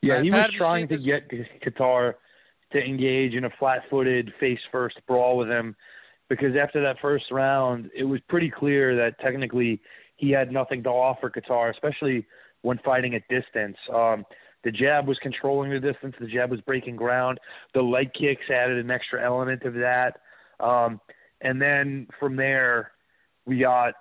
[0.04, 1.28] Yeah, he was trying to get
[1.66, 2.14] Kattar
[2.74, 5.76] to engage in a flat-footed, face-first brawl with him
[6.30, 9.82] because after that first round, it was pretty clear that technically
[10.18, 12.26] he had nothing to offer Kattar, especially
[12.62, 13.78] when fighting at distance.
[13.94, 14.26] Um,
[14.64, 16.16] the jab was controlling the distance.
[16.20, 17.40] The jab was breaking ground.
[17.74, 20.20] The leg kicks added an extra element of that.
[20.60, 21.00] Um,
[21.42, 22.92] and then from there,
[23.46, 23.94] we got,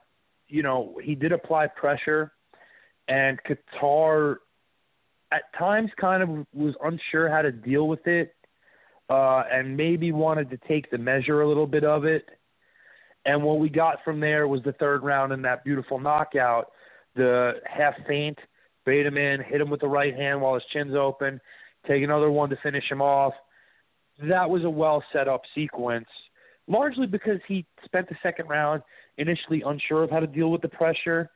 [0.49, 2.33] you know, he did apply pressure,
[3.09, 4.37] and Kattar
[5.31, 8.35] at times kind of was unsure how to deal with it,
[9.11, 12.29] uh, and maybe wanted to take the measure a little bit of it.
[13.27, 16.71] And what we got from there was the third round in that beautiful knockout,
[17.17, 18.39] the half feint,
[18.85, 21.41] bait him in, hit him with the right hand while his chin's open,
[21.89, 23.35] take another one to finish him off.
[24.23, 26.07] That was a well set up sequence,
[26.69, 28.83] largely because he spent the second round
[29.19, 31.29] initially unsure of how to deal with the pressure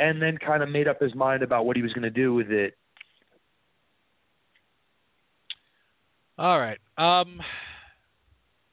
[0.00, 2.34] and then kind of made up his mind about what he was going to do
[2.34, 2.76] with it.
[6.36, 6.78] All right.
[6.98, 7.40] Um,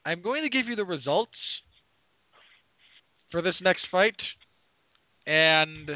[0.05, 1.31] I'm going to give you the results
[3.31, 4.15] for this next fight,
[5.27, 5.89] and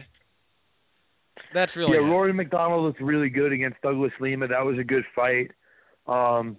[1.54, 2.04] that's really yeah.
[2.04, 2.10] it.
[2.10, 4.48] Rory MacDonald looked really good against Douglas Lima.
[4.48, 5.52] That was a good fight.
[6.08, 6.58] Um,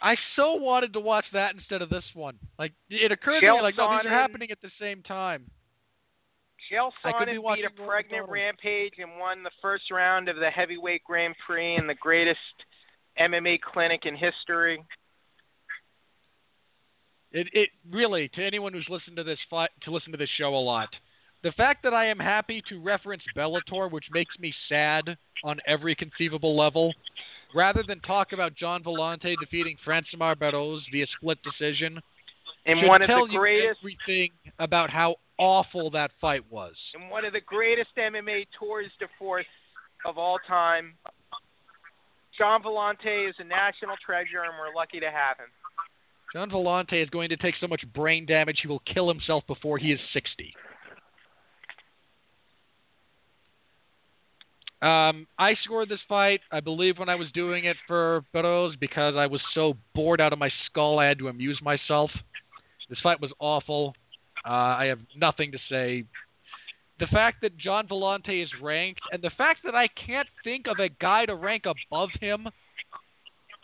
[0.00, 2.38] I so wanted to watch that instead of this one.
[2.58, 5.44] Like it occurred Chael to me like no, these are happening at the same time.
[6.70, 10.36] Chael I could be Sonnen beat a pregnant Rampage and won the first round of
[10.36, 12.38] the heavyweight Grand Prix in the greatest
[13.18, 14.82] MMA clinic in history.
[17.34, 20.54] It it really to anyone who's listened to this fight to listen to this show
[20.54, 20.88] a lot.
[21.42, 25.94] The fact that I am happy to reference Bellator, which makes me sad on every
[25.94, 26.94] conceivable level,
[27.54, 32.00] rather than talk about Gian Villante defeating Francimar Barros via split decision,
[32.64, 36.74] And one of tell the you greatest everything about how awful that fight was.
[36.94, 39.44] and one of the greatest MMA tours de force
[40.06, 40.94] of all time.
[42.38, 45.50] Gian Villante is a national treasure, and we're lucky to have him.
[46.34, 49.78] Gian Villante is going to take so much brain damage he will kill himself before
[49.78, 50.52] he is 60.
[54.82, 59.14] Um, I scored this fight, I believe, when I was doing it for Burroughs because
[59.16, 62.10] I was so bored out of my skull I had to amuse myself.
[62.90, 63.94] This fight was awful.
[64.44, 66.04] Uh, I have nothing to say.
[66.98, 70.78] The fact that Gian Villante is ranked, and the fact that I can't think of
[70.80, 72.48] a guy to rank above him,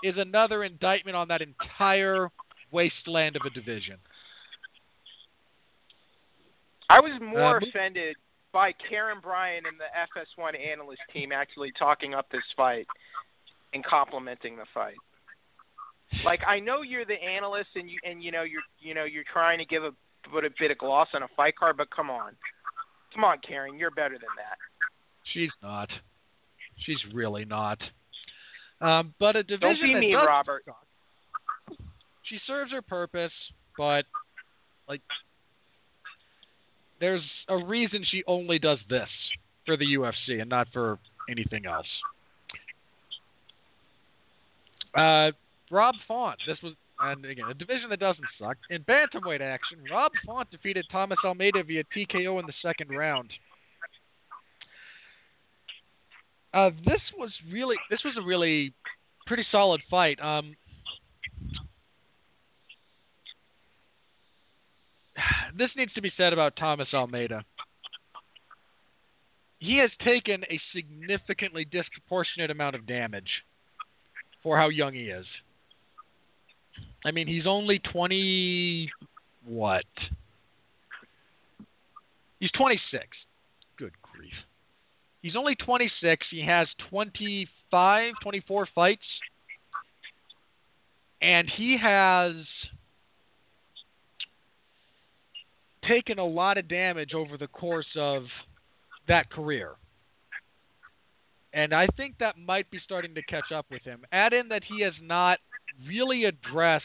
[0.02, 2.30] is another indictment on that entire
[2.72, 3.96] wasteland of a division.
[6.88, 8.16] I was more mo- offended
[8.52, 9.86] by Karyn Bryant and the
[10.18, 12.86] FS1 analyst team actually talking up this fight
[13.72, 14.96] and complimenting the fight.
[16.24, 19.24] Like I know you're the analyst and you and you know you're you know you're
[19.32, 19.92] trying to give a
[20.28, 22.32] put a bit of gloss on a fight card, but come on,
[23.14, 24.58] come on, Karyn, you're better than that.
[25.32, 25.88] She's not.
[26.84, 27.78] She's really not.
[28.80, 30.64] Um, but a division Don't be does Robert.
[32.30, 33.32] She serves her purpose,
[33.76, 34.04] but
[34.88, 35.02] like
[37.00, 39.08] there's a reason she only does this
[39.66, 40.98] for the UFC and not for
[41.28, 41.86] anything else.
[44.94, 45.32] Uh,
[45.70, 46.38] Rob Font.
[46.46, 48.56] This was, and again, a division that doesn't suck.
[48.70, 53.30] In bantamweight action, Rob Font defeated Thomas Almeida via TKO in the second round.
[56.52, 58.74] Uh, this was really, this was a really
[59.26, 60.20] pretty solid fight.
[60.20, 60.56] Um,
[65.56, 67.44] this needs to be said about Thomas Almeida.
[69.58, 73.28] He has taken a significantly disproportionate amount of damage
[74.42, 75.26] for how young he is.
[77.04, 78.90] I mean, he's only 20
[79.44, 79.84] what?
[82.38, 83.04] He's 26.
[83.76, 84.32] Good grief.
[85.22, 86.26] He's only 26.
[86.30, 89.02] He has 25, 24 fights.
[91.20, 92.32] And he has
[95.90, 98.22] taken a lot of damage over the course of
[99.08, 99.72] that career.
[101.52, 104.04] And I think that might be starting to catch up with him.
[104.12, 105.38] Add in that he has not
[105.88, 106.84] really addressed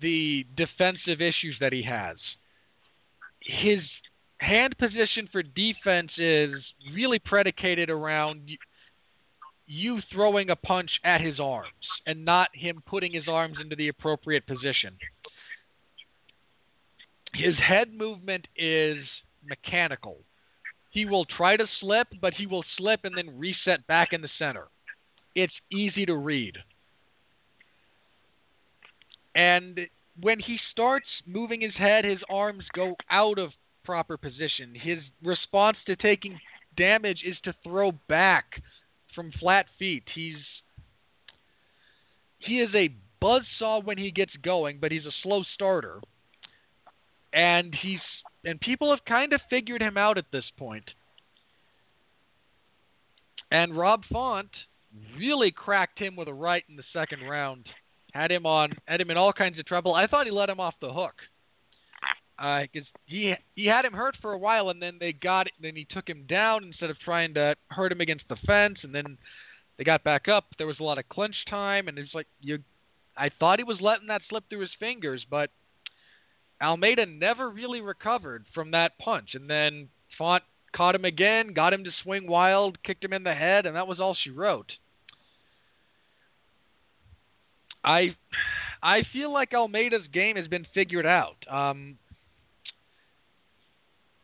[0.00, 2.16] the defensive issues that he has.
[3.40, 3.78] His
[4.38, 6.50] hand position for defense is
[6.92, 8.50] really predicated around
[9.68, 11.68] you throwing a punch at his arms
[12.06, 14.96] and not him putting his arms into the appropriate position.
[17.34, 18.98] His head movement is
[19.44, 20.18] mechanical.
[20.90, 24.28] He will try to slip, but he will slip and then reset back in the
[24.38, 24.68] center.
[25.34, 26.58] It's easy to read.
[29.34, 29.80] And
[30.20, 33.52] when he starts moving his head, his arms go out of
[33.84, 34.74] proper position.
[34.74, 36.38] His response to taking
[36.76, 38.44] damage is to throw back
[39.14, 40.04] from flat feet.
[40.14, 40.36] He's
[42.38, 42.90] he is a
[43.22, 46.00] buzzsaw when he gets going, but he's a slow starter.
[47.32, 48.00] And he's
[48.44, 50.90] and people have kind of figured him out at this point.
[53.50, 54.48] And Rob Font
[55.16, 57.66] really cracked him with a right in the second round.
[58.12, 59.94] Had him on, had him in all kinds of trouble.
[59.94, 61.14] I thought he let him off the hook
[62.36, 65.52] because uh, he he had him hurt for a while, and then they got it,
[65.60, 68.94] then he took him down instead of trying to hurt him against the fence, and
[68.94, 69.16] then
[69.76, 70.46] they got back up.
[70.58, 72.58] There was a lot of clinch time, and it's like you.
[73.16, 75.50] I thought he was letting that slip through his fingers, but
[76.62, 80.44] Almeida never really recovered from that punch, and then Font
[80.74, 83.86] caught him again, got him to swing wild, kicked him in the head, and that
[83.86, 84.72] was all she wrote.
[87.84, 88.14] I
[88.82, 91.36] I feel like Almeida's game has been figured out.
[91.50, 91.98] Um,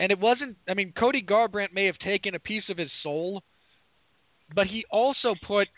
[0.01, 3.43] and it wasn't I mean Cody Garbrandt may have taken a piece of his soul,
[4.55, 5.69] but he also put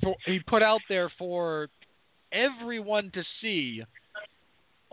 [0.00, 1.68] for, he put out there for
[2.32, 3.82] everyone to see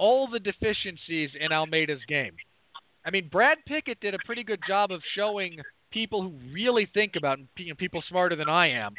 [0.02, 2.34] all the deficiencies in Almeida's game.
[3.06, 5.60] I mean, Brad Pickett did a pretty good job of showing
[5.92, 8.96] people who really think about know, people smarter than I am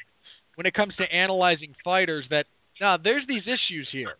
[0.54, 2.46] when it comes to analyzing fighters that
[2.80, 4.14] now, there's these issues here.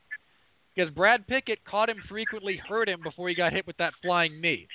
[0.75, 4.41] Because Brad Pickett caught him frequently, hurt him before he got hit with that flying
[4.41, 4.67] knee.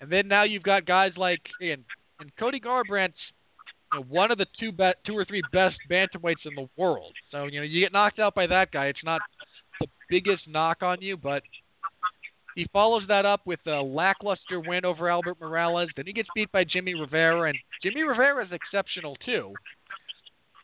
[0.00, 1.84] And then now you've got guys like and,
[2.20, 3.14] and Cody Garbrandt's
[3.92, 7.12] you know, one of the two be- two or three best bantamweights in the world.
[7.30, 8.86] So you know you get knocked out by that guy.
[8.86, 9.20] It's not
[9.80, 11.42] the biggest knock on you, but
[12.54, 15.90] he follows that up with a lackluster win over Albert Morales.
[15.94, 19.52] Then he gets beat by Jimmy Rivera, and Jimmy Rivera is exceptional too.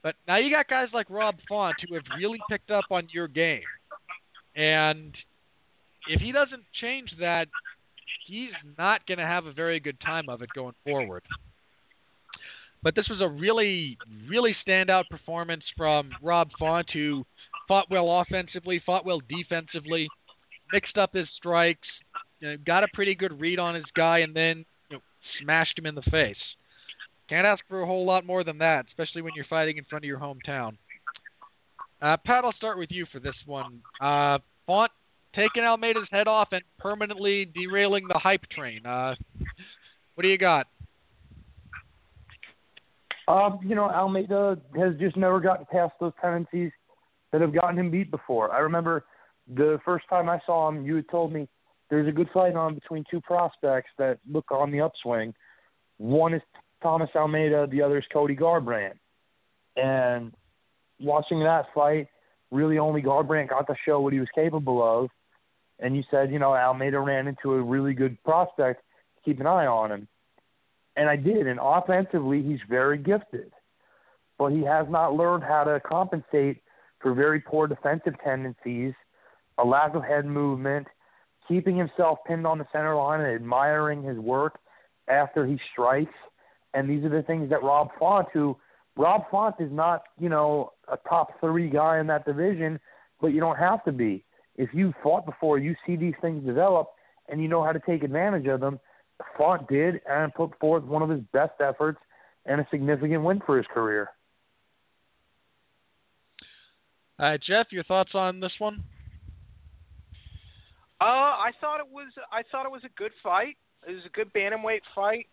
[0.03, 3.29] But now you got guys like Rob Font who have really picked up on your
[3.29, 3.63] game.
[4.57, 5.15] And
[6.09, 7.47] if he doesn't change that,
[8.27, 11.23] he's not going to have a very good time of it going forward.
[12.83, 13.97] But this was a really,
[14.29, 17.25] really standout performance from Rob Font, who
[17.69, 20.09] fought well offensively, fought well defensively,
[20.73, 21.89] mixed up his strikes,
[22.41, 25.03] you know, got a pretty good read on his guy, and then you know,
[25.41, 26.37] smashed him in the face.
[27.29, 30.05] Can't ask for a whole lot more than that, especially when you're fighting in front
[30.05, 30.77] of your hometown.
[32.01, 33.81] Uh, Pat, I'll start with you for this one.
[34.01, 34.91] Uh, Font
[35.35, 38.85] taking Almeida's head off and permanently derailing the hype train.
[38.85, 39.15] Uh,
[40.15, 40.67] what do you got?
[43.29, 46.73] Um, you know, Almeida has just never gotten past those tendencies
[47.33, 48.53] that have gotten him beat before.
[48.53, 49.05] I remember
[49.53, 51.49] the first time I saw him, you had told me
[51.91, 55.35] there's a good fight on between two prospects that look on the upswing.
[55.99, 56.43] One is
[56.83, 58.95] Thomas Almeida, the other is Cody Garbrandt.
[59.77, 60.33] And
[61.01, 62.09] watching that fight,
[62.51, 65.11] really only Garbrandt got to show what he was capable of.
[65.79, 68.83] And you said, you know, Almeida ran into a really good prospect.
[69.17, 70.09] To keep an eye on him.
[70.97, 71.47] And I did.
[71.47, 73.53] And offensively, he's very gifted.
[74.39, 76.63] But he has not learned how to compensate
[77.03, 78.95] for very poor defensive tendencies,
[79.59, 80.87] a lack of head movement,
[81.49, 84.59] keeping himself pinned on the center line and admiring his work
[85.09, 86.15] after he strikes.
[86.74, 88.57] And these are the things that Rob Font, who
[88.97, 92.79] Rob Font is not, you know, a top three guy in that division,
[93.20, 94.24] but you don't have to be.
[94.57, 96.89] If you fought before, you see these things develop
[97.29, 98.79] and you know how to take advantage of them.
[99.37, 101.99] Font did and put forth one of his best efforts
[102.47, 104.11] and a significant win for his career.
[107.23, 108.82] All right, Jeff, your thoughts on this one?
[111.01, 113.57] Uh, I thought it was I thought it was a good fight.
[113.86, 115.28] It was a good bantamweight fight.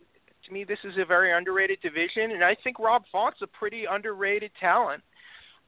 [0.46, 3.86] To me, this is a very underrated division, and I think Rob Font's a pretty
[3.90, 5.02] underrated talent.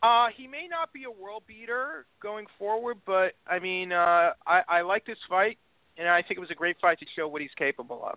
[0.04, 4.62] Uh, he may not be a world beater going forward, but I mean, uh, I,
[4.70, 5.58] I like this fight,
[5.98, 8.16] and I think it was a great fight to show what he's capable of.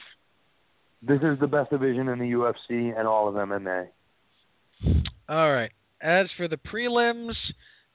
[1.01, 3.89] This is the best division in the UFC and all of MMA.
[5.31, 5.73] All right.
[6.03, 7.35] As for the prelims,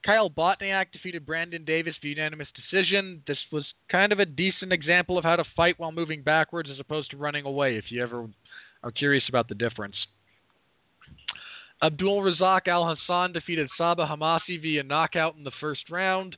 [0.04, 3.22] Kyle Bochniak defeated Brandon Davis via unanimous decision.
[3.26, 6.80] This was kind of a decent example of how to fight while moving backwards as
[6.80, 8.26] opposed to running away, if you ever
[8.82, 9.96] are curious about the difference.
[11.82, 16.36] Abdul Razak Alhassan defeated Sabah Homasi via knockout in the first round.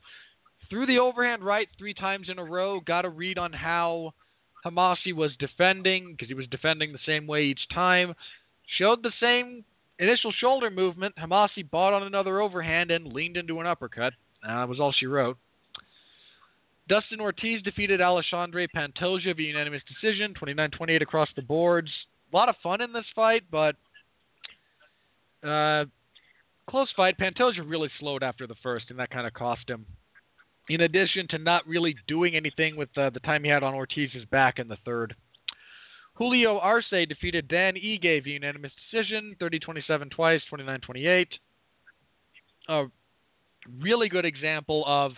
[0.69, 2.79] Threw the overhand right three times in a row.
[2.79, 4.13] Got a read on how
[4.65, 8.13] Homasi was defending because he was defending the same way each time.
[8.77, 9.65] Showed the same
[9.99, 11.15] initial shoulder movement.
[11.15, 14.13] Homasi bought on another overhand and leaned into an uppercut.
[14.45, 15.37] That was all she wrote.
[16.89, 21.89] Dustin Ortiz defeated Alexandre Pantoja via unanimous decision, 29-28 across the boards.
[22.31, 23.75] A lot of fun in this fight, but
[25.47, 25.85] uh,
[26.69, 27.17] close fight.
[27.17, 29.85] Pantoja really slowed after the first, and that kind of cost him.
[30.69, 34.25] In addition to not really doing anything with uh, the time he had on Ortiz's
[34.25, 35.15] back in the third.
[36.15, 41.27] Julio Arce defeated Dan Ige via unanimous decision, 30-27 twice, 29-28.
[42.69, 42.85] A
[43.81, 45.13] really good example of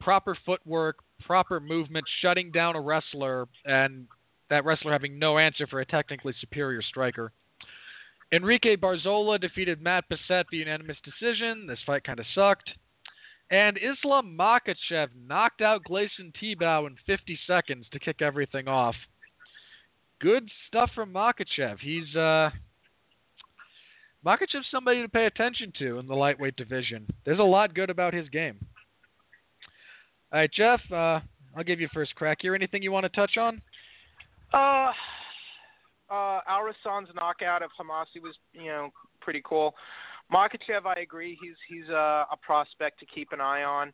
[0.00, 4.06] proper footwork, proper movement, shutting down a wrestler, and
[4.50, 7.32] that wrestler having no answer for a technically superior striker.
[8.32, 11.66] Enrique Barzola defeated Matt Bessette via unanimous decision.
[11.68, 12.70] This fight kind of sucked.
[13.52, 18.96] And Islam Makhachev knocked out Gleison Tibau in 50 seconds to kick everything off
[20.20, 21.78] good stuff from Makhachev.
[21.80, 22.50] He's uh,
[24.24, 27.06] Makhachev's somebody to pay attention to in the lightweight division.
[27.24, 28.58] There's a lot good about his game.
[30.32, 31.20] All right, Jeff, uh,
[31.56, 32.54] I'll give you first crack here.
[32.54, 33.62] Anything you want to touch on?
[34.52, 34.92] Uh,
[36.10, 38.90] uh, Alhassan's knockout of Homasi was, you know,
[39.20, 39.74] pretty cool.
[40.32, 41.38] Makhachev, I agree.
[41.40, 43.92] He's he's a, a prospect to keep an eye on.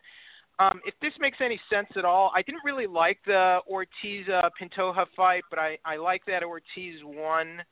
[0.62, 4.26] Um, if this makes any sense at all, I didn't really like the Ortiz
[4.60, 7.62] Pantoja fight, but I I like that Ortiz won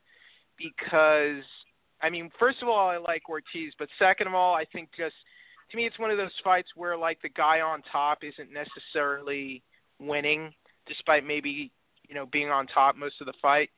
[0.59, 1.45] because
[2.03, 5.15] I mean, first of all, I like Ortiz, but second of all, I think just
[5.71, 9.63] to me, it's one of those fights where like the guy on top isn't necessarily
[10.01, 10.53] winning,
[10.87, 11.71] despite maybe
[12.09, 13.71] you know being on top most of the fight.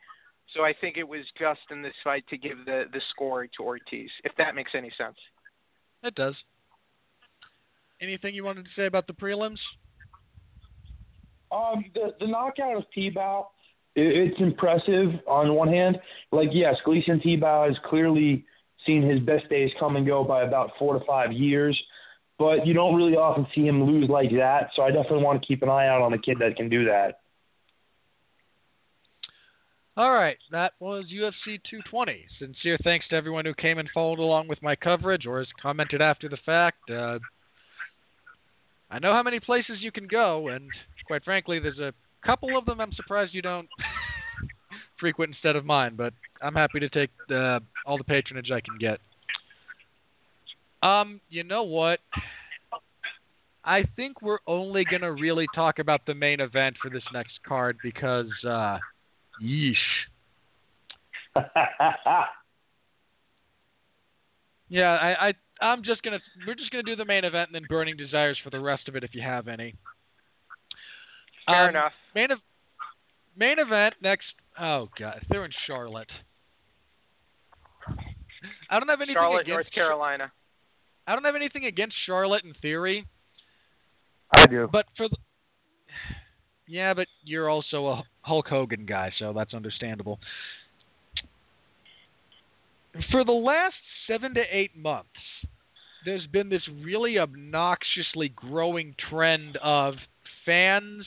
[0.54, 3.62] So I think it was just in this fight to give the the score to
[3.62, 5.16] Ortiz, if that makes any sense.
[6.02, 6.34] It does.
[8.02, 9.58] Anything you wanted to say about the prelims?
[11.52, 13.46] Um, the the knockout of Tibau,
[13.94, 16.00] it, it's impressive on one hand.
[16.32, 18.44] Like yes, Gleison Tibau has clearly
[18.84, 21.80] seen his best days come and go by about four to five years,
[22.38, 24.70] but you don't really often see him lose like that.
[24.74, 26.86] So I definitely want to keep an eye out on a kid that can do
[26.86, 27.20] that.
[29.96, 32.24] All right, that was UFC 220.
[32.38, 36.00] Sincere thanks to everyone who came and followed along with my coverage or has commented
[36.00, 36.90] after the fact.
[36.90, 37.18] Uh,
[38.92, 40.68] I know how many places you can go, and
[41.06, 41.94] quite frankly, there's a
[42.24, 43.66] couple of them I'm surprised you don't
[45.00, 45.94] frequent instead of mine.
[45.96, 46.12] But
[46.42, 49.00] I'm happy to take uh, all the patronage I can get.
[50.82, 52.00] Um, you know what?
[53.64, 57.78] I think we're only gonna really talk about the main event for this next card
[57.82, 58.76] because, uh,
[59.42, 59.74] yeesh.
[64.68, 67.66] yeah, I, I I'm just gonna we're just gonna do the main event and then
[67.68, 69.74] burning desires for the rest of it if you have any.
[71.46, 71.92] Fair um, enough.
[72.14, 72.38] Main, ev-
[73.36, 74.26] main event next.
[74.60, 76.10] Oh god, they're in Charlotte.
[78.70, 80.32] I don't have anything Charlotte, against North Carolina.
[81.06, 83.06] I don't have anything against Charlotte in theory,
[84.36, 84.68] I do.
[84.70, 85.16] but for the,
[86.68, 90.20] Yeah, but you're also a Hulk Hogan guy, so that's understandable.
[93.10, 93.74] For the last
[94.06, 95.08] seven to eight months,
[96.04, 99.94] there's been this really obnoxiously growing trend of
[100.44, 101.04] fans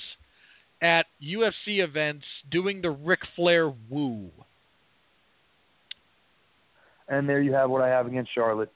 [0.82, 4.30] at UFC events doing the Ric Flair woo.
[7.08, 8.72] And there you have what I have against Charlotte.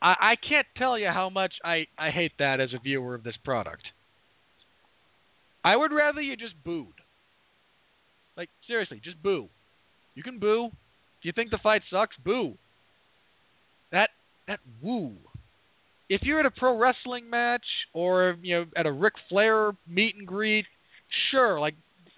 [0.00, 3.24] I, I can't tell you how much I, I hate that as a viewer of
[3.24, 3.84] this product.
[5.64, 6.86] I would rather you just booed.
[8.36, 9.48] Like, seriously, just boo.
[10.14, 10.70] You can boo.
[11.22, 12.16] Do you think the fight sucks?
[12.24, 12.54] Boo.
[13.92, 14.10] That
[14.48, 15.12] that woo.
[16.08, 20.16] If you're at a pro wrestling match or you know at a Ric Flair meet
[20.16, 20.66] and greet,
[21.30, 21.74] sure, like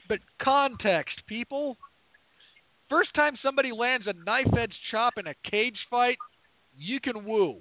[0.09, 1.77] but context, people.
[2.89, 6.19] First time somebody lands a knife edge chop in a cage fight,
[6.79, 7.57] you can woo.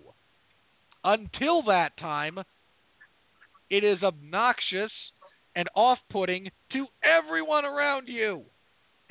[1.03, 2.39] Until that time,
[3.69, 4.91] it is obnoxious
[5.55, 8.43] and off-putting to everyone around you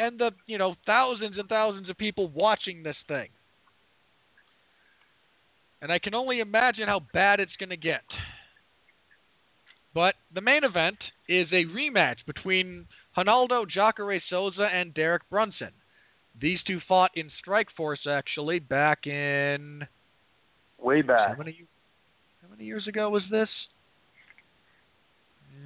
[0.02, 3.28] and the, you know, thousands and thousands of people watching this thing.
[5.80, 8.02] And I can only imagine how bad it's going to get.
[9.94, 10.98] But the main event
[11.28, 15.70] is a rematch between Ronaldo Jacare Souza and Derek Brunson.
[16.40, 19.86] These two fought in Strikeforce actually back in
[20.78, 21.28] Way back.
[21.28, 21.64] how many
[22.42, 23.48] how many years ago was this?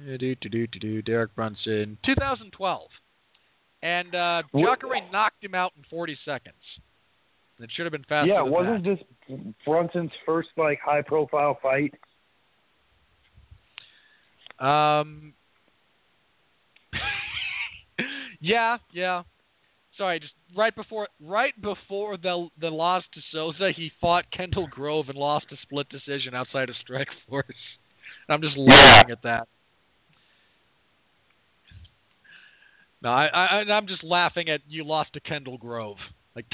[0.05, 2.89] Do, do, do, do, do, Derek Brunson, 2012.
[3.81, 6.55] And uh, Wh- Jacare knocked him out in 40 seconds.
[7.59, 8.27] It should have been faster.
[8.27, 8.99] yeah, than wasn't that.
[9.29, 11.93] this Brunson's first like high profile fight?
[14.59, 15.33] Um.
[18.39, 19.23] yeah, yeah.
[19.97, 25.09] Sorry, just right before right before the the loss to Souza, he fought Kendall Grove
[25.09, 27.45] and lost a split decision outside of Strike Force.
[28.29, 29.47] I'm just laughing at that.
[33.01, 35.97] No, I, I I'm just laughing at you lost to Kendall Grove.
[36.35, 36.45] Like,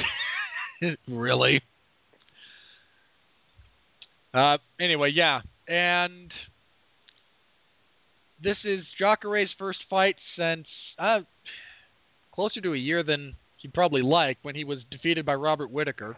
[1.07, 1.61] really?
[4.34, 6.32] Uh, anyway, yeah, and
[8.41, 10.68] this is Jacare's first fight since
[10.99, 11.20] uh,
[12.34, 16.18] closer to a year than he'd probably like when he was defeated by Robert Whittaker,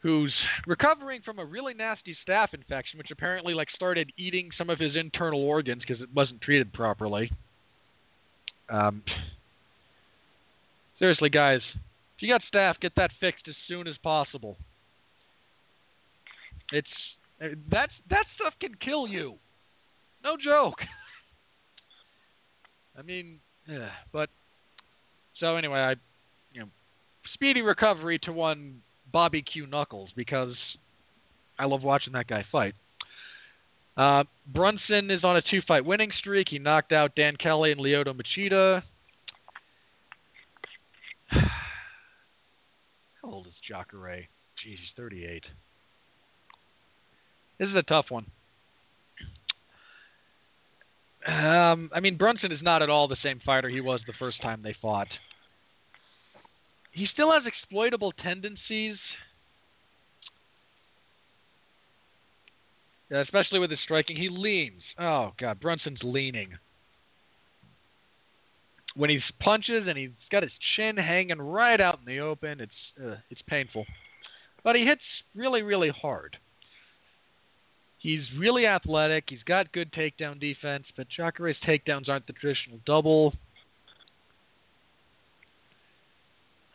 [0.00, 0.32] who's
[0.66, 4.94] recovering from a really nasty staph infection, which apparently like started eating some of his
[4.94, 7.30] internal organs because it wasn't treated properly.
[8.70, 9.02] Um,
[10.98, 11.60] seriously, guys,
[12.16, 14.56] if you got staph, get that fixed as soon as possible.
[16.72, 16.88] It's
[17.42, 19.34] uh, that's that stuff can kill you.
[20.22, 20.78] No joke.
[22.98, 24.30] I mean, yeah, but
[25.38, 25.90] so anyway, I
[26.52, 26.68] you know,
[27.34, 28.82] speedy recovery to one
[29.12, 30.54] Bobby Q Knuckles because
[31.58, 32.74] I love watching that guy fight.
[34.00, 36.48] Uh, Brunson is on a two-fight winning streak.
[36.48, 38.82] He knocked out Dan Kelly and Lyoto Machida.
[41.28, 41.50] How
[43.22, 44.26] old is Jacare?
[44.56, 45.44] Jeez, he's 38.
[47.58, 48.24] This is a tough one.
[51.26, 54.40] Um, I mean, Brunson is not at all the same fighter he was the first
[54.40, 55.08] time they fought.
[56.92, 58.96] He still has exploitable tendencies,
[63.10, 64.16] Yeah, especially with his striking.
[64.16, 64.82] He leans.
[64.98, 66.50] Oh God, Brunson's leaning
[68.94, 72.60] when he punches, and he's got his chin hanging right out in the open.
[72.60, 72.72] It's
[73.04, 73.84] uh, it's painful,
[74.62, 75.02] but he hits
[75.34, 76.36] really, really hard.
[77.98, 79.24] He's really athletic.
[79.28, 83.34] He's got good takedown defense, but Jacare's takedowns aren't the traditional double.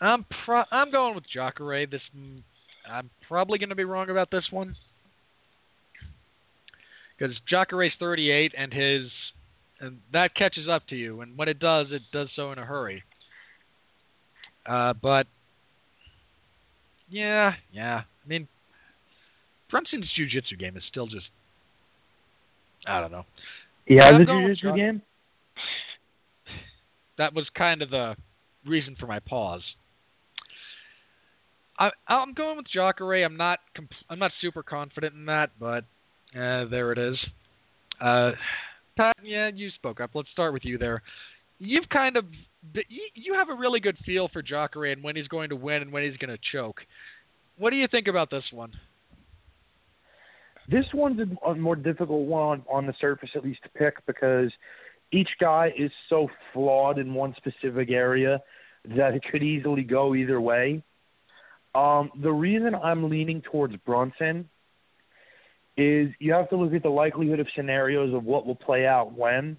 [0.01, 1.87] I'm pro- I'm going with Jacare.
[1.87, 2.01] This
[2.87, 4.75] I'm probably going to be wrong about this one
[7.17, 9.09] because Jacare's 38 and his
[9.79, 12.65] and that catches up to you, and when it does, it does so in a
[12.65, 13.03] hurry.
[14.65, 15.27] Uh, but
[17.09, 18.03] yeah, yeah.
[18.23, 18.47] I mean,
[19.69, 21.27] Brunson's jiu-jitsu game is still just
[22.87, 23.25] I don't know.
[23.85, 25.01] He has I'm a jiu-jitsu game.
[27.17, 28.15] That was kind of the
[28.65, 29.63] reason for my pause.
[31.77, 33.23] I, I'm going with Jacare.
[33.23, 33.59] I'm not.
[33.75, 35.83] Comp- I'm not super confident in that, but
[36.33, 37.17] uh, there it is.
[38.01, 38.31] Uh,
[38.97, 40.11] Pat, yeah, you spoke up.
[40.13, 41.01] Let's start with you there.
[41.59, 42.25] You've kind of
[42.73, 45.91] you, have a really good feel for Jacare and when he's going to win and
[45.91, 46.81] when he's going to choke.
[47.57, 48.71] What do you think about this one?
[50.69, 54.03] This one's a, a more difficult one on, on the surface, at least to pick,
[54.07, 54.51] because
[55.11, 58.41] each guy is so flawed in one specific area
[58.95, 60.81] that it could easily go either way.
[61.75, 64.49] Um, the reason I'm leaning towards Brunson
[65.77, 69.13] is you have to look at the likelihood of scenarios of what will play out
[69.13, 69.57] when.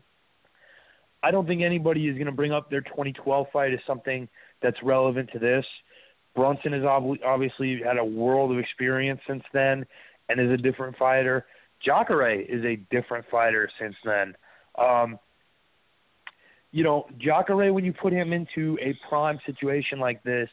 [1.22, 4.28] I don't think anybody is going to bring up their 2012 fight as something
[4.62, 5.64] that's relevant to this.
[6.34, 9.84] Brunson has ob- obviously had a world of experience since then
[10.28, 11.46] and is a different fighter.
[11.84, 14.34] Jacare is a different fighter since then.
[14.78, 15.18] Um,
[16.72, 20.48] you know, Jacare, when you put him into a prime situation like this,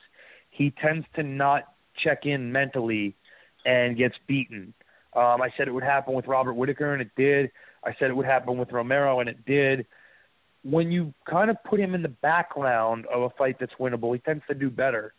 [0.50, 3.16] he tends to not check in mentally
[3.66, 4.74] and gets beaten.
[5.16, 7.52] Um, I said it would happen with Robert Whittaker, and it did.
[7.84, 9.86] I said it would happen with Romero, and it did.
[10.64, 14.20] When you kind of put him in the background of a fight that's winnable, he
[14.20, 15.14] tends to do better.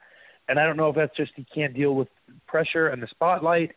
[0.49, 2.09] And I don't know if that's just he can't deal with
[2.47, 3.73] pressure and the spotlight.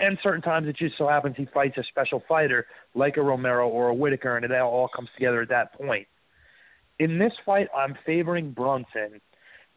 [0.00, 3.68] And certain times it just so happens he fights a special fighter like a Romero
[3.68, 6.06] or a Whittaker, and it all comes together at that point.
[7.00, 9.20] In this fight, I'm favoring Brunson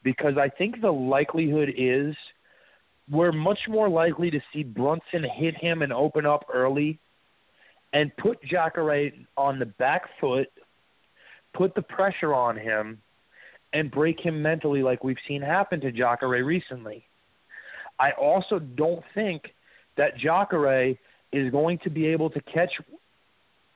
[0.04, 2.16] because I think the likelihood is
[3.10, 7.00] we're much more likely to see Brunson hit him and open up early
[7.94, 10.48] and put Jacare on the back foot,
[11.54, 13.02] put the pressure on him,
[13.74, 17.06] and break him mentally like we've seen happen to Jacare recently.
[18.00, 19.54] I also don't think
[19.98, 20.96] that Jacare
[21.32, 22.72] is going to be able to catch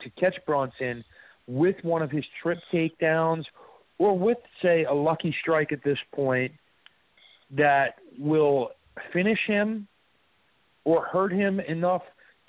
[0.01, 1.03] to catch Brunson
[1.47, 3.45] with one of his trip takedowns
[3.97, 6.51] or with say a lucky strike at this point
[7.51, 8.71] that will
[9.11, 9.87] finish him
[10.83, 12.03] or hurt him enough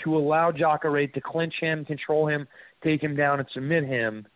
[0.05, 2.47] to allow Jacare to clinch him, control him,
[2.85, 4.27] take him down, and submit him.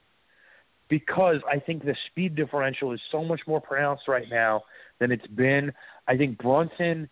[0.88, 4.62] Because I think the speed differential is so much more pronounced right now
[4.98, 5.72] than it's been.
[6.08, 7.08] I think Brunson,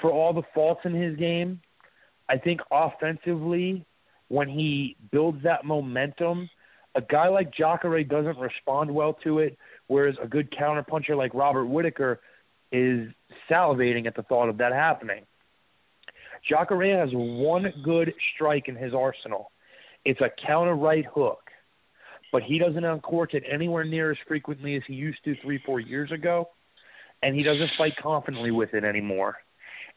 [0.00, 1.60] for all the faults in his game,
[2.28, 3.84] I think offensively,
[4.28, 6.48] when he builds that momentum,
[6.94, 9.56] a guy like Jacare doesn't respond well to it,
[9.86, 12.20] whereas a good counterpuncher like Robert Whittaker
[12.72, 13.08] is
[13.50, 15.24] salivating at the thought of that happening.
[16.48, 19.50] Jacare has one good strike in his arsenal.
[20.04, 21.50] It's a counter right hook,
[22.32, 25.80] but he doesn't uncork it anywhere near as frequently as he used to three, four
[25.80, 26.48] years ago,
[27.22, 29.36] and he doesn't fight confidently with it anymore.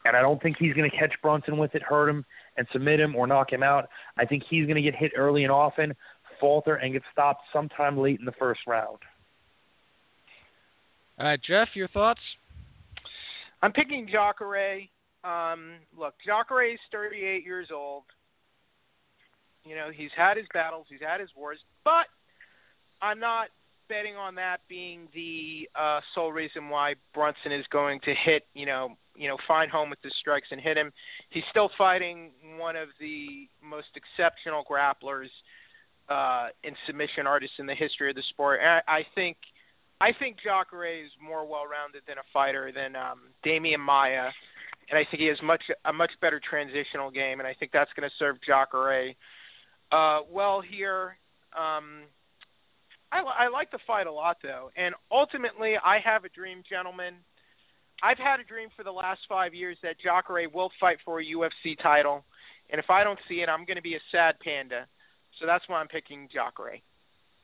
[0.04, 2.26] And I don't think he's going to catch Brunson with it, hurt him,
[2.58, 3.88] and submit him or knock him out.
[4.18, 5.94] I think he's going to get hit early and often,
[6.38, 8.98] falter, and get stopped sometime late in the first round.
[11.18, 12.20] All right, Jeff, your thoughts?
[13.64, 14.82] I'm picking Jacare.
[15.24, 18.02] Um, look, Jacare is 38 years old.
[19.64, 22.04] You know, he's had his battles, he's had his wars, but
[23.00, 23.48] I'm not
[23.88, 28.66] betting on that being the uh, sole reason why Brunson is going to hit, you
[28.66, 30.92] know, you know, find home with his strikes and hit him.
[31.30, 35.30] He's still fighting one of the most exceptional grapplers
[36.10, 38.60] uh, and submission artists in the history of the sport.
[38.60, 39.38] And I, I think–
[40.00, 44.30] I think Jacare is more well-rounded than a fighter than um, Demian Maia,
[44.90, 47.90] and I think he has much a much better transitional game, and I think that's
[47.96, 49.14] going to serve Jacare
[49.92, 51.16] uh, well here.
[51.56, 52.04] Um,
[53.12, 57.14] I, I like the fight a lot, though, and ultimately, I have a dream, gentlemen.
[58.02, 61.24] I've had a dream for the last five years that Jacare will fight for a
[61.24, 62.24] UFC title,
[62.70, 64.86] and if I don't see it, I'm going to be a sad panda.
[65.38, 66.80] So that's why I'm picking Jacare.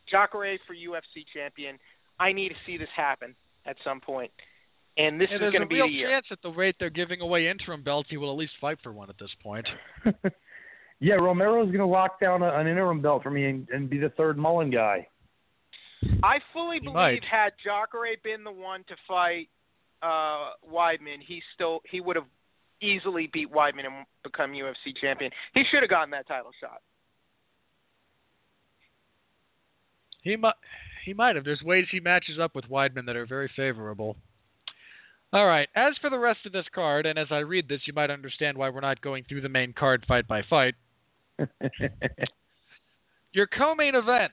[0.08, 1.78] Jacare for UFC champion.
[2.20, 3.34] I need to see this happen
[3.66, 4.30] at some point.
[4.96, 6.08] And this and is going to be the year.
[6.10, 8.92] chance at the rate they're giving away interim belts, he will at least fight for
[8.92, 9.66] one at this point.
[11.00, 13.98] yeah, Romero's going to lock down a, an interim belt for me and, and be
[13.98, 15.06] the third Mullen guy.
[16.22, 17.24] I fully He believe might.
[17.24, 19.48] had Jacare been the one to fight
[20.02, 22.24] uh Weidman, he still he would have
[22.80, 25.30] easily beat Weidman and become UFC champion.
[25.52, 26.80] He should have gotten that title shot.
[30.22, 30.54] He might.
[31.04, 31.44] He might have.
[31.44, 34.16] There's ways he matches up with Weidman that are very favorable.
[35.32, 35.68] All right.
[35.74, 38.58] As for the rest of this card, and as I read this, you might understand
[38.58, 40.74] why we're not going through the main card fight by fight.
[43.32, 44.32] Your co-main event: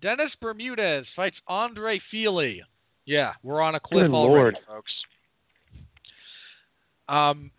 [0.00, 2.62] Dennis Bermudez fights Andre Fili.
[3.04, 4.58] Yeah, we're on a cliff Good already, Lord.
[4.66, 4.92] folks.
[7.08, 7.50] Um,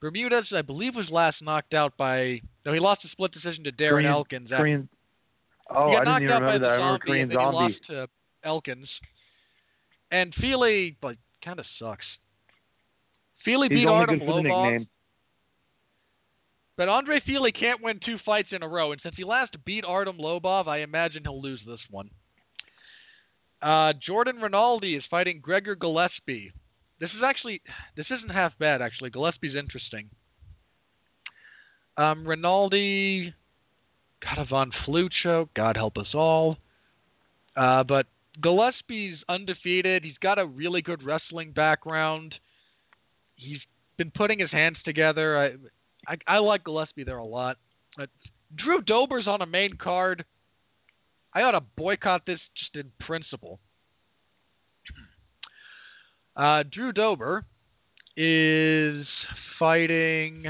[0.00, 2.40] Bermudez, I believe, was last knocked out by.
[2.66, 4.50] No, he lost a split decision to Darren Elkins.
[4.50, 4.88] after-.
[5.70, 6.68] Oh, I didn't even remember that.
[6.68, 7.56] I remember zombie, Korean and then he Zombie.
[7.56, 8.08] lost to
[8.44, 8.88] Elkins.
[10.10, 12.04] And Fili, like, kind of sucks.
[13.44, 14.86] Fili He's beat Artem good for the Lobov,
[16.76, 18.92] but Andre Fili can't win two fights in a row.
[18.92, 22.10] And since he last beat Artem Lobov, I imagine he'll lose this one.
[23.60, 26.52] Uh, Jordan Rinaldi is fighting Gregor Gillespie.
[27.00, 27.60] This is actually,
[27.96, 29.10] this isn't half bad actually.
[29.10, 30.08] Gillespie's interesting.
[31.96, 33.34] Um, Rinaldi
[34.22, 35.48] got a Von Flucho.
[35.54, 36.56] God help us all.
[37.56, 38.06] Uh, but
[38.40, 40.04] Gillespie's undefeated.
[40.04, 42.34] He's got a really good wrestling background.
[43.36, 43.60] He's
[43.96, 45.38] been putting his hands together.
[46.06, 47.56] I, I, I like Gillespie there a lot.
[47.96, 48.10] But
[48.56, 50.24] Drew Dober's on a main card.
[51.34, 53.58] I ought to boycott this just in principle.
[56.36, 57.44] Uh, Drew Dober
[58.16, 59.06] is
[59.58, 60.44] fighting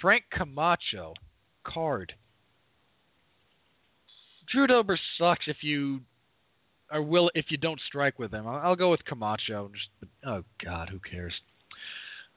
[0.00, 1.14] Frank Camacho.
[1.62, 2.14] Card.
[4.50, 6.00] Drew Dober sucks if you
[6.90, 8.46] are will if you don't strike with him.
[8.46, 9.70] I'll, I'll go with Camacho.
[9.72, 11.32] Just, oh God, who cares?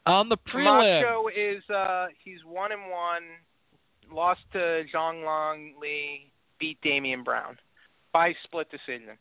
[0.05, 3.23] On the prelim, Camacho is uh he's one and one,
[4.11, 7.57] lost to Zhang Long Lee, beat Damien Brown
[8.13, 9.17] by split decision.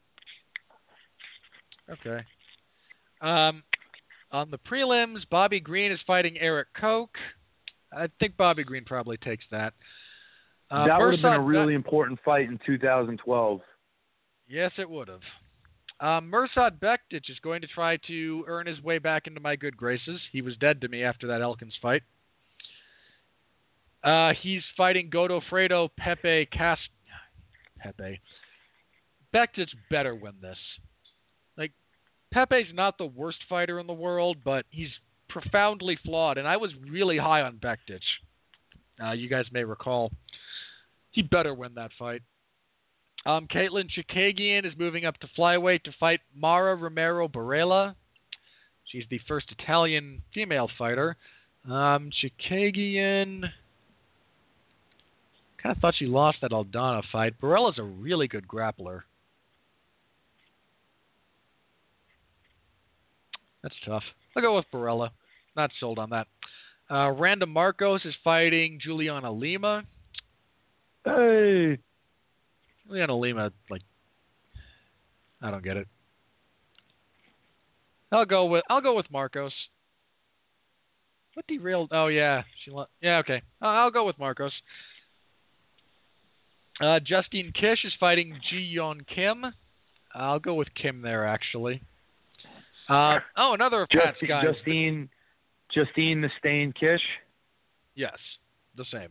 [1.91, 2.25] Okay.
[3.21, 3.63] Um,
[4.33, 7.17] on the prelims, Bobby Green is fighting Eric Koch.
[7.93, 9.73] I think Bobby Green probably takes that.
[10.71, 13.61] Uh, that would have been a really important fight in 2012.
[14.49, 15.21] Yes, it would have.
[15.99, 19.77] Um, Mirsad Bektic is going to try to earn his way back into my good
[19.77, 20.21] graces.
[20.31, 22.03] He was dead to me after that Elkins fight.
[24.05, 26.83] Uh, he's fighting Godofredo Pepey Cast.
[27.83, 28.21] Pepey.
[29.35, 30.59] Bektic better win this.
[31.57, 31.73] Like,
[32.33, 34.91] Pepey's not the worst fighter in the world, but he's
[35.29, 38.01] profoundly flawed, and I was really high on Bektic.
[39.03, 40.13] Uh, you guys may recall.
[41.17, 42.21] He better win that fight.
[43.25, 47.95] Um, Katlyn Chookagian is moving up to flyweight to fight Mara Romero Borella.
[48.85, 51.17] She's the first Italian female fighter.
[51.65, 53.51] Um, Chikagian
[55.57, 57.41] kind of thought she lost that Aldana fight.
[57.41, 59.01] Borella's a really good grappler.
[63.63, 64.05] That's tough.
[64.37, 65.09] I'll go with Barella.
[65.57, 66.27] Not sold on that.
[66.91, 69.83] Uh, Markos is fighting Juliana Lima.
[71.07, 71.79] Hey,
[72.85, 73.83] Juliana Lima, like,
[75.41, 75.87] I don't get it.
[78.11, 79.53] I'll go with I'll go with Markos.
[81.35, 81.91] What derailed?
[81.93, 83.43] Oh yeah, she yeah okay.
[83.63, 84.51] Uh, I'll go with Markos.
[86.81, 89.45] Uh, Justine Kish is fighting Ji Yeon Kim.
[90.15, 91.83] I'll go with Kim there actually.
[92.89, 94.45] Uh, oh, another of Pat's Justine, guys.
[94.55, 95.09] Justine,
[95.73, 97.03] Justine the Stain Kish.
[97.95, 98.17] Yes,
[98.77, 99.11] the same.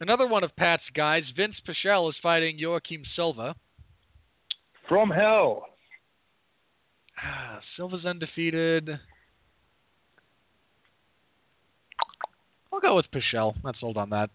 [0.00, 3.54] Another one of Pat's guys, Vince Pichel, is fighting Joaquim Silva.
[4.88, 5.66] From hell.
[7.22, 8.98] Ah, Silva's undefeated.
[12.72, 13.54] I'll go with Pichel.
[13.62, 14.30] Not sold on that.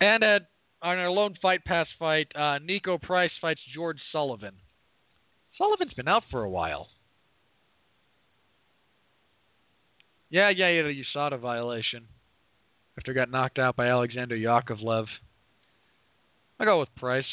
[0.00, 0.42] And at
[0.82, 4.54] on our lone fight pass fight, uh, Niko Price fights George Sullivan.
[5.58, 6.88] Sullivan's been out for a while.
[10.30, 12.06] Yeah, yeah, yeah, you saw the violation.
[13.00, 15.06] After got knocked out by Alexander Yakovlev.
[16.58, 17.24] I'll go with Price.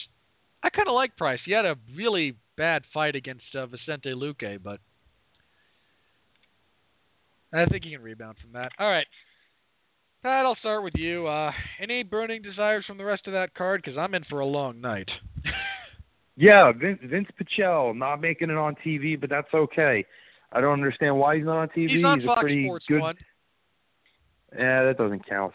[0.64, 1.42] I kind of like Price.
[1.44, 4.80] He had a really bad fight against uh, Vicente Luque, but
[7.54, 8.72] I think he can rebound from that.
[8.80, 9.08] All right.
[10.24, 11.28] Pat, I'll start with you.
[11.28, 13.82] Uh, any burning desires from the rest of that card?
[13.84, 15.10] Because I'm in for a long night.
[16.40, 20.06] Yeah, Vince, Vince Pichel not making it on TV, but that's okay.
[20.52, 21.96] I don't understand why he's not on TV.
[21.96, 23.02] He's on a Fox pretty Sports good.
[23.02, 23.16] 1.
[24.54, 25.54] Yeah, that doesn't count.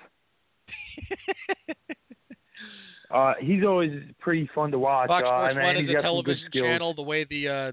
[3.11, 5.09] Uh, he's always pretty fun to watch.
[5.09, 6.67] Fox uh, Sports and, One and is a got some good television skills.
[6.67, 6.95] channel.
[6.95, 7.73] The way the uh,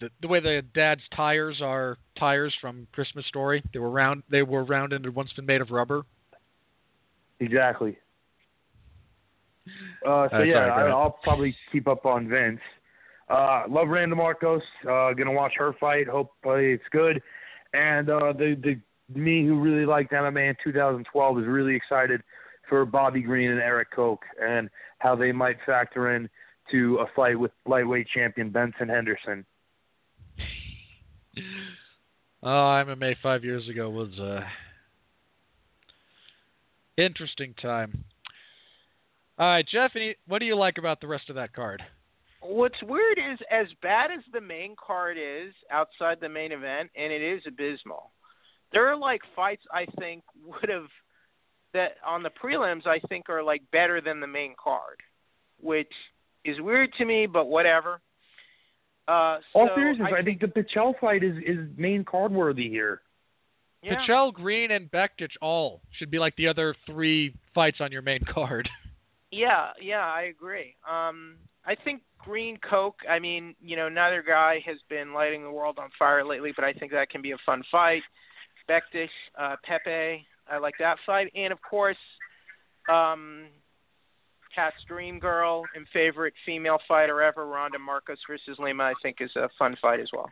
[0.00, 3.62] the, the way the dad's tires are tires from Christmas Story.
[3.72, 4.24] They were round.
[4.30, 6.02] They were round and had once been made of rubber.
[7.40, 7.96] Exactly.
[10.06, 12.60] Uh, so Uh, yeah, sorry, I, I'll probably keep up on Vince.
[13.30, 14.60] Uh, love Randa Markos.
[14.82, 16.06] Uh, gonna watch her fight.
[16.06, 17.22] Hopefully it's good.
[17.72, 18.78] And uh, the the
[19.08, 22.22] me who really liked MMA in 2012 is really excited
[22.68, 26.28] for Bobby Green and Eric Koch and how they might factor in
[26.70, 29.44] to a fight with lightweight champion Benson Henderson.
[32.46, 34.46] Oh, MMA five years ago was a
[36.98, 38.04] interesting time.
[39.38, 39.92] All right, Jeff.
[39.96, 41.82] Any, what do you like about the rest of that card?
[42.42, 47.10] What's weird is as bad as the main card is outside the main event, and
[47.10, 48.10] it is abysmal.
[48.74, 50.88] There are like fights I think would have
[51.72, 55.00] that on the prelims I think are like better than the main card,
[55.60, 55.90] which
[56.44, 58.00] is weird to me, but whatever.
[59.08, 62.68] Uh, so All seriousness, I I think the Pichel fight is is main card worthy
[62.68, 63.00] here.
[63.82, 63.96] yeah.
[64.06, 68.20] Pichel, Green, and Bektic all should be like the other three fights on your main
[68.32, 68.68] card.
[69.30, 70.76] Yeah, yeah, I agree.
[70.88, 71.34] Um,
[71.66, 72.94] I think Green Koch.
[73.10, 76.64] I mean, you know, neither guy has been lighting the world on fire lately, but
[76.64, 78.02] I think that can be a fun fight.
[78.68, 79.08] Bektic,
[79.38, 81.96] uh, Pepey, I like that fight, and of course,
[82.88, 83.46] um,
[84.54, 88.84] Cat's Dream Girl and favorite female fighter ever, Randa Markos versus Lima.
[88.84, 90.30] I think is a fun fight as well,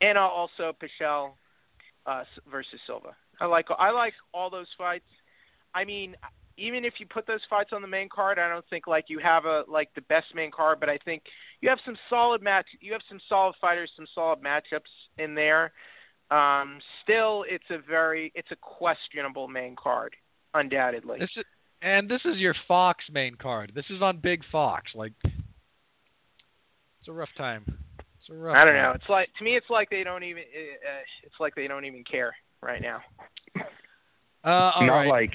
[0.00, 1.32] and also Pichel
[2.06, 3.16] uh, versus Silva.
[3.40, 5.04] I like I like all those fights.
[5.74, 6.16] I mean,
[6.58, 9.18] even if you put those fights on the main card, I don't think like you
[9.18, 11.22] have a like the best main card, but I think
[11.60, 12.66] you have some solid match.
[12.80, 15.72] You have some solid fighters, some solid matchups in there.
[16.30, 20.14] Um, still, it's a very it's a questionable main card,
[20.54, 21.18] undoubtedly.
[21.20, 21.44] This is,
[21.82, 23.72] and this is your Fox main card.
[23.74, 24.90] This is on Big Fox.
[24.94, 27.64] Like, it's a rough time.
[28.20, 28.56] It's a rough.
[28.56, 28.82] I don't time.
[28.82, 28.92] know.
[28.92, 30.42] It's like to me, it's like they don't even.
[30.42, 33.00] Uh, it's like they don't even care right now.
[34.44, 35.08] Uh, all Not right.
[35.08, 35.32] like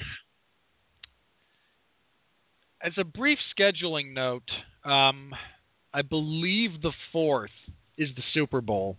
[2.82, 4.50] As a brief scheduling note,
[4.84, 5.32] um,
[5.94, 7.50] I believe the fourth
[7.96, 8.96] is the Super Bowl.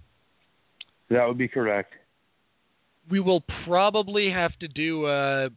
[1.09, 1.93] That would be correct.
[3.09, 5.49] We will probably have to do a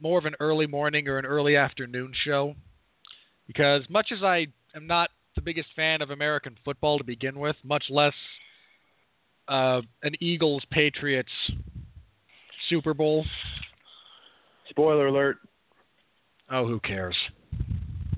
[0.00, 2.54] more of an early morning or an early afternoon show
[3.46, 7.56] because much as I am not the biggest fan of American football to begin with,
[7.62, 8.14] much less
[9.48, 11.30] uh, an Eagles Patriots
[12.68, 13.24] Super Bowl.
[14.68, 15.38] Spoiler alert.
[16.50, 17.16] Oh, who cares?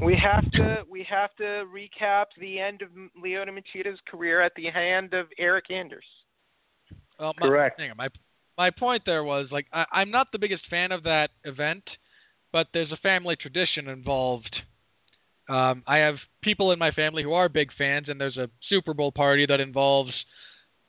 [0.01, 2.89] We have to we have to recap the end of
[3.23, 6.05] Lyoto Machida's career at the hand of Eryk Anders.
[7.19, 7.81] Well, my, Correct.
[7.81, 8.09] hang on, my
[8.59, 11.85] my point there was like I, I'm not the biggest fan of that event,
[12.53, 14.55] but there's a family tradition involved.
[15.49, 18.95] Um, I have people in my family who are big fans, and there's a Super
[18.95, 20.13] Bowl party that involves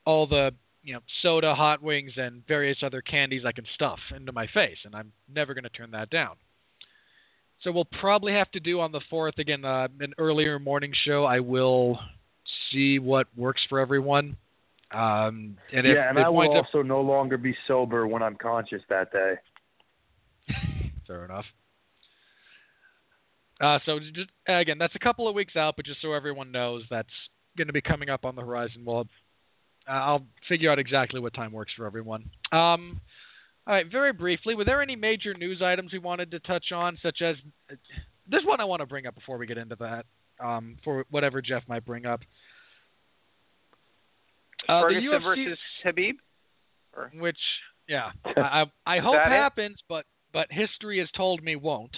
[0.06, 0.52] all the
[0.84, 4.78] you know soda, hot wings, and various other candies I can stuff into my face,
[4.86, 6.36] and I'm never going to turn that down.
[7.62, 11.24] So we'll probably have to do on the fourth again uh, an earlier morning show.
[11.24, 11.98] I will
[12.72, 14.36] see what works for everyone.
[14.94, 18.36] Um, and if yeah, and I will up also no longer be sober when I'm
[18.36, 19.34] conscious that day.
[21.08, 21.46] Fair enough.
[23.60, 26.84] Uh, so just again, that's a couple of weeks out, but just so everyone knows,
[26.90, 27.08] that's
[27.58, 28.84] going to be coming up on the horizon.
[28.86, 29.08] Well,
[29.88, 32.30] uh, I'll figure out exactly what time works for everyone.
[32.52, 33.02] Um,
[33.66, 36.98] all right, very briefly, were there any major news items we wanted to touch on,
[37.02, 37.36] such as
[38.30, 40.06] this one I want to bring up before we get into that,
[40.44, 42.20] um, for whatever Jeff might bring up.
[44.68, 46.14] Uh, the Ferguson UFC versus Khabib.
[47.20, 47.38] which
[47.88, 49.36] yeah, I I, hope that it?
[49.36, 51.96] happens, but but history has told me won't.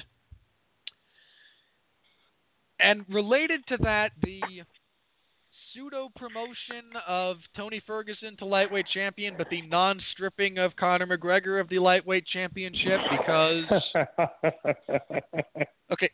[2.80, 4.42] And related to that, the
[5.74, 11.70] pseudo promotion of Tony Ferguson to lightweight champion, but the non-stripping of Conor McGregor of
[11.70, 13.64] the lightweight championship because
[15.92, 16.10] okay,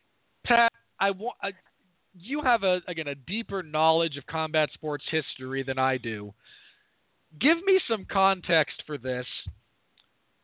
[0.45, 1.51] Pat, I want I,
[2.13, 6.33] you have a again a deeper knowledge of combat sports history than I do.
[7.39, 9.25] Give me some context for this.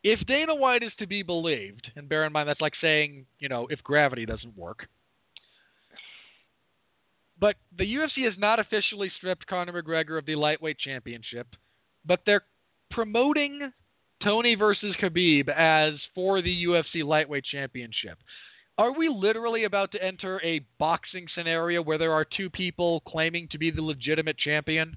[0.03, 3.49] If Dana White is to be believed, and bear in mind that's like saying, you
[3.49, 4.88] know, if gravity doesn't work.
[7.39, 11.48] But the UFC has not officially stripped Conor McGregor of the lightweight championship,
[12.06, 12.44] but they're
[12.89, 13.72] promoting
[14.23, 18.18] Tony versus Khabib as for the UFC lightweight championship.
[18.78, 23.48] Are we literally about to enter a boxing scenario where there are two people claiming
[23.52, 24.95] to be the legitimate champion?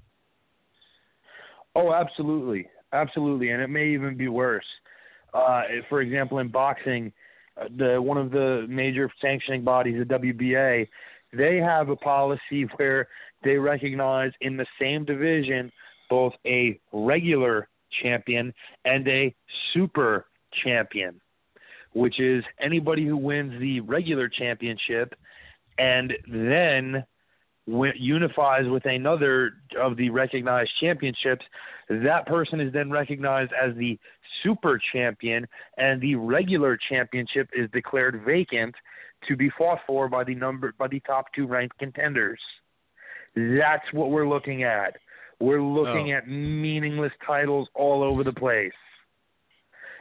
[1.75, 4.65] Oh, absolutely, absolutely, and it may even be worse.
[5.33, 7.11] Uh, for example, in boxing,
[7.59, 10.87] uh, the one of the major sanctioning bodies, the WBA,
[11.33, 13.07] they have a policy where
[13.43, 15.71] they recognize in the same division
[16.09, 17.67] both a regular
[18.03, 18.53] champion
[18.85, 19.33] and a
[19.73, 20.25] super
[20.63, 21.19] champion,
[21.93, 25.13] which is anybody who wins the regular championship
[25.77, 27.03] and then
[27.67, 31.45] unifies with another of the recognized championships,
[31.89, 33.99] that person is then recognized as the
[34.43, 35.47] super champion,
[35.77, 38.73] and the regular championship is declared vacant
[39.27, 42.39] to be fought for by the number by the top two ranked contenders.
[43.35, 44.97] That's what we're looking at.
[45.39, 46.17] We're looking Oh.
[46.17, 48.73] at meaningless titles all over the place.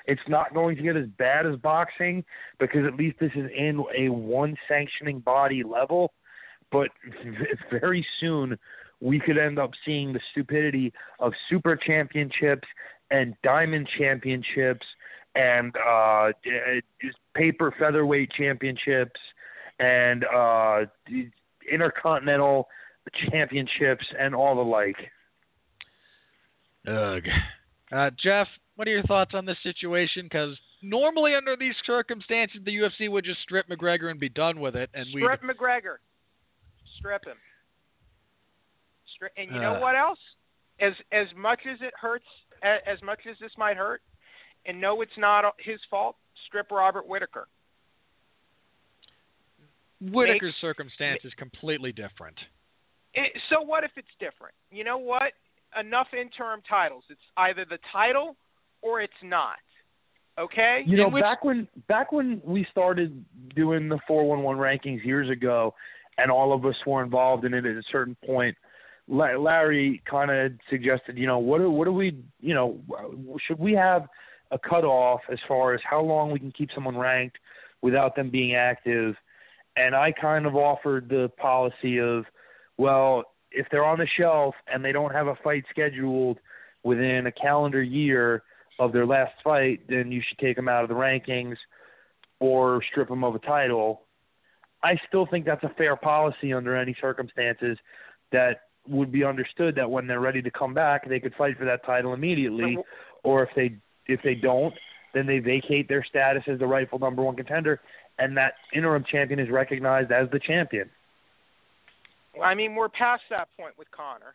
[0.07, 2.25] It's not going to get as bad as boxing
[2.59, 6.13] because at least this is in a one sanctioning body level,
[6.71, 6.89] but
[7.71, 8.59] very soon
[9.01, 12.69] we could end up seeing the stupidity of super championships
[13.11, 14.87] and diamond championships
[15.35, 16.29] and uh,
[17.35, 19.21] paper featherweight championships
[19.79, 20.81] and uh,
[21.71, 22.69] intercontinental
[23.31, 24.97] championships and all the like.
[26.87, 27.25] Ugh.
[27.93, 28.47] Uh, Jeff,
[28.81, 30.23] what are your thoughts on this situation?
[30.23, 34.75] Because normally under these circumstances, the UFC would just strip McGregor and be done with
[34.75, 35.21] it, and we.
[35.21, 35.97] Strip McGregor.
[36.97, 37.37] Strip him.
[39.37, 39.81] And you know Uh.
[39.81, 40.19] what else?
[40.79, 42.25] As as much as it hurts,
[42.63, 44.01] a- as much as this might hurt,
[44.65, 46.17] and no, it's not his fault.
[46.47, 47.49] Strip Robert Whittaker.
[50.01, 52.39] Whittaker's circumstance is completely different.
[53.13, 54.55] It, so what if it's different?
[54.71, 55.35] You know what?
[55.79, 57.05] Enough interim titles.
[57.11, 58.39] It's either the title
[58.83, 59.59] or it's not.
[60.39, 60.83] Okay.
[60.87, 63.25] You know, which- back when back when we started
[63.55, 65.75] doing the four one one rankings years ago,
[66.19, 68.57] and all of us were involved in it at a certain point.
[69.09, 72.79] Larry kind of suggested, you know, what do what do we, you know,
[73.47, 74.07] should we have
[74.51, 77.39] a cutoff as far as how long we can keep someone ranked
[77.83, 79.17] without them being active?
[79.77, 82.25] And I kind of offered the policy of,
[82.79, 86.39] well, if they're on the shelf and they don't have a fight scheduled
[86.85, 88.43] within a calendar year
[88.81, 91.57] of their last fight, then you should take them out of the rankings
[92.41, 94.03] or strip them of a title.
[94.83, 97.77] I still think that's a fair policy under any circumstances
[98.33, 101.67] that would be understood that when they're ready to come back, they could fight for
[101.67, 102.79] that title immediately,
[103.23, 103.77] or if they
[104.07, 104.75] if they don't,
[105.13, 107.81] then they vacate their status as the rightful number one contender,
[108.19, 110.89] and that interim champion is recognized as the champion.
[112.43, 114.35] I mean, we're past that point with Conor.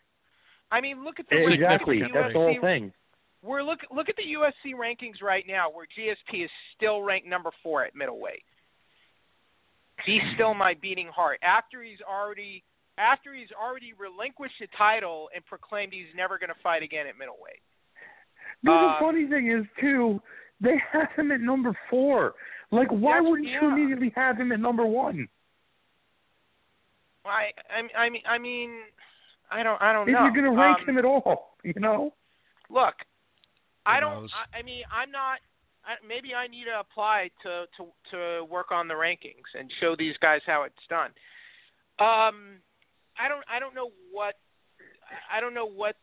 [0.72, 2.94] I mean, look at the Exactly, that's the whole thing.
[3.46, 7.52] We're look look at the UFC rankings right now, where GSP is still ranked number
[7.62, 8.44] four at middleweight.
[10.06, 12.64] He's still my beating heart after he's already
[12.98, 17.18] after he's already relinquished the title and proclaimed he's never going to fight again at
[17.18, 17.62] middleweight.
[18.64, 20.22] The Uh, funny thing is too,
[20.62, 22.34] they have him at number four.
[22.72, 25.28] Like, why wouldn't you immediately have him at number one?
[27.26, 28.72] I I I mean I mean
[29.52, 30.24] I don't I don't If know.
[30.24, 32.14] you're going to rank Um, him at all, you know.
[32.70, 32.96] Look,
[33.86, 34.30] I don't.
[34.34, 35.40] I, I mean, I'm not.
[35.86, 39.96] I, maybe I need to apply to to to work on the rankings and show
[39.96, 41.12] these guys how it's done.
[42.00, 42.60] Um,
[43.20, 43.44] I don't.
[43.50, 44.36] I don't know what.
[45.32, 45.96] I don't know what.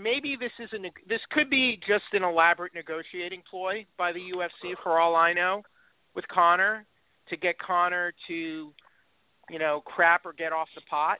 [0.00, 0.78] Maybe this is a.
[1.08, 5.62] This could be just an elaborate negotiating ploy by the UFC, for all I know,
[6.14, 6.84] with Conor
[7.30, 8.72] to get Conor to,
[9.48, 11.18] you know, crap or get off the pot.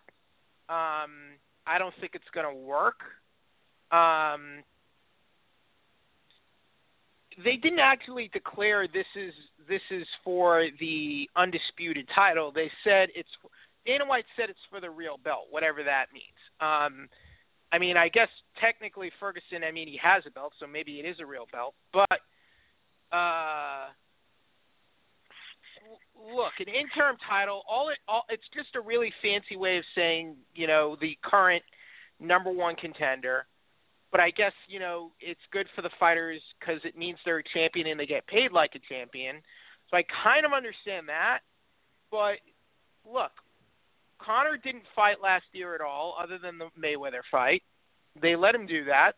[0.69, 3.01] Um, I don't think it's going to work.
[3.93, 4.63] Um,
[7.45, 9.33] they didn't actually declare this is
[9.69, 12.51] this is for the undisputed title.
[12.53, 13.29] They said it's
[13.87, 16.25] Dana White said it's for the real belt, whatever that means.
[16.61, 17.09] Um,
[17.73, 18.29] I mean, I guess
[18.61, 19.65] technically Ferguson.
[19.65, 21.75] I mean, he has a belt, so maybe it is a real belt.
[21.93, 22.21] But
[23.13, 23.87] uh,
[26.35, 27.63] look, an interim title.
[27.69, 31.63] All it, all it's just a really fancy way of saying, you know, the current
[32.19, 33.47] number one contender
[34.11, 37.45] but I guess you know it's good for the fighters because it means they're a
[37.55, 39.37] champion and they get paid like a champion.
[39.91, 41.41] So I kind of understand that.
[42.11, 42.39] But
[43.11, 43.33] look,
[44.19, 47.63] Conor didn't fight last year at all, other than the Mayweather fight.
[48.21, 49.13] They let him do that.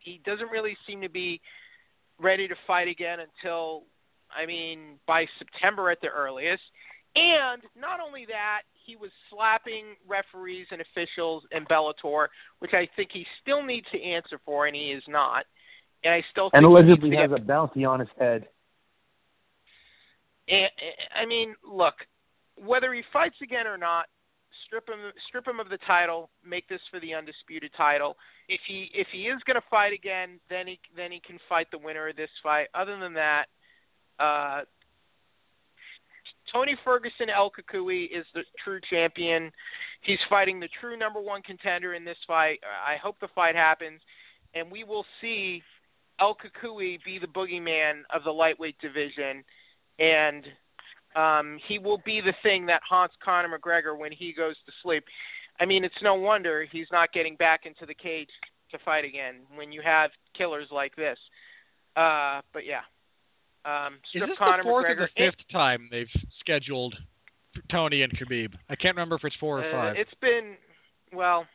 [0.00, 1.40] He doesn't really seem to be
[2.20, 3.84] ready to fight again until,
[4.36, 6.62] I mean, by September at the earliest.
[7.14, 12.28] And not only that, he was slapping referees and officials in Bellator,
[12.60, 15.44] which I think he still needs to answer for, and he is not.
[16.04, 18.48] And I still think And allegedly has get a bounty on his head.
[20.48, 20.70] and,
[21.14, 21.96] I mean, look,
[22.56, 24.06] whether he fights again or not,
[24.64, 28.16] strip him strip him of the title, make this for the undisputed title.
[28.48, 31.70] If he if he is going to fight again, then he then he can fight
[31.70, 32.68] the winner of this fight.
[32.74, 33.46] Other than that,
[34.18, 34.62] uh
[36.52, 39.50] Tony Ferguson El Cucuy is the true champion.
[40.02, 42.60] He's fighting the true number one contender in this fight.
[42.64, 44.00] I hope the fight happens,
[44.54, 45.62] and we will see
[46.20, 49.44] El Cucuy be the boogeyman of the lightweight division,
[49.98, 50.44] and
[51.16, 55.04] um, he will be the thing that haunts Conor McGregor when he goes to sleep.
[55.60, 58.28] I mean, it's no wonder he's not getting back into the cage
[58.70, 61.18] to fight again when you have killers like this.
[61.96, 62.82] Uh, but yeah,
[63.68, 65.00] um, Is this Conor the fourth McGregor.
[65.02, 66.06] or the fifth time they've
[66.40, 66.94] scheduled
[67.70, 68.54] Tony and Khabib?
[68.70, 69.96] I can't remember if it's four or Uh, five.
[69.96, 70.56] It's been
[71.12, 71.46] well.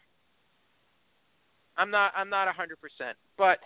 [1.78, 2.14] I'm not.
[2.16, 3.58] I'm not a hundred percent, but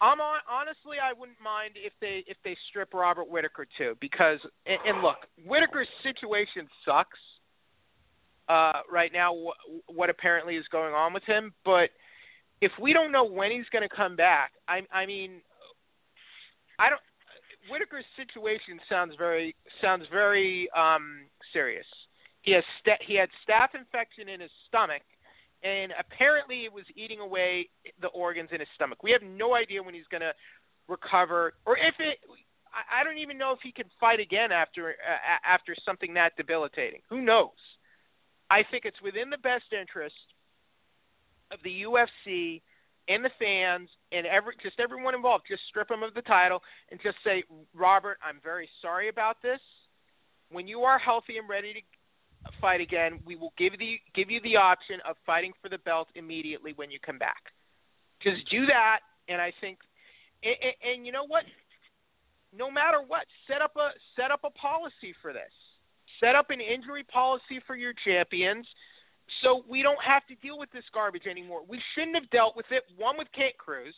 [0.00, 0.98] I'm on, honestly.
[1.02, 5.16] I wouldn't mind if they if they strip Robert Whittaker too, because and, and look,
[5.44, 7.18] Whittaker's situation sucks
[8.48, 9.34] uh, right now.
[9.34, 11.90] Wh- what apparently is going on with him, but
[12.60, 15.40] if we don't know when he's going to come back, I, I mean,
[16.78, 17.00] I don't.
[17.68, 21.86] Whittaker's situation sounds very sounds very um, serious.
[22.42, 25.02] He has sta- he had staph infection in his stomach,
[25.62, 27.68] and apparently it was eating away
[28.00, 29.02] the organs in his stomach.
[29.02, 30.32] We have no idea when he's going to
[30.88, 32.18] recover, or if it.
[32.72, 37.00] I don't even know if he can fight again after uh, after something that debilitating.
[37.10, 37.50] Who knows?
[38.48, 40.14] I think it's within the best interest
[41.50, 42.62] of the UFC
[43.10, 45.44] and the fans and every just everyone involved.
[45.48, 47.42] Just strip him of the title and just say,
[47.74, 49.60] Robert, I'm very sorry about this.
[50.50, 51.80] When you are healthy and ready to
[52.60, 56.08] fight again, we will give the give you the option of fighting for the belt
[56.14, 57.52] immediately when you come back.
[58.22, 59.78] Just do that, and I think,
[60.42, 61.44] and, and, and you know what?
[62.56, 65.52] no matter what, set up a set up a policy for this.
[66.18, 68.66] Set up an injury policy for your champions
[69.42, 71.60] so we don't have to deal with this garbage anymore.
[71.68, 72.84] We shouldn't have dealt with it.
[72.96, 73.94] One with Kent Cruz.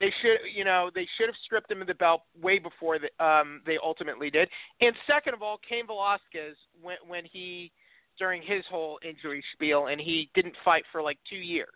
[0.00, 3.24] They should, you know, they should have stripped him of the belt way before the,
[3.24, 4.48] um, they ultimately did.
[4.80, 7.70] And second of all, Cain Velasquez when when he
[8.18, 11.68] during his whole injury spiel and he didn't fight for like two years.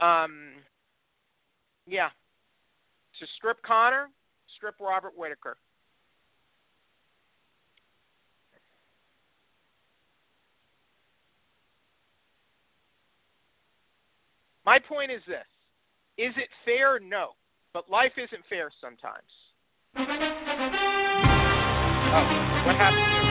[0.00, 0.54] Um,
[1.86, 2.08] yeah.
[3.20, 4.08] To strip Conor,
[4.56, 5.56] strip Robert Whittaker.
[14.66, 15.46] My point is this.
[16.18, 16.98] Is it fair?
[16.98, 17.30] No.
[17.72, 19.30] But life isn't fair sometimes.
[19.96, 20.02] Oh,
[22.66, 23.25] what happened here?